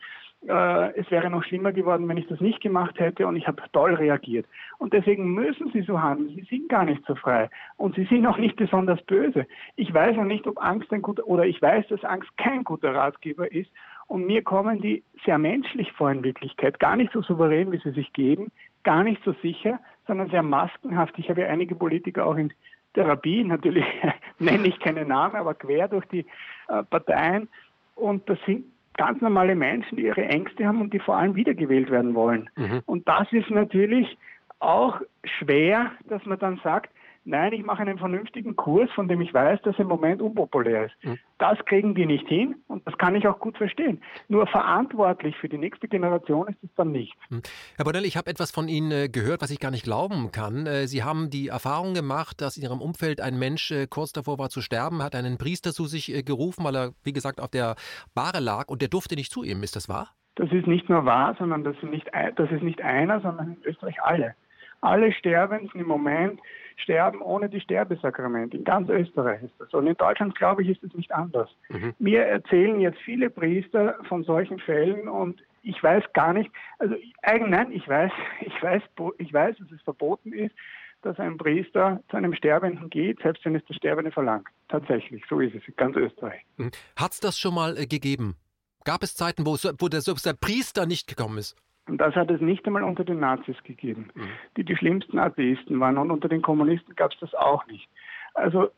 äh, 0.47 0.99
es 0.99 1.11
wäre 1.11 1.29
noch 1.29 1.45
schlimmer 1.45 1.73
geworden, 1.73 2.09
wenn 2.09 2.17
ich 2.17 2.27
das 2.27 2.41
nicht 2.41 2.61
gemacht 2.61 2.99
hätte 2.99 3.27
und 3.27 3.37
ich 3.37 3.47
habe 3.47 3.63
toll 3.73 3.95
reagiert. 3.95 4.47
Und 4.79 4.93
deswegen 4.93 5.35
müssen 5.35 5.71
sie 5.73 5.83
so 5.83 6.01
handeln. 6.01 6.35
Sie 6.35 6.47
sind 6.49 6.69
gar 6.69 6.85
nicht 6.85 7.05
so 7.07 7.15
frei 7.15 7.51
und 7.77 7.95
sie 7.95 8.05
sind 8.05 8.27
auch 8.27 8.39
nicht 8.39 8.57
besonders 8.57 9.03
böse. 9.03 9.47
Ich 9.77 9.93
weiß 9.93 10.17
noch 10.17 10.25
nicht, 10.25 10.47
ob 10.47 10.63
Angst 10.63 10.93
ein 10.93 11.03
guter 11.03 11.27
oder 11.27 11.45
ich 11.45 11.61
weiß, 11.61 11.89
dass 11.89 12.05
Angst 12.05 12.31
kein 12.39 12.65
guter 12.65 12.95
Ratgeber 12.95 13.53
ist. 13.53 13.71
Und 14.07 14.27
mir 14.27 14.43
kommen 14.43 14.81
die 14.81 15.05
sehr 15.25 15.39
menschlich 15.39 15.93
vor 15.93 16.11
in 16.11 16.25
Wirklichkeit, 16.25 16.81
gar 16.81 16.97
nicht 16.97 17.13
so 17.13 17.23
souverän, 17.23 17.71
wie 17.71 17.79
sie 17.79 17.93
sich 17.93 18.13
geben, 18.13 18.51
gar 18.83 19.05
nicht 19.05 19.23
so 19.25 19.33
sicher, 19.43 19.79
sondern 20.07 20.31
sehr 20.31 20.43
maskenhaft. 20.43 21.17
Ich 21.19 21.29
habe 21.29 21.43
ja 21.43 21.49
einige 21.49 21.75
Politiker 21.75 22.27
auch 22.27 22.37
in 22.37 22.53
Therapie, 22.95 23.45
natürlich 23.45 23.85
nenne 24.39 24.67
ich 24.67 24.81
keine 24.81 25.05
Namen, 25.05 25.37
aber 25.37 25.55
quer 25.55 25.87
durch 25.87 26.07
die 26.07 26.27
äh, 26.69 26.83
Parteien. 26.83 27.49
Und 27.95 28.29
das 28.29 28.39
sind 28.47 28.65
ganz 28.95 29.21
normale 29.21 29.55
Menschen, 29.55 29.97
die 29.97 30.05
ihre 30.05 30.25
Ängste 30.25 30.67
haben 30.67 30.81
und 30.81 30.93
die 30.93 30.99
vor 30.99 31.17
allem 31.17 31.35
wiedergewählt 31.35 31.91
werden 31.91 32.15
wollen. 32.15 32.51
Mhm. 32.57 32.83
Und 32.87 33.09
das 33.09 33.33
ist 33.33 33.51
natürlich 33.51 34.19
auch 34.59 35.01
schwer, 35.25 35.93
dass 36.09 36.25
man 36.27 36.39
dann 36.39 36.61
sagt, 36.63 36.91
Nein, 37.31 37.53
ich 37.53 37.65
mache 37.65 37.83
einen 37.83 37.97
vernünftigen 37.97 38.57
Kurs, 38.57 38.91
von 38.93 39.07
dem 39.07 39.21
ich 39.21 39.33
weiß, 39.33 39.63
dass 39.63 39.77
er 39.77 39.83
im 39.83 39.87
Moment 39.87 40.21
unpopulär 40.21 40.87
ist. 40.87 40.95
Mhm. 41.05 41.19
Das 41.39 41.57
kriegen 41.65 41.95
die 41.95 42.05
nicht 42.05 42.27
hin 42.27 42.57
und 42.67 42.85
das 42.89 42.99
kann 42.99 43.15
ich 43.15 43.27
auch 43.29 43.39
gut 43.39 43.57
verstehen. 43.57 44.03
Nur 44.27 44.49
verantwortlich 44.49 45.37
für 45.37 45.49
die 45.49 45.57
nächste 45.57 45.87
Generation 45.87 46.49
ist 46.49 46.59
es 46.65 46.75
dann 46.75 46.91
nicht. 46.91 47.15
Mhm. 47.31 47.43
Herr 47.77 47.85
Bordell, 47.85 48.05
ich 48.05 48.17
habe 48.17 48.29
etwas 48.29 48.51
von 48.51 48.67
Ihnen 48.67 48.91
äh, 48.91 49.09
gehört, 49.09 49.43
was 49.43 49.53
ich 49.53 49.61
gar 49.61 49.71
nicht 49.71 49.85
glauben 49.85 50.33
kann. 50.33 50.67
Äh, 50.67 50.89
Sie 50.89 51.05
haben 51.05 51.31
die 51.31 51.49
Erfahrung 51.49 51.95
gemacht, 51.95 52.41
dass 52.41 52.57
in 52.57 52.65
Ihrem 52.65 52.81
Umfeld 52.81 53.21
ein 53.21 53.39
Mensch 53.39 53.71
äh, 53.71 53.87
kurz 53.87 54.13
davor 54.13 54.41
war 54.41 54.49
zu 54.49 54.61
sterben, 54.61 55.01
hat 55.01 55.15
einen 55.15 55.39
Priester 55.39 55.71
zu 55.71 55.85
sich 55.85 56.25
gerufen, 56.27 56.65
weil 56.65 56.75
er, 56.75 56.91
wie 57.05 57.13
gesagt, 57.13 57.41
auf 57.41 57.51
der 57.51 57.77
Bahre 58.13 58.41
lag 58.41 58.67
und 58.67 58.83
der 58.83 58.89
durfte 58.89 59.15
nicht 59.15 59.31
zu 59.31 59.45
ihm. 59.45 59.63
Ist 59.63 59.77
das 59.77 59.89
wahr? 59.89 60.09
Das 60.35 60.51
ist 60.51 60.67
nicht 60.67 60.89
nur 60.89 61.05
wahr, 61.05 61.37
sondern 61.39 61.63
das, 61.63 61.77
nicht, 61.83 62.11
das 62.35 62.51
ist 62.51 62.63
nicht 62.63 62.83
einer, 62.83 63.21
sondern 63.21 63.53
in 63.53 63.63
Österreich 63.65 64.03
alle. 64.03 64.35
Alle 64.81 65.13
Sterbenden 65.13 65.81
im 65.81 65.87
Moment 65.87 66.41
sterben 66.81 67.21
ohne 67.21 67.49
die 67.49 67.61
Sterbesakramente. 67.61 68.57
In 68.57 68.65
ganz 68.65 68.89
Österreich 68.89 69.43
ist 69.43 69.55
das. 69.59 69.73
Und 69.73 69.87
in 69.87 69.97
Deutschland, 69.97 70.35
glaube 70.37 70.63
ich, 70.63 70.69
ist 70.71 70.83
es 70.83 70.95
nicht 70.95 71.13
anders. 71.13 71.49
Mhm. 71.69 71.95
Mir 71.99 72.25
erzählen 72.25 72.81
jetzt 72.81 72.99
viele 73.01 73.31
Priester 73.31 73.97
von 74.09 74.25
solchen 74.25 74.59
Fällen 74.59 75.09
und 75.09 75.43
ich 75.63 75.83
weiß 75.83 76.05
gar 76.15 76.33
nicht, 76.33 76.51
also 76.79 76.95
eigentlich 77.23 77.51
nein, 77.51 77.73
ich 77.73 77.87
weiß, 77.87 78.13
ich 78.41 78.63
weiß, 78.63 78.83
ich 79.19 79.33
weiß, 79.33 79.57
dass 79.59 79.71
es 79.71 79.83
verboten 79.83 80.33
ist, 80.33 80.55
dass 81.03 81.19
ein 81.19 81.39
Priester 81.39 82.03
zu 82.11 82.17
einem 82.17 82.35
Sterbenden 82.35 82.91
geht, 82.91 83.21
selbst 83.23 83.45
wenn 83.45 83.55
es 83.55 83.65
der 83.65 83.75
Sterbende 83.75 84.11
verlangt. 84.11 84.49
Tatsächlich, 84.69 85.23
so 85.29 85.41
ist 85.41 85.55
es 85.55 85.67
in 85.67 85.75
ganz 85.77 85.97
Österreich. 85.97 86.43
Mhm. 86.57 86.71
Hat 86.97 87.13
es 87.13 87.21
das 87.21 87.39
schon 87.39 87.55
mal 87.55 87.79
äh, 87.79 87.87
gegeben? 87.87 88.37
Gab 88.85 89.03
es 89.03 89.15
Zeiten, 89.15 89.47
wo, 89.47 89.53
wo 89.53 89.89
der, 89.89 90.01
der 90.01 90.33
Priester 90.35 90.87
nicht 90.87 91.07
gekommen 91.07 91.39
ist? 91.39 91.57
Und 91.87 91.99
das 91.99 92.15
hat 92.15 92.31
es 92.31 92.41
nicht 92.41 92.67
einmal 92.67 92.85
unter 92.85 93.05
den 93.05 93.21
Nazis 93.21 93.57
gegeben, 93.65 94.11
mhm. 94.15 94.29
die 94.57 94.65
die 94.65 94.77
schlimmsten 94.77 95.19
Atheisten 95.19 95.81
waren. 95.81 95.99
Und 95.99 96.11
unter 96.11 96.29
den 96.29 96.43
Kommunisten 96.43 96.95
gab 96.95 97.13
es 97.13 97.19
das 97.21 97.35
auch 97.35 97.67
nicht. 97.67 97.89
Also 98.35 98.71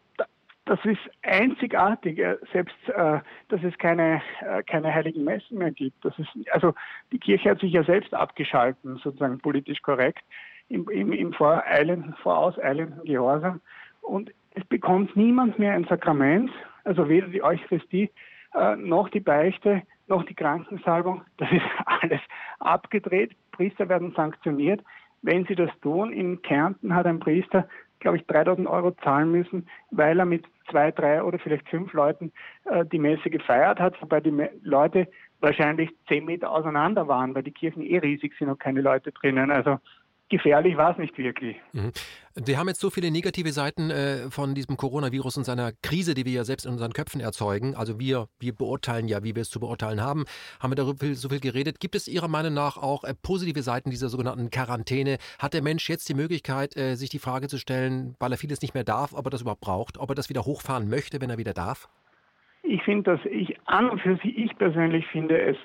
das 0.64 0.78
ist 0.84 1.00
einzigartig, 1.22 2.18
äh, 2.18 2.36
selbst 2.52 2.76
äh, 2.88 3.20
dass 3.48 3.62
es 3.62 3.76
keine, 3.78 4.22
äh, 4.40 4.62
keine 4.62 4.94
heiligen 4.94 5.24
Messen 5.24 5.58
mehr 5.58 5.72
gibt. 5.72 6.04
Das 6.04 6.16
ist, 6.18 6.28
also 6.52 6.72
die 7.10 7.18
Kirche 7.18 7.50
hat 7.50 7.60
sich 7.60 7.72
ja 7.72 7.82
selbst 7.82 8.14
abgeschalten, 8.14 8.96
sozusagen 9.02 9.38
politisch 9.38 9.82
korrekt, 9.82 10.22
im, 10.68 10.88
im, 10.88 11.12
im 11.12 11.32
voreilenden, 11.32 12.14
vorauseilenden 12.22 13.04
Gehorsam. 13.04 13.60
Und 14.00 14.32
es 14.54 14.64
bekommt 14.66 15.16
niemand 15.16 15.58
mehr 15.58 15.74
ein 15.74 15.84
Sakrament, 15.84 16.50
also 16.84 17.08
weder 17.08 17.26
die 17.26 17.42
Eucharistie 17.42 18.10
äh, 18.54 18.76
noch 18.76 19.08
die 19.08 19.20
Beichte 19.20 19.82
noch 20.12 20.24
die 20.24 20.34
Krankensalbung. 20.34 21.22
Das 21.38 21.50
ist 21.50 21.62
alles 21.86 22.20
abgedreht. 22.60 23.32
Priester 23.50 23.88
werden 23.88 24.12
sanktioniert. 24.14 24.80
Wenn 25.22 25.44
sie 25.46 25.54
das 25.54 25.70
tun, 25.80 26.12
in 26.12 26.42
Kärnten 26.42 26.94
hat 26.94 27.06
ein 27.06 27.20
Priester, 27.20 27.66
glaube 28.00 28.18
ich, 28.18 28.26
3000 28.26 28.68
Euro 28.68 28.90
zahlen 29.02 29.30
müssen, 29.30 29.66
weil 29.90 30.18
er 30.18 30.24
mit 30.24 30.44
zwei, 30.70 30.90
drei 30.90 31.22
oder 31.22 31.38
vielleicht 31.38 31.68
fünf 31.68 31.92
Leuten 31.92 32.32
äh, 32.64 32.84
die 32.84 32.98
Messe 32.98 33.30
gefeiert 33.30 33.78
hat, 33.78 34.00
wobei 34.02 34.20
die 34.20 34.30
Me 34.30 34.50
Leute 34.62 35.08
wahrscheinlich 35.40 35.90
zehn 36.08 36.24
Meter 36.24 36.50
auseinander 36.50 37.08
waren, 37.08 37.34
weil 37.34 37.42
die 37.42 37.52
Kirchen 37.52 37.82
eh 37.82 37.98
riesig 37.98 38.34
sind 38.38 38.48
und 38.48 38.60
keine 38.60 38.80
Leute 38.80 39.12
drinnen. 39.12 39.50
Also 39.50 39.78
gefährlich 40.32 40.76
war 40.76 40.92
es 40.92 40.98
nicht 40.98 41.16
wirklich. 41.18 41.56
Mhm. 41.72 41.92
Wir 42.34 42.58
haben 42.58 42.66
jetzt 42.66 42.80
so 42.80 42.88
viele 42.88 43.10
negative 43.10 43.52
Seiten 43.52 43.90
äh, 43.90 44.30
von 44.30 44.54
diesem 44.54 44.78
Coronavirus 44.78 45.36
und 45.36 45.44
seiner 45.44 45.72
Krise, 45.82 46.14
die 46.14 46.24
wir 46.24 46.32
ja 46.32 46.44
selbst 46.44 46.64
in 46.64 46.72
unseren 46.72 46.94
Köpfen 46.94 47.20
erzeugen. 47.20 47.74
Also 47.76 48.00
wir, 48.00 48.28
wir 48.40 48.54
beurteilen 48.54 49.06
ja, 49.06 49.22
wie 49.22 49.34
wir 49.36 49.42
es 49.42 49.50
zu 49.50 49.60
beurteilen 49.60 50.00
haben. 50.00 50.24
Haben 50.58 50.72
wir 50.72 50.76
darüber 50.76 51.14
so 51.14 51.28
viel 51.28 51.40
geredet. 51.40 51.78
Gibt 51.78 51.94
es 51.94 52.08
Ihrer 52.08 52.28
Meinung 52.28 52.54
nach 52.54 52.78
auch 52.78 53.04
äh, 53.04 53.14
positive 53.14 53.60
Seiten 53.60 53.90
dieser 53.90 54.08
sogenannten 54.08 54.48
Quarantäne? 54.50 55.18
Hat 55.38 55.52
der 55.52 55.62
Mensch 55.62 55.88
jetzt 55.90 56.08
die 56.08 56.14
Möglichkeit, 56.14 56.76
äh, 56.76 56.94
sich 56.94 57.10
die 57.10 57.18
Frage 57.18 57.48
zu 57.48 57.58
stellen, 57.58 58.16
weil 58.18 58.32
er 58.32 58.38
vieles 58.38 58.62
nicht 58.62 58.72
mehr 58.72 58.84
darf, 58.84 59.12
ob 59.12 59.26
er 59.26 59.30
das 59.30 59.42
überhaupt 59.42 59.60
braucht, 59.60 59.98
ob 59.98 60.08
er 60.08 60.14
das 60.14 60.30
wieder 60.30 60.46
hochfahren 60.46 60.88
möchte, 60.88 61.20
wenn 61.20 61.28
er 61.28 61.38
wieder 61.38 61.52
darf? 61.52 61.88
Ich 62.62 62.82
finde, 62.84 63.02
dass 63.02 63.20
ich 63.26 63.58
an 63.66 63.90
und 63.90 64.00
für 64.00 64.16
sich, 64.16 64.38
ich 64.38 64.56
persönlich 64.56 65.06
finde 65.08 65.38
es 65.38 65.56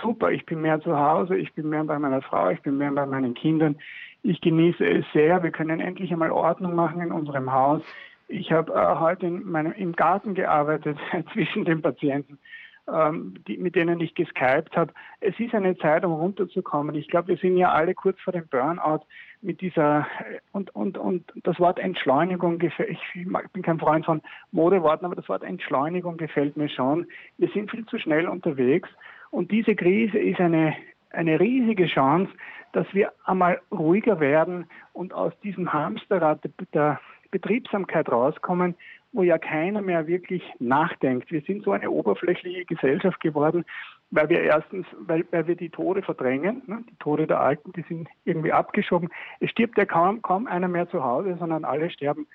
super. 0.00 0.30
Ich 0.30 0.44
bin 0.46 0.60
mehr 0.60 0.80
zu 0.80 0.96
Hause, 0.96 1.36
ich 1.36 1.52
bin 1.54 1.68
mehr 1.68 1.84
bei 1.84 1.98
meiner 1.98 2.22
Frau, 2.22 2.50
ich 2.50 2.60
bin 2.62 2.78
mehr 2.78 2.92
bei 2.92 3.06
meinen 3.06 3.34
Kindern. 3.34 3.76
Ich 4.22 4.40
genieße 4.40 4.84
es 4.84 5.04
sehr. 5.12 5.42
Wir 5.42 5.50
können 5.50 5.80
endlich 5.80 6.12
einmal 6.12 6.30
Ordnung 6.30 6.74
machen 6.74 7.00
in 7.00 7.12
unserem 7.12 7.52
Haus. 7.52 7.82
Ich 8.28 8.52
habe 8.52 8.72
äh, 8.72 8.98
heute 8.98 9.26
in 9.26 9.50
meinem, 9.50 9.72
im 9.72 9.92
Garten 9.92 10.34
gearbeitet 10.34 10.98
zwischen 11.32 11.64
den 11.64 11.82
Patienten, 11.82 12.38
ähm, 12.86 13.34
die, 13.48 13.56
mit 13.56 13.74
denen 13.74 14.00
ich 14.00 14.14
geskypt 14.14 14.76
habe. 14.76 14.92
Es 15.20 15.38
ist 15.40 15.54
eine 15.54 15.76
Zeit, 15.78 16.04
um 16.04 16.12
runterzukommen. 16.12 16.94
Ich 16.94 17.08
glaube, 17.08 17.28
wir 17.28 17.36
sind 17.38 17.56
ja 17.56 17.72
alle 17.72 17.94
kurz 17.94 18.20
vor 18.20 18.32
dem 18.32 18.46
Burnout 18.46 19.04
mit 19.42 19.60
dieser 19.62 20.06
und 20.52 20.74
und 20.74 20.98
und 20.98 21.32
das 21.42 21.58
Wort 21.58 21.78
Entschleunigung 21.78 22.58
gefällt. 22.58 22.90
Ich 22.90 23.26
bin 23.52 23.62
kein 23.62 23.80
Freund 23.80 24.04
von 24.04 24.20
Modeworten, 24.52 25.06
aber 25.06 25.16
das 25.16 25.28
Wort 25.28 25.42
Entschleunigung 25.42 26.18
gefällt 26.18 26.56
mir 26.56 26.68
schon. 26.68 27.06
Wir 27.38 27.48
sind 27.48 27.70
viel 27.70 27.86
zu 27.86 27.98
schnell 27.98 28.28
unterwegs 28.28 28.90
und 29.30 29.50
diese 29.50 29.74
Krise 29.74 30.18
ist 30.18 30.40
eine 30.40 30.76
eine 31.10 31.40
riesige 31.40 31.86
Chance, 31.86 32.32
dass 32.72 32.86
wir 32.92 33.12
einmal 33.24 33.60
ruhiger 33.72 34.20
werden 34.20 34.66
und 34.92 35.12
aus 35.12 35.32
diesem 35.40 35.72
Hamsterrad 35.72 36.40
der 36.72 37.00
Betriebsamkeit 37.30 38.10
rauskommen 38.10 38.74
wo 39.12 39.22
ja 39.22 39.38
keiner 39.38 39.82
mehr 39.82 40.06
wirklich 40.06 40.42
nachdenkt. 40.58 41.30
Wir 41.30 41.40
sind 41.42 41.64
so 41.64 41.72
eine 41.72 41.90
oberflächliche 41.90 42.64
Gesellschaft 42.64 43.20
geworden, 43.20 43.64
weil 44.10 44.28
wir 44.28 44.42
erstens, 44.42 44.86
weil, 45.00 45.24
weil 45.30 45.46
wir 45.46 45.56
die 45.56 45.70
Tode 45.70 46.02
verdrängen, 46.02 46.62
ne? 46.66 46.84
die 46.88 46.96
Tode 46.96 47.26
der 47.26 47.40
Alten, 47.40 47.72
die 47.72 47.82
sind 47.82 48.08
irgendwie 48.24 48.52
abgeschoben. 48.52 49.08
Es 49.40 49.50
stirbt 49.50 49.78
ja 49.78 49.84
kaum, 49.84 50.22
kaum 50.22 50.46
einer 50.46 50.68
mehr 50.68 50.88
zu 50.88 51.02
Hause, 51.02 51.36
sondern 51.38 51.64
alle 51.64 51.90
sterben 51.90 52.26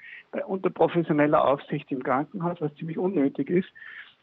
unter 0.48 0.70
professioneller 0.70 1.46
Aufsicht 1.46 1.90
im 1.92 2.04
Krankenhaus, 2.04 2.60
was 2.60 2.76
ziemlich 2.76 2.98
unnötig 2.98 3.50
ist. 3.50 3.70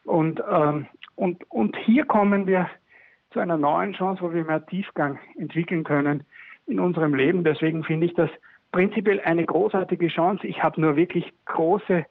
Und, 0.05 0.43
ähm, 0.51 0.87
und, 1.15 1.51
und 1.51 1.77
hier 1.79 2.05
kommen 2.05 2.47
wir 2.47 2.69
zu 3.33 3.41
einer 3.41 3.57
neuen 3.57 3.95
Chance, 3.95 4.23
wo 4.23 4.33
wir 4.33 4.45
mehr 4.45 4.65
Tiefgang 4.67 5.19
entwickeln 5.37 5.85
können 5.85 6.25
in 6.67 6.81
unserem 6.81 7.15
Leben. 7.15 7.45
Deswegen 7.45 7.85
finde 7.85 8.07
ich 8.07 8.15
das 8.15 8.31
prinzipiell 8.71 9.21
eine 9.21 9.45
großartige 9.45 10.09
Chance. 10.09 10.47
Ich 10.47 10.63
habe 10.63 10.81
nur 10.81 10.97
wirklich 10.97 11.33
große, 11.47 12.05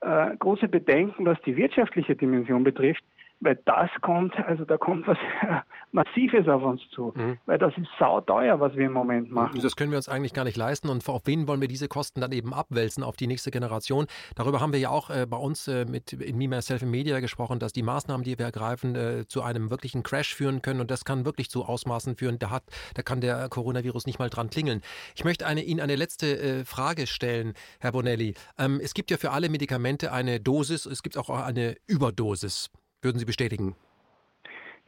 äh, 0.00 0.36
große 0.38 0.68
Bedenken, 0.68 1.26
was 1.26 1.40
die 1.42 1.56
wirtschaftliche 1.56 2.16
Dimension 2.16 2.64
betrifft 2.64 3.04
weil 3.40 3.58
das 3.64 3.90
kommt, 4.00 4.34
also 4.36 4.64
da 4.64 4.78
kommt 4.78 5.06
was 5.06 5.18
Massives 5.92 6.48
auf 6.48 6.62
uns 6.62 6.80
zu, 6.90 7.12
mhm. 7.14 7.38
weil 7.46 7.58
das 7.58 7.76
ist 7.76 7.88
sauteuer, 7.98 8.58
was 8.58 8.74
wir 8.74 8.86
im 8.86 8.92
Moment 8.92 9.30
machen. 9.30 9.60
Das 9.60 9.76
können 9.76 9.90
wir 9.90 9.96
uns 9.96 10.08
eigentlich 10.08 10.32
gar 10.32 10.44
nicht 10.44 10.56
leisten 10.56 10.88
und 10.88 11.08
auf 11.08 11.22
wen 11.26 11.46
wollen 11.46 11.60
wir 11.60 11.68
diese 11.68 11.88
Kosten 11.88 12.20
dann 12.20 12.32
eben 12.32 12.54
abwälzen, 12.54 13.02
auf 13.02 13.16
die 13.16 13.26
nächste 13.26 13.50
Generation. 13.50 14.06
Darüber 14.34 14.60
haben 14.60 14.72
wir 14.72 14.80
ja 14.80 14.90
auch 14.90 15.10
äh, 15.10 15.26
bei 15.28 15.36
uns 15.36 15.68
äh, 15.68 15.84
mit 15.84 16.12
in 16.12 16.36
Me, 16.38 16.48
Myself 16.48 16.82
in 16.82 16.90
Media 16.90 17.20
gesprochen, 17.20 17.58
dass 17.58 17.72
die 17.72 17.82
Maßnahmen, 17.82 18.24
die 18.24 18.38
wir 18.38 18.46
ergreifen, 18.46 18.94
äh, 18.94 19.26
zu 19.28 19.42
einem 19.42 19.70
wirklichen 19.70 20.02
Crash 20.02 20.34
führen 20.34 20.62
können 20.62 20.80
und 20.80 20.90
das 20.90 21.04
kann 21.04 21.24
wirklich 21.24 21.50
zu 21.50 21.64
Ausmaßen 21.64 22.16
führen, 22.16 22.38
da, 22.38 22.50
hat, 22.50 22.64
da 22.94 23.02
kann 23.02 23.20
der 23.20 23.48
Coronavirus 23.48 24.06
nicht 24.06 24.18
mal 24.18 24.30
dran 24.30 24.50
klingeln. 24.50 24.80
Ich 25.14 25.24
möchte 25.24 25.46
eine, 25.46 25.62
Ihnen 25.62 25.80
eine 25.80 25.96
letzte 25.96 26.38
äh, 26.38 26.64
Frage 26.64 27.06
stellen, 27.06 27.54
Herr 27.80 27.92
Bonelli. 27.92 28.34
Ähm, 28.58 28.80
es 28.82 28.94
gibt 28.94 29.10
ja 29.10 29.16
für 29.16 29.30
alle 29.30 29.48
Medikamente 29.48 30.12
eine 30.12 30.40
Dosis, 30.40 30.86
es 30.86 31.02
gibt 31.02 31.18
auch 31.18 31.30
eine 31.30 31.76
Überdosis. 31.86 32.70
Würden 33.04 33.18
Sie 33.18 33.26
bestätigen? 33.26 33.76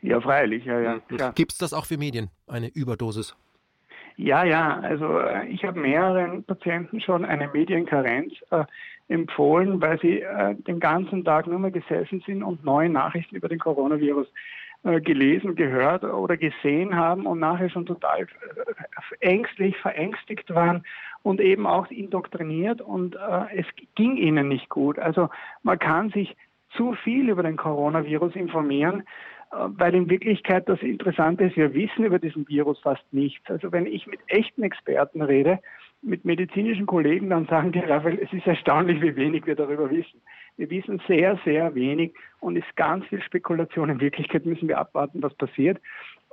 Ja, 0.01 0.21
freilich, 0.23 0.65
ja, 0.65 0.81
ja. 0.81 0.95
Mhm. 1.11 1.35
Gibt 1.35 1.53
es 1.53 1.59
das 1.59 1.75
auch 1.75 1.85
für 1.85 1.99
Medien, 1.99 2.31
eine 2.47 2.69
Überdosis? 2.69 3.37
Ja, 4.17 4.45
ja, 4.45 4.81
also 4.81 5.19
äh, 5.19 5.47
ich 5.49 5.65
habe 5.65 5.79
mehreren 5.79 6.43
Patienten 6.45 7.03
schon 7.03 7.27
eine 7.27 7.49
Medienkarenz 7.49 8.33
äh, 8.51 8.65
empfohlen, 9.09 9.83
weil 9.83 10.01
sie 10.01 10.23
äh, 10.23 10.55
den 10.55 10.81
ganzen 10.81 11.25
Tag 11.25 11.47
nur 11.47 11.59
mehr 11.59 11.71
gesessen 11.71 12.23
sind 12.25 12.43
und 12.43 12.65
neue 12.65 12.89
Nachrichten 12.89 13.37
über 13.37 13.51
den 13.51 13.59
Coronavirus 13.59 14.27
äh, 14.85 15.03
gelesen, 15.03 15.55
gehört 15.55 16.03
oder 16.03 16.39
gesehen 16.39 16.97
haben 16.97 17.27
und 17.27 17.39
nachher 17.41 17.69
schon 17.69 17.85
total 17.85 18.23
äh, 18.23 18.27
ängstlich, 19.21 19.77
verängstigt 19.77 20.55
waren 20.55 20.85
und 21.23 21.41
eben 21.41 21.67
auch 21.67 21.91
indoktriniert 21.91 22.81
und 22.81 23.17
es 23.53 23.67
ging 23.97 24.17
ihnen 24.17 24.47
nicht 24.47 24.69
gut. 24.69 24.97
Also 24.97 25.29
man 25.65 25.77
kann 25.77 26.11
sich 26.11 26.37
zu 26.77 26.95
viel 27.05 27.29
über 27.29 27.43
den 27.43 27.57
Coronavirus 27.57 28.35
informieren, 28.37 29.03
äh, 29.53 29.57
weil 29.69 29.95
in 29.95 30.11
Wirklichkeit 30.11 30.69
das 30.69 30.81
Interessante 30.81 31.45
ist, 31.45 31.57
wir 31.57 31.75
wissen 31.75 32.05
über 32.05 32.19
diesen 32.19 32.49
Virus 32.49 32.79
fast 32.81 33.05
nichts. 33.13 33.49
Also 33.49 33.73
wenn 33.73 33.87
ich 33.87 34.07
mit 34.07 34.21
echten 34.29 34.63
Experten 34.63 35.23
rede, 35.23 35.59
mit 36.03 36.25
medizinischen 36.25 36.87
Kollegen, 36.87 37.31
dann 37.31 37.47
sagen 37.47 37.73
die, 37.73 37.79
Raphael, 37.89 38.19
es 38.19 38.33
ist 38.33 38.47
erstaunlich, 38.47 39.01
wie 39.03 39.17
wenig 39.17 39.47
wir 39.47 39.57
darüber 39.57 39.91
wissen. 39.91 40.21
Wir 40.57 40.71
wissen 40.71 41.03
sehr, 41.07 41.39
sehr 41.45 41.75
wenig 41.75 42.15
und 42.41 42.57
ist 42.57 42.77
ganz 42.77 43.05
viel 43.07 43.23
Spekulation. 43.23 43.91
In 43.91 44.01
Wirklichkeit 44.01 44.47
müssen 44.47 44.69
wir 44.69 44.79
abwarten, 44.79 45.23
was 45.23 45.35
passiert. 45.35 45.79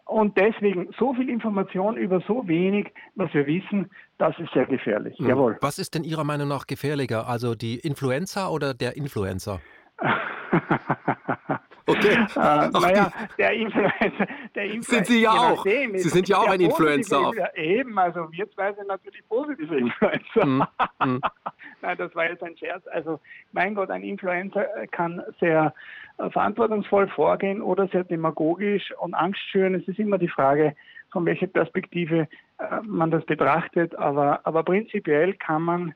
Und 0.06 0.38
deswegen 0.38 0.89
so 0.99 1.13
viel 1.13 1.29
Information 1.29 1.95
über 1.95 2.21
so 2.27 2.45
wenig, 2.47 2.91
was 3.15 3.34
wir 3.34 3.47
wissen, 3.47 3.89
das 4.17 4.38
ist 4.38 4.51
sehr 4.53 4.65
gefährlich. 4.65 5.17
Hm. 5.17 5.27
Jawohl. 5.27 5.58
Was 5.62 5.79
ist 5.79 5.95
denn 5.95 6.03
Ihrer 6.03 6.23
Meinung 6.23 6.49
nach 6.49 6.67
gefährlicher? 6.67 7.27
Also 7.27 7.56
die 7.56 7.79
Influenza 7.79 8.49
oder 8.49 8.73
der 8.73 8.97
Influencer? 8.97 9.62
Okay. 11.86 12.13
Äh, 12.36 12.70
naja, 12.70 13.12
der 13.38 13.52
Influencer, 13.54 14.28
der 14.56 14.63
Influencer. 14.66 14.96
Sind 14.96 15.08
Sie 15.08 15.22
ja 15.22 15.32
auch. 15.32 15.66
Sie 15.66 16.10
sind 16.10 16.30
ja 16.30 16.38
auch 16.38 16.48
ein 16.48 16.62
Influencer. 16.62 17.32
Eben, 17.56 18.00
also 18.00 18.32
wir 18.32 18.50
zwei 18.52 18.72
sind 18.74 18.88
natürlich 18.88 19.28
positive 19.28 19.76
Influencer. 19.76 20.46
Mm, 20.46 20.63
mm. 21.04 21.22
Nein, 21.82 21.98
das 21.98 22.16
war 22.16 22.30
jetzt 22.30 22.42
ein 22.42 22.56
Scherz. 22.58 22.88
Also, 22.88 23.20
mein 23.52 23.76
Gott, 23.76 23.89
ein 23.89 24.04
Influencer 24.04 24.66
kann 24.92 25.22
sehr 25.42 25.74
äh, 26.18 26.30
verantwortungsvoll 26.30 27.10
vorgehen 27.10 27.62
oder 27.62 27.88
sehr 27.89 28.06
demagogisch 28.06 28.94
und 29.00 29.13
Angst 29.13 29.42
schüren. 29.50 29.76
Es 29.76 29.86
ist 29.88 30.00
immer 30.00 30.18
die 30.18 30.30
Frage, 30.30 30.76
von 31.12 31.26
welcher 31.26 31.48
Perspektive 31.48 32.30
äh, 32.60 32.82
man 32.84 33.12
das 33.12 33.26
betrachtet. 33.26 33.94
Aber, 33.96 34.39
aber 34.46 34.63
prinzipiell 34.63 35.34
kann 35.34 35.63
man, 35.63 35.94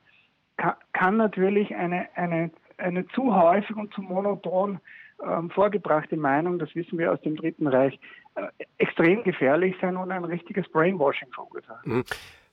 kann, 0.58 0.76
kann 0.92 1.16
natürlich 1.16 1.74
eine, 1.74 2.10
eine 2.16 2.52
eine 2.78 3.08
zu 3.10 3.34
häufig 3.36 3.76
und 3.76 3.94
zu 3.94 4.02
monoton 4.02 4.80
ähm, 5.24 5.50
vorgebrachte 5.50 6.16
Meinung, 6.16 6.60
das 6.60 6.74
wissen 6.76 6.98
wir 6.98 7.12
aus 7.12 7.22
dem 7.22 7.36
Dritten 7.36 7.68
Reich, 7.68 8.00
äh, 8.36 8.48
extrem 8.78 9.24
gefährlich 9.24 9.76
sein 9.82 9.98
und 9.98 10.12
ein 10.12 10.24
richtiges 10.24 10.68
Brainwashing 10.70 11.30
verursachen. 11.34 11.92
Mhm. 11.92 12.04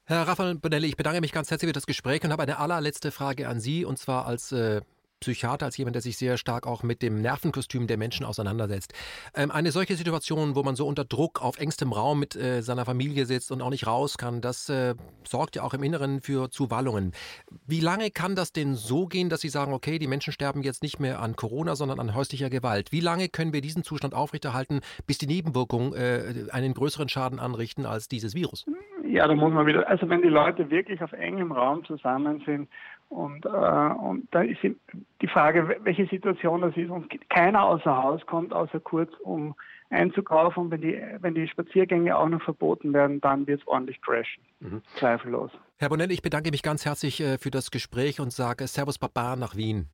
Herr 0.07 0.29
Raphael 0.29 0.55
Bonelli, 0.57 0.89
ich 0.89 0.97
bedanke 0.97 1.21
mich 1.21 1.33
ganz 1.33 1.51
herzlich 1.51 1.69
für 1.69 1.75
das 1.75 1.87
Gespräch 1.87 2.23
und 2.25 2.33
habe 2.33 2.43
eine 2.43 2.59
allerletzte 2.59 3.11
Frage 3.11 3.49
an 3.49 3.61
Sie, 3.61 3.85
und 3.85 3.99
zwar 3.99 4.27
als 4.27 4.53
äh, 4.53 4.83
Psychiater, 5.25 5.67
als 5.67 5.77
jemand, 5.77 5.95
der 5.95 6.03
sich 6.03 6.17
sehr 6.19 6.37
stark 6.37 6.67
auch 6.67 6.83
mit 6.83 7.03
dem 7.03 7.21
Nervenkostüm 7.23 7.87
der 7.87 7.97
Menschen 7.97 8.27
auseinandersetzt. 8.27 8.93
Ähm, 9.35 9.51
eine 9.51 9.73
solche 9.73 9.97
Situation, 9.97 10.55
wo 10.55 10.63
man 10.63 10.77
so 10.77 10.87
unter 10.87 11.05
Druck 11.05 11.43
auf 11.43 11.59
engstem 11.59 11.93
Raum 11.93 12.21
mit 12.21 12.37
äh, 12.37 12.61
seiner 12.61 12.85
Familie 12.85 13.25
sitzt 13.25 13.51
und 13.51 13.63
auch 13.63 13.71
nicht 13.71 13.87
raus 13.87 14.19
kann, 14.19 14.41
das 14.41 14.69
äh, 14.69 14.95
sorgt 15.25 15.57
ja 15.57 15.63
auch 15.63 15.75
im 15.75 15.83
Inneren 15.83 16.21
für 16.21 16.51
Zuwallungen. 16.51 17.13
Wie 17.67 17.81
lange 17.81 18.11
kann 18.11 18.37
das 18.37 18.53
denn 18.53 18.75
so 18.75 19.07
gehen, 19.07 19.31
dass 19.31 19.41
Sie 19.41 19.49
sagen, 19.49 19.73
okay, 19.73 19.99
die 19.99 20.07
Menschen 20.07 20.33
sterben 20.33 20.63
jetzt 20.63 20.83
nicht 20.83 21.01
mehr 21.01 21.21
an 21.21 21.37
Corona, 21.37 21.75
sondern 21.75 22.01
an 22.01 22.15
häuslicher 22.15 22.51
Gewalt? 22.51 22.93
Wie 22.93 23.01
lange 23.01 23.29
können 23.29 23.53
wir 23.53 23.63
diesen 23.63 23.83
Zustand 23.83 24.15
aufrechterhalten, 24.15 24.81
bis 25.07 25.19
die 25.19 25.27
Nebenwirkungen 25.27 25.95
äh, 25.95 26.51
einen 26.53 26.75
größeren 26.75 27.09
Schaden 27.09 27.39
anrichten 27.39 27.87
als 27.87 28.09
dieses 28.09 28.35
Virus? 28.35 28.67
Ja, 29.07 29.29
da 29.29 29.35
muss 29.35 29.53
man 29.53 29.67
wieder, 29.67 29.89
also 29.89 30.09
wenn 30.09 30.23
die 30.23 30.29
Leute 30.29 30.71
wirklich 30.71 31.01
auf 31.03 31.13
engem 31.13 31.53
Raum 31.53 31.85
zusammen 31.85 32.43
sind, 32.45 32.69
und, 33.09 33.45
äh, 33.47 33.49
und 33.49 34.29
da 34.33 34.43
ist 34.43 34.61
die 34.63 35.29
Frage, 35.29 35.77
welche 35.83 36.07
Situation 36.07 36.63
das 36.63 36.77
ist. 36.77 36.91
Und 36.91 37.09
keiner 37.31 37.63
außer 37.63 38.03
Haus 38.03 38.25
kommt, 38.27 38.53
außer 38.53 38.81
kurz, 38.81 39.13
um 39.23 39.55
einzukaufen. 39.91 40.65
Und 40.65 40.71
wenn 40.71 40.81
die, 40.81 41.01
wenn 41.21 41.35
die 41.35 41.47
Spaziergänge 41.49 42.17
auch 42.17 42.29
noch 42.29 42.43
verboten 42.43 42.93
werden, 42.93 43.21
dann 43.21 43.47
wird 43.47 43.61
es 43.61 43.67
ordentlich 43.67 44.01
crashen. 44.03 44.43
Mhm. 44.61 44.83
Zweifellos. 44.97 45.51
Herr 45.79 45.89
Bonelli, 45.89 46.15
ich 46.15 46.23
bedanke 46.23 46.51
mich 46.51 46.63
ganz 46.63 46.85
herzlich 46.85 47.21
äh, 47.21 47.39
für 47.39 47.51
das 47.51 47.71
Gespräch 47.71 48.21
und 48.21 48.33
sage 48.33 48.67
Servus 48.67 48.99
Papa 48.99 49.37
nach 49.37 49.57
Wien. 49.57 49.89